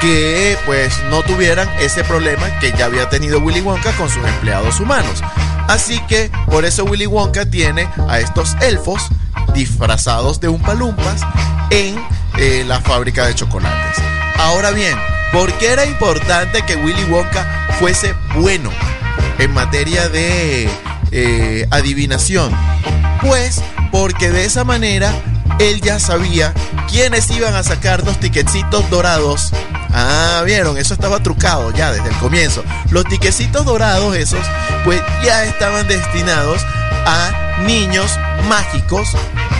que 0.00 0.56
pues 0.66 0.94
no 1.10 1.24
tuvieran 1.24 1.68
ese 1.80 2.04
problema 2.04 2.56
que 2.60 2.70
ya 2.78 2.84
había 2.84 3.08
tenido 3.08 3.40
Willy 3.40 3.62
Wonka 3.62 3.90
con 3.96 4.08
sus 4.08 4.24
empleados 4.24 4.78
humanos. 4.78 5.24
Así 5.66 5.98
que 6.06 6.30
por 6.46 6.64
eso 6.64 6.84
Willy 6.84 7.06
Wonka 7.06 7.46
tiene 7.46 7.88
a 8.08 8.20
estos 8.20 8.54
elfos 8.60 9.08
disfrazados 9.52 10.38
de 10.38 10.50
umpalumpas 10.50 11.22
en 11.70 12.00
eh, 12.38 12.64
la 12.64 12.80
fábrica 12.80 13.26
de 13.26 13.34
chocolates. 13.34 14.00
Ahora 14.38 14.70
bien, 14.70 14.96
¿por 15.32 15.52
qué 15.54 15.72
era 15.72 15.84
importante 15.84 16.62
que 16.62 16.76
Willy 16.76 17.10
Wonka 17.10 17.66
fuese 17.80 18.14
bueno 18.36 18.70
en 19.40 19.52
materia 19.52 20.08
de 20.08 20.68
eh, 21.10 21.66
adivinación? 21.70 22.52
Pues 23.20 23.62
porque 23.90 24.30
de 24.30 24.44
esa 24.44 24.64
manera 24.64 25.12
él 25.58 25.80
ya 25.80 25.98
sabía 25.98 26.54
quiénes 26.88 27.30
iban 27.30 27.54
a 27.54 27.62
sacar 27.62 28.04
los 28.04 28.18
tiquecitos 28.18 28.88
dorados. 28.90 29.52
Ah, 29.92 30.42
vieron, 30.44 30.78
eso 30.78 30.94
estaba 30.94 31.22
trucado 31.22 31.72
ya 31.72 31.92
desde 31.92 32.08
el 32.08 32.16
comienzo. 32.16 32.62
Los 32.90 33.04
tiquecitos 33.04 33.64
dorados 33.64 34.16
esos, 34.16 34.44
pues 34.84 35.02
ya 35.24 35.44
estaban 35.44 35.88
destinados 35.88 36.62
a 37.06 37.58
niños 37.66 38.18
mágicos, 38.48 39.10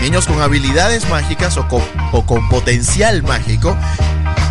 niños 0.00 0.26
con 0.26 0.40
habilidades 0.40 1.08
mágicas 1.08 1.56
o 1.56 1.68
con, 1.68 1.82
o 2.12 2.24
con 2.24 2.48
potencial 2.48 3.22
mágico 3.22 3.76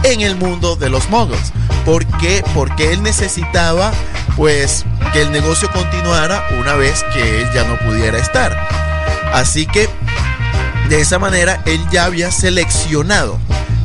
en 0.04 0.22
el 0.22 0.36
mundo 0.36 0.76
de 0.76 0.90
los 0.90 1.10
muggles. 1.10 1.54
¿Por 1.86 2.06
qué? 2.18 2.44
Porque 2.54 2.92
él 2.94 3.02
necesitaba 3.02 3.92
pues 4.36 4.86
que 5.14 5.22
el 5.22 5.32
negocio 5.32 5.72
continuara 5.72 6.48
una 6.60 6.74
vez 6.74 7.04
que 7.14 7.42
él 7.42 7.50
ya 7.54 7.64
no 7.64 7.78
pudiera 7.80 8.18
estar. 8.18 8.56
Así 9.34 9.66
que 9.66 9.90
de 10.90 11.02
esa 11.02 11.20
manera 11.20 11.62
él 11.66 11.82
ya 11.92 12.06
había 12.06 12.32
seleccionado 12.32 13.40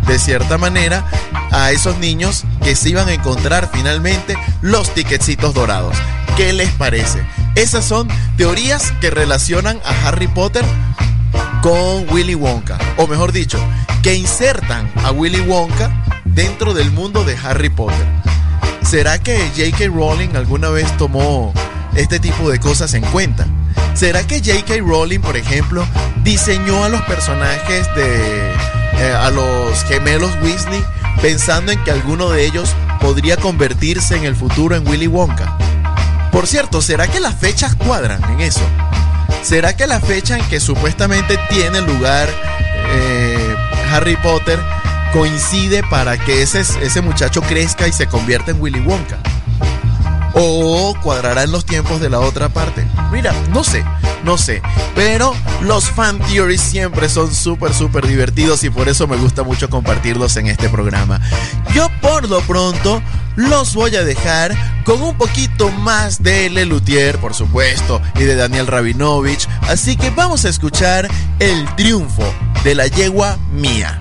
de 0.07 0.19
cierta 0.19 0.59
manera 0.59 1.05
a 1.51 1.71
esos 1.71 1.99
niños 1.99 2.45
que 2.63 2.77
se 2.77 2.91
iban 2.91 3.09
a 3.09 3.15
encontrar 3.15 3.71
finalmente 3.73 4.37
los 4.61 4.93
tiquecitos 4.93 5.55
dorados. 5.55 5.97
¿Qué 6.37 6.53
les 6.53 6.71
parece? 6.71 7.25
Esas 7.55 7.85
son 7.85 8.09
teorías 8.37 8.93
que 9.01 9.11
relacionan 9.11 9.81
a 9.85 10.09
Harry 10.09 10.27
Potter 10.27 10.65
con 11.63 12.09
Willy 12.13 12.35
Wonka, 12.35 12.79
o 12.97 13.07
mejor 13.07 13.33
dicho, 13.33 13.59
que 14.03 14.15
insertan 14.15 14.91
a 15.05 15.13
Willy 15.13 15.41
Wonka 15.41 15.91
dentro 16.25 16.75
del 16.75 16.91
mundo 16.91 17.25
de 17.25 17.37
Harry 17.37 17.71
Potter. 17.71 18.07
¿Será 18.85 19.19
que 19.19 19.37
J.K. 19.57 19.87
Rowling 19.87 20.37
alguna 20.37 20.69
vez 20.69 20.95
tomó 20.97 21.53
este 21.97 22.21
tipo 22.21 22.51
de 22.51 22.61
cosas 22.61 22.95
en 22.95 23.03
cuenta? 23.03 23.47
¿Será 23.95 24.27
que 24.27 24.41
J.K. 24.41 24.75
Rowling, 24.87 25.21
por 25.21 25.37
ejemplo, 25.37 25.87
diseñó 26.23 26.85
a 26.85 26.89
los 26.89 27.01
personajes 27.03 27.89
de 27.97 28.53
eh, 28.99 29.13
a 29.13 29.31
los 29.31 29.83
gemelos 29.85 30.31
Weasley 30.43 30.85
pensando 31.21 31.73
en 31.73 31.83
que 31.83 31.91
alguno 31.91 32.31
de 32.31 32.45
ellos 32.45 32.75
podría 33.01 33.37
convertirse 33.37 34.17
en 34.17 34.25
el 34.25 34.37
futuro 34.37 34.77
en 34.77 34.87
Willy 34.87 35.07
Wonka? 35.07 35.59
Por 36.31 36.47
cierto, 36.47 36.83
¿será 36.83 37.09
que 37.09 37.21
las 37.21 37.35
fechas 37.35 37.75
cuadran 37.75 38.23
en 38.33 38.41
eso? 38.41 38.63
¿Será 39.43 39.77
que 39.77 39.87
la 39.87 40.01
fecha 40.01 40.39
en 40.39 40.45
que 40.47 40.61
supuestamente 40.61 41.39
tiene 41.49 41.81
lugar 41.81 42.29
eh, 42.29 43.57
Harry 43.91 44.17
Potter 44.17 44.59
coincide 45.15 45.85
para 45.85 46.19
que 46.19 46.43
ese, 46.43 46.61
ese 46.61 47.01
muchacho 47.01 47.41
crezca 47.41 47.87
y 47.87 47.93
se 47.93 48.09
convierta 48.09 48.51
en 48.51 48.61
Willy 48.61 48.81
Wonka. 48.81 49.17
O 50.35 50.93
cuadrarán 51.01 51.53
los 51.53 51.65
tiempos 51.65 52.01
de 52.01 52.11
la 52.11 52.19
otra 52.19 52.49
parte. 52.49 52.85
Mira, 53.13 53.33
no 53.51 53.63
sé, 53.63 53.85
no 54.25 54.37
sé. 54.37 54.61
Pero 54.97 55.33
los 55.63 55.89
fan 55.89 56.19
theories 56.19 56.61
siempre 56.61 57.09
son 57.09 57.33
súper, 57.33 57.73
súper 57.73 58.09
divertidos 58.09 58.65
y 58.65 58.71
por 58.71 58.89
eso 58.89 59.07
me 59.07 59.17
gusta 59.17 59.45
mucho 59.45 59.71
compartirlos 59.71 60.37
en 60.37 60.49
este 60.49 60.69
programa. 60.69 61.21
Yo 61.73 61.89
por 62.03 62.29
lo 62.29 62.41
pronto 62.41 63.01
los 63.37 63.73
voy 63.77 63.95
a 63.95 64.03
dejar 64.03 64.53
con 64.85 65.01
un 65.01 65.17
poquito 65.17 65.71
más 65.71 66.25
de 66.25 66.51
Lelutier, 66.51 67.19
por 67.19 67.35
supuesto, 67.35 68.03
y 68.17 68.25
de 68.25 68.35
Daniel 68.35 68.67
Rabinovich. 68.67 69.49
Así 69.69 69.97
que 69.97 70.11
vamos 70.11 70.45
a 70.45 70.49
escuchar 70.49 71.09
el 71.39 71.73
triunfo 71.77 72.25
de 72.65 72.75
la 72.75 72.89
yegua 72.89 73.39
mía. 73.53 74.01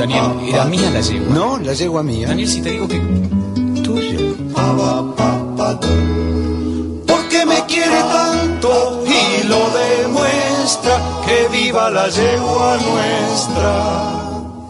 Daniel, 0.00 0.24
era 0.48 0.64
mía 0.64 0.90
la 0.90 1.02
yegua. 1.02 1.34
No, 1.34 1.58
la 1.58 1.74
yegua 1.74 2.02
mía. 2.02 2.28
Daniel, 2.28 2.48
si 2.48 2.62
te 2.62 2.70
digo 2.70 2.88
que 2.88 2.98
tuya. 3.82 4.18
Porque 7.06 7.44
me 7.44 7.66
quiere 7.66 8.00
tanto 8.00 9.04
y 9.06 9.46
lo 9.46 9.58
demuestra, 9.70 11.02
que 11.26 11.48
viva 11.54 11.90
la 11.90 12.08
yegua 12.08 12.78
nuestra. 12.88 13.72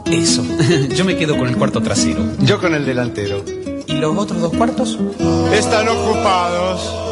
Eso. 0.07 0.43
Yo 0.97 1.05
me 1.05 1.17
quedo 1.17 1.39
con 1.39 1.47
el 1.47 1.57
cuarto 1.57 1.81
trasero. 1.81 2.25
Yo 2.41 2.61
con 2.61 2.75
el 2.75 2.85
delantero. 2.85 3.45
¿Y 3.87 3.93
los 3.93 4.17
otros 4.19 4.41
dos 4.41 4.53
cuartos? 4.53 4.99
Están 5.53 5.89
ocupados. 5.89 7.11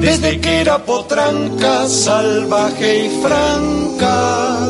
Desde 0.00 0.40
que 0.40 0.62
era 0.62 0.78
potranca, 0.78 1.86
salvaje 1.88 3.06
y 3.06 3.22
franca, 3.22 4.66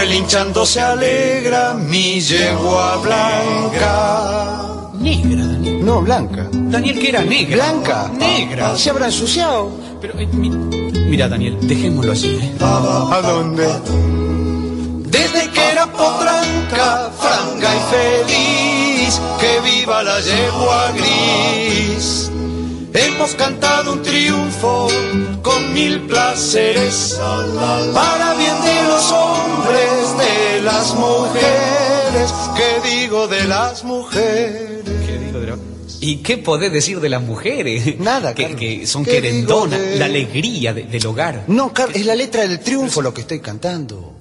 relinchando 0.00 0.64
se 0.64 0.80
alegra 0.80 1.74
mi 1.74 2.20
yegua 2.20 2.96
blanca. 2.98 4.90
Negra, 4.94 5.44
Daniel. 5.44 5.84
No, 5.84 6.00
blanca. 6.02 6.46
Daniel, 6.52 6.98
que 6.98 7.08
era 7.08 7.22
negra. 7.22 7.56
¿Blanca? 7.56 8.10
Negra. 8.16 8.76
Se 8.76 8.90
habrá 8.90 9.06
ensuciado. 9.06 9.70
Pero, 10.00 10.18
eh, 10.18 10.26
mi- 10.32 10.50
mira, 10.50 11.28
Daniel, 11.28 11.56
dejémoslo 11.62 12.12
así, 12.12 12.38
¿eh? 12.40 12.52
¿A 12.60 13.20
dónde? 13.22 13.66
Desde 15.10 15.50
que 15.50 15.70
era 15.72 15.86
potranca, 15.86 17.10
franca 17.18 17.68
y 17.74 17.80
feliz, 17.94 19.20
que 19.40 19.60
viva 19.68 20.02
la 20.04 20.20
yegua 20.20 20.92
gris. 20.92 22.27
Hemos 23.00 23.34
cantado 23.36 23.92
un 23.92 24.02
triunfo 24.02 24.88
con 25.42 25.72
mil 25.72 26.00
placeres, 26.02 27.16
para 27.94 28.34
bien 28.34 28.60
de 28.62 28.82
los 28.88 29.12
hombres, 29.12 30.18
de 30.18 30.62
las 30.62 30.94
mujeres, 30.94 32.32
que 32.56 32.88
digo 32.88 33.28
de 33.28 33.44
las 33.44 33.84
mujeres. 33.84 34.82
¿Qué 35.06 35.18
digo 35.26 35.38
de 35.40 35.46
la- 35.46 35.58
¿Y 36.00 36.16
qué 36.18 36.38
podés 36.38 36.72
decir 36.72 37.00
de 37.00 37.08
las 37.08 37.22
mujeres? 37.22 37.98
Nada, 38.00 38.34
que, 38.34 38.54
que 38.56 38.86
son 38.86 39.04
¿Qué 39.04 39.12
querendonas, 39.12 39.80
de- 39.80 39.96
la 39.96 40.06
alegría 40.06 40.72
de- 40.74 40.84
del 40.84 41.06
hogar. 41.06 41.44
No, 41.46 41.72
Carlos, 41.72 41.96
es 41.96 42.04
la 42.06 42.14
letra 42.16 42.42
del 42.46 42.58
triunfo 42.60 43.00
lo 43.02 43.14
que 43.14 43.20
estoy 43.22 43.40
cantando. 43.40 44.14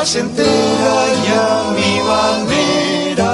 Placentera 0.00 0.96
y 1.12 1.28
a 1.28 1.62
mi 1.76 1.92
manera. 2.08 3.30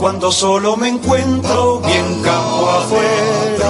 Cuando 0.00 0.32
solo 0.32 0.76
me 0.76 0.88
encuentro 0.88 1.78
bien 1.86 2.20
campo 2.20 2.68
afuera. 2.68 3.68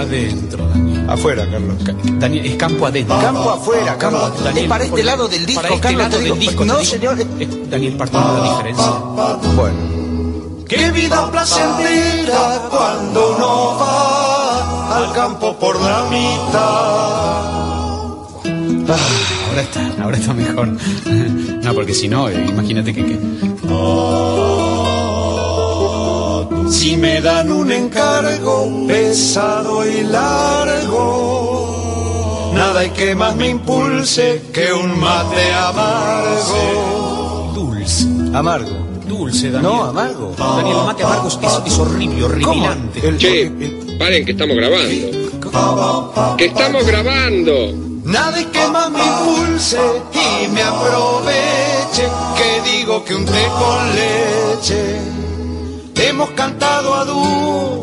Adentro, 0.00 0.66
Daniel. 0.70 1.08
Afuera, 1.08 1.48
Carlos. 1.48 1.76
Ca- 1.86 1.94
Daniel, 2.18 2.46
es 2.46 2.56
campo 2.56 2.86
adentro. 2.86 3.16
Campo 3.20 3.48
afuera, 3.50 3.96
Campo 3.96 4.18
Carlos. 4.22 4.42
Daniel, 4.42 4.64
es 4.64 4.68
para 4.68 4.84
este 4.84 5.04
lado 5.04 5.28
del 5.28 5.46
disco, 5.46 5.62
para 5.62 5.74
este 5.74 5.82
Carlos. 5.82 6.02
lado 6.02 6.18
del 6.18 6.38
disco, 6.40 6.64
no, 6.64 6.84
señor. 6.84 7.20
Eh, 7.20 7.66
Daniel, 7.70 7.96
partamos 7.96 8.36
la 8.40 8.44
diferencia. 8.50 8.90
Bueno, 9.54 9.78
Qué 10.66 10.90
vida 10.90 11.30
placentera 11.30 12.62
cuando 12.70 13.36
uno 13.36 13.76
va 13.80 14.96
al 14.96 15.12
campo 15.12 15.56
por 15.58 15.80
la 15.80 16.06
mitad. 16.10 17.54
Ahora 19.54 19.62
está, 19.62 19.86
ahora 20.02 20.16
está 20.16 20.34
mejor. 20.34 20.68
No, 21.64 21.72
porque 21.74 21.94
si 21.94 22.08
no, 22.08 22.28
eh, 22.28 22.44
imagínate 22.48 22.92
que, 22.92 23.06
que- 23.06 23.18
Si 26.70 26.96
me 26.96 27.20
dan 27.22 27.52
un 27.52 27.70
encargo 27.70 28.68
pesado 28.88 29.88
y 29.88 30.02
largo, 30.02 31.30
nada 32.54 32.80
hay 32.80 32.90
que 32.90 33.14
más 33.14 33.36
me 33.36 33.48
impulse 33.50 34.42
que 34.52 34.72
un 34.72 34.98
mate 34.98 35.54
amargo. 35.54 37.52
dulce, 37.54 38.06
amargo. 38.34 38.86
dulce, 39.08 39.50
Daniel. 39.52 39.72
No, 39.72 39.84
amargo. 39.84 40.34
Daniel, 40.36 40.76
el 40.80 40.84
mate 40.84 41.04
amargo 41.04 41.28
es, 41.28 41.38
es 41.64 41.78
horrible, 41.78 42.24
horripilante. 42.24 43.16
Che, 43.18 43.50
paren 43.98 44.24
que 44.26 44.32
estamos 44.32 44.56
grabando. 44.56 46.36
¡Que 46.36 46.46
estamos 46.46 46.84
grabando! 46.84 47.83
Nada 48.04 48.36
hay 48.36 48.44
que 48.44 48.66
más 48.68 48.90
me 48.90 49.02
impulse 49.02 49.80
y 50.12 50.48
me 50.48 50.62
aproveche, 50.62 52.06
que 52.36 52.70
digo 52.70 53.02
que 53.02 53.14
un 53.14 53.24
té 53.24 53.48
con 53.58 53.94
leche. 53.94 55.00
Hemos 55.96 56.30
cantado 56.32 56.94
a 56.94 57.04
dúo, 57.06 57.80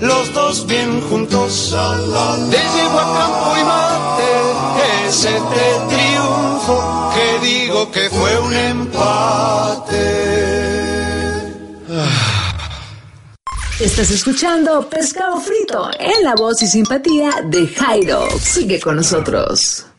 los 0.00 0.34
dos 0.34 0.66
bien 0.66 1.00
juntos. 1.08 1.70
De 1.70 2.58
yegua, 2.58 3.04
campo 3.16 3.56
y 3.60 3.64
mate, 3.64 5.06
es 5.06 5.24
este 5.24 5.64
triunfo, 5.88 7.12
que 7.14 7.46
digo 7.46 7.90
que 7.92 8.10
fue 8.10 8.40
un 8.40 8.52
empate. 8.52 10.39
Estás 13.80 14.10
escuchando 14.10 14.86
Pescado 14.90 15.40
Frito 15.40 15.88
en 15.98 16.22
la 16.22 16.34
voz 16.34 16.60
y 16.60 16.66
simpatía 16.66 17.30
de 17.46 17.66
Jairo. 17.66 18.28
Sigue 18.38 18.78
con 18.78 18.96
nosotros. 18.96 19.89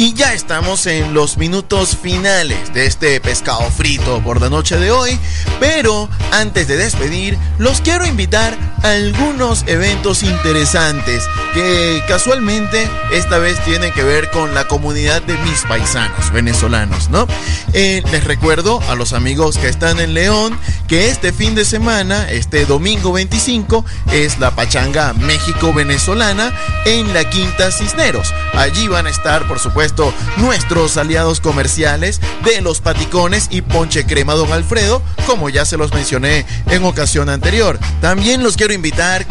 Y 0.00 0.14
ya 0.14 0.32
estamos 0.32 0.86
en 0.86 1.12
los 1.12 1.38
minutos 1.38 1.96
finales 2.00 2.72
de 2.72 2.86
este 2.86 3.20
pescado 3.20 3.68
frito 3.68 4.22
por 4.22 4.40
la 4.40 4.48
noche 4.48 4.76
de 4.76 4.92
hoy. 4.92 5.18
Pero 5.58 6.08
antes 6.30 6.68
de 6.68 6.76
despedir, 6.76 7.36
los 7.58 7.80
quiero 7.80 8.06
invitar 8.06 8.56
a 8.84 8.92
algunos 8.92 9.64
eventos 9.66 10.22
interesantes 10.22 11.24
que 11.52 12.00
casualmente 12.06 12.88
esta 13.10 13.38
vez 13.38 13.58
tienen 13.64 13.92
que 13.92 14.04
ver 14.04 14.30
con 14.30 14.54
la 14.54 14.68
comunidad 14.68 15.20
de 15.22 15.36
mis 15.38 15.62
paisanos 15.62 16.30
venezolanos, 16.30 17.10
¿no? 17.10 17.26
Eh, 17.72 18.00
les 18.12 18.22
recuerdo 18.22 18.80
a 18.88 18.94
los 18.94 19.12
amigos 19.12 19.58
que 19.58 19.66
están 19.66 19.98
en 19.98 20.14
León 20.14 20.56
que 20.86 21.10
este 21.10 21.32
fin 21.32 21.56
de 21.56 21.64
semana, 21.64 22.30
este 22.30 22.66
domingo 22.66 23.10
25, 23.10 23.84
es 24.12 24.38
la 24.38 24.52
Pachanga 24.52 25.12
México-Venezolana 25.14 26.54
en 26.84 27.12
la 27.12 27.28
Quinta 27.28 27.72
Cisneros. 27.72 28.32
Allí 28.54 28.86
van 28.86 29.08
a 29.08 29.10
estar, 29.10 29.48
por 29.48 29.58
supuesto, 29.58 29.87
nuestros 30.36 30.96
aliados 30.96 31.40
comerciales 31.40 32.20
de 32.44 32.60
los 32.60 32.80
paticones 32.80 33.48
y 33.50 33.62
ponche 33.62 34.04
crema 34.04 34.34
Don 34.34 34.52
Alfredo, 34.52 35.02
como 35.26 35.48
ya 35.48 35.64
se 35.64 35.76
los 35.76 35.92
mencioné 35.92 36.46
en 36.66 36.84
ocasión 36.84 37.28
anterior. 37.28 37.78
También 38.00 38.42
los 38.42 38.56
quiero 38.56 38.72
invitar 38.74 39.26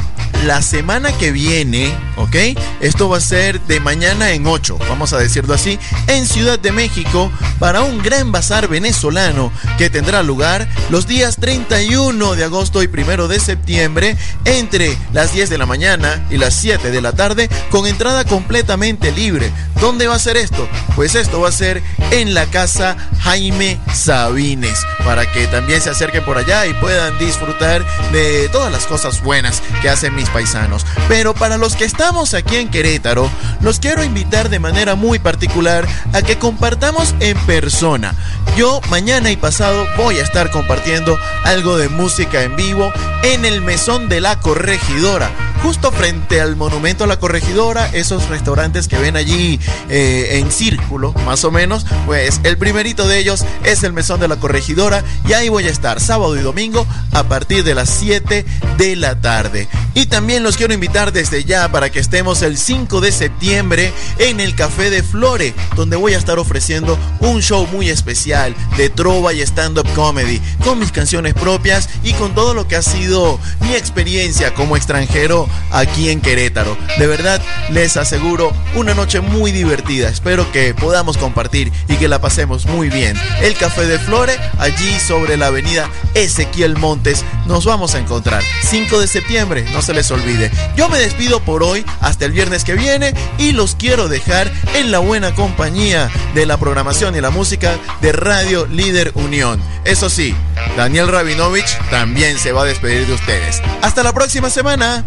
la 0.46 0.62
semana 0.62 1.12
que 1.12 1.32
viene, 1.32 1.94
¿ok? 2.16 2.36
Esto 2.80 3.10
va 3.10 3.18
a 3.18 3.22
ser 3.22 3.60
de 3.62 3.80
mañana 3.80 4.32
en 4.32 4.46
8, 4.46 4.78
vamos 4.88 5.14
a 5.14 5.18
decirlo 5.18 5.54
así, 5.54 5.80
en 6.08 6.26
Ciudad 6.26 6.60
de 6.60 6.72
México 6.72 7.32
para 7.60 7.82
un 7.82 8.00
gran 8.00 8.32
bazar 8.32 8.68
venezolano 8.68 9.52
que 9.78 9.90
tendrá 9.90 10.24
lugar 10.24 10.68
los 10.90 11.08
días 11.08 11.38
31 11.38 12.36
de 12.36 12.44
agosto 12.44 12.84
y 12.84 12.88
1 12.88 13.28
de 13.28 13.40
septiembre 13.40 14.16
entre 14.46 14.96
las 15.12 15.34
10 15.34 15.50
de 15.50 15.58
la 15.58 15.66
mañana 15.66 16.26
y 16.30 16.38
las 16.38 16.54
7 16.56 16.92
de 16.92 17.02
la 17.02 17.14
tarde 17.14 17.50
con 17.72 17.88
entrada 17.88 18.24
completamente 18.24 19.12
libre. 19.12 19.52
¿Dónde 19.82 20.08
va 20.08 20.16
a 20.16 20.20
ser 20.20 20.38
esto? 20.38 20.47
Pues 20.96 21.16
esto 21.16 21.42
va 21.42 21.50
a 21.50 21.52
ser 21.52 21.84
en 22.12 22.34
la 22.34 22.46
casa 22.46 22.96
Jaime 23.20 23.80
Sabines 23.94 24.80
para 25.04 25.32
que 25.32 25.48
también 25.48 25.82
se 25.82 25.90
acerquen 25.90 26.24
por 26.24 26.38
allá 26.38 26.66
y 26.66 26.74
puedan 26.74 27.18
disfrutar 27.18 27.86
de 28.12 28.50
todas 28.50 28.72
las 28.72 28.86
cosas 28.86 29.22
buenas 29.22 29.62
que 29.82 29.90
hacen 29.90 30.16
mis 30.16 30.30
paisanos. 30.30 30.86
Pero 31.08 31.34
para 31.34 31.58
los 31.58 31.76
que 31.76 31.86
estamos 31.86 32.34
aquí 32.34 32.58
en 32.58 32.70
Querétaro, 32.70 33.30
los 33.62 33.80
quiero 33.80 34.04
invitar 34.04 34.50
de 34.50 34.60
manera 34.60 34.96
muy 34.96 35.20
particular 35.20 35.88
a 36.14 36.22
que 36.22 36.38
compartamos 36.38 37.16
en 37.20 37.38
persona. 37.46 38.16
Yo 38.58 38.82
mañana 38.90 39.32
y 39.32 39.38
pasado 39.38 39.86
voy 39.98 40.18
a 40.18 40.24
estar 40.24 40.50
compartiendo 40.52 41.18
algo 41.44 41.78
de 41.78 41.90
música 41.90 42.44
en 42.44 42.56
vivo 42.56 42.92
en 43.24 43.46
el 43.46 43.62
mesón 43.62 44.10
de 44.10 44.22
la 44.22 44.40
corregidora 44.40 45.30
justo 45.62 45.92
frente 45.92 46.40
al 46.40 46.56
monumento 46.56 47.04
a 47.04 47.08
la 47.08 47.20
corregidora, 47.20 47.90
esos 47.94 48.30
restaurantes 48.30 48.88
que 48.88 48.98
ven 48.98 49.16
allí 49.16 49.60
eh, 49.90 50.37
en 50.38 50.52
círculo, 50.52 51.14
más 51.26 51.44
o 51.44 51.52
menos, 51.52 51.86
pues 52.06 52.40
el 52.44 52.58
primerito 52.58 53.08
de 53.08 53.20
ellos 53.20 53.46
es 53.64 53.84
el 53.84 53.94
mesón 53.94 54.20
de 54.20 54.28
la 54.28 54.38
corregidora 54.38 55.04
y 55.28 55.34
ahí 55.34 55.50
voy 55.50 55.66
a 55.66 55.72
estar 55.72 56.00
sábado 56.00 56.36
y 56.38 56.42
domingo 56.42 56.86
a 57.12 57.24
partir 57.24 57.64
de 57.64 57.76
las 57.76 57.90
7 57.90 58.46
de 58.78 58.96
la 58.96 59.20
tarde. 59.20 59.68
Y 59.94 60.06
también 60.06 60.44
los 60.44 60.58
quiero 60.58 60.74
invitar 60.74 61.12
desde 61.12 61.44
ya 61.44 61.72
para 61.72 61.90
que 61.90 62.00
estemos 62.00 62.42
el 62.44 62.58
5 62.58 63.02
de 63.02 63.12
septiembre 63.12 63.92
en 64.20 64.40
el 64.40 64.56
Café 64.56 64.90
de 64.90 65.04
Flore, 65.04 65.54
donde 65.76 65.96
voy 65.96 66.14
a 66.14 66.18
estar 66.18 66.38
ofreciendo 66.40 66.98
un 67.20 67.42
show 67.42 67.68
muy 67.72 67.90
especial 67.90 68.56
de 68.78 68.90
trova 68.90 69.34
y 69.34 69.42
stand-up 69.42 69.88
comedy, 69.96 70.40
con 70.64 70.80
mis 70.80 70.92
canciones 70.92 71.34
propias 71.34 71.90
y 72.04 72.14
con 72.14 72.36
todo 72.36 72.54
lo 72.54 72.68
que 72.68 72.76
ha 72.76 72.82
sido 72.82 73.40
mi 73.62 73.74
experiencia 73.74 74.54
como 74.54 74.78
extranjero 74.78 75.50
aquí 75.72 76.10
en 76.10 76.22
Querétaro. 76.22 76.78
De 77.00 77.08
verdad, 77.08 77.42
les 77.72 77.98
aseguro 77.98 78.54
una 78.76 78.94
noche 78.94 79.20
muy 79.20 79.52
divertida. 79.52 80.10
Espero 80.18 80.52
que 80.52 80.74
podamos 80.74 81.16
compartir 81.16 81.72
y 81.88 81.96
que 81.96 82.08
la 82.08 82.20
pasemos 82.20 82.66
muy 82.66 82.90
bien. 82.90 83.16
El 83.40 83.54
Café 83.54 83.86
de 83.86 84.00
Flore, 84.00 84.36
allí 84.58 85.00
sobre 85.00 85.38
la 85.38 85.46
avenida 85.46 85.92
Ezequiel 86.16 86.76
Montes, 86.76 87.24
nos 87.46 87.66
vamos 87.66 87.94
a 87.94 88.00
encontrar. 88.00 88.42
5 88.64 89.00
de 89.00 89.06
septiembre, 89.06 89.64
no 89.74 89.84
se 89.84 89.94
les 89.94 90.10
olvide. 90.10 90.52
Yo 90.76 90.90
me 90.90 90.98
despido 90.98 91.40
por 91.42 91.62
hoy 91.62 91.86
hasta 92.02 92.26
el 92.26 92.32
viernes 92.32 92.64
que 92.64 92.74
viene 92.74 93.14
y 93.38 93.52
los 93.52 93.76
quiero 93.76 94.08
dejar 94.08 94.52
en 94.74 94.92
la 94.92 94.98
buena 94.98 95.36
compañía 95.36 96.10
de 96.34 96.48
la 96.48 96.58
programación 96.58 97.16
y 97.16 97.22
la 97.22 97.30
música 97.30 97.78
de 98.02 98.12
Radio 98.12 98.66
Líder 98.66 99.12
Unión. 99.14 99.62
Eso 99.86 100.10
sí, 100.10 100.36
Daniel 100.76 101.10
Rabinovich 101.10 101.78
también 101.92 102.40
se 102.40 102.54
va 102.54 102.64
a 102.64 102.66
despedir 102.66 103.06
de 103.06 103.14
ustedes. 103.14 103.62
Hasta 103.84 104.02
la 104.02 104.14
próxima 104.14 104.50
semana. 104.50 105.06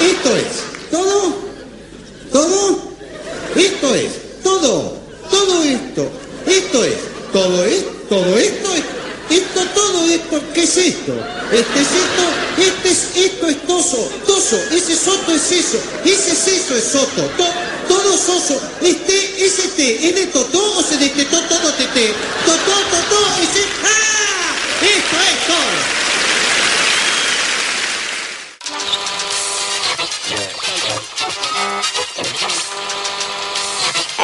Esto 0.00 0.36
es 0.36 0.68
todo, 0.90 1.17
todo, 2.32 2.78
esto 3.56 3.94
es 3.94 4.42
todo, 4.42 4.96
todo 5.30 5.62
esto, 5.62 6.10
esto 6.46 6.84
es, 6.84 6.96
todo 7.32 7.64
es, 7.64 7.84
todo 8.08 8.38
esto 8.38 8.74
es. 8.74 8.82
Esto, 9.30 9.60
todo 9.74 10.06
esto, 10.06 10.40
¿qué 10.54 10.62
es 10.62 10.76
esto? 10.78 11.12
Este 11.52 11.80
es 11.80 11.88
esto, 11.88 12.24
este 12.56 12.88
es, 12.88 13.26
esto 13.26 13.46
es 13.46 13.66
toso, 13.66 14.10
toso, 14.26 14.56
ese 14.72 14.96
soto 14.96 15.32
es 15.32 15.52
eso, 15.52 15.78
ese 16.02 16.32
es 16.32 16.48
eso 16.48 16.74
es 16.74 16.84
soto, 16.84 17.22
to, 17.36 17.44
todo 17.88 18.16
soso, 18.16 18.58
este, 18.80 19.44
ese 19.44 19.68
te, 19.76 20.08
es 20.08 20.14
de 20.14 20.26
totó 20.28 20.78
o 20.78 20.82
se 20.82 20.96
destetó 20.96 21.38
todo 21.42 21.70
tete, 21.74 22.14
totó, 22.46 22.72
totó, 22.90 23.26
ese, 23.42 23.66
¡ah! 23.84 24.28
Esto 24.80 25.16
es 25.20 25.46
todo. 25.46 26.07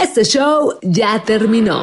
Este 0.04 0.22
show 0.22 0.78
ya 0.82 1.22
terminó. 1.24 1.82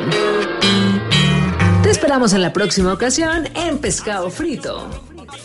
Te 1.81 1.89
esperamos 1.89 2.33
en 2.33 2.43
la 2.43 2.53
próxima 2.53 2.93
ocasión 2.93 3.47
en 3.55 3.79
Pescado 3.79 4.29
Frito. 4.29 4.87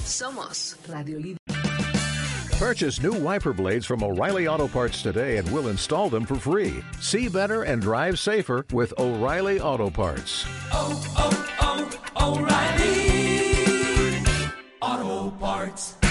Somos 0.05 0.77
Radio 0.87 1.19
Líder. 1.19 1.39
Purchase 2.59 3.03
new 3.03 3.15
wiper 3.15 3.55
blades 3.55 3.87
from 3.87 4.03
O'Reilly 4.03 4.47
Auto 4.47 4.69
Parts 4.69 5.03
today 5.03 5.39
and 5.39 5.51
we'll 5.51 5.69
install 5.69 6.11
them 6.11 6.27
for 6.27 6.37
free. 6.37 6.85
See 7.01 7.29
better 7.31 7.63
and 7.63 7.81
drive 7.81 8.19
safer 8.19 8.67
with 8.75 8.93
O'Reilly 8.99 9.59
Auto 9.59 9.89
Parts. 9.89 10.45
oh, 10.71 11.03
oh, 11.17 12.37
O'Reilly 12.37 13.57
Auto 14.83 15.31
Parts. 15.39 16.06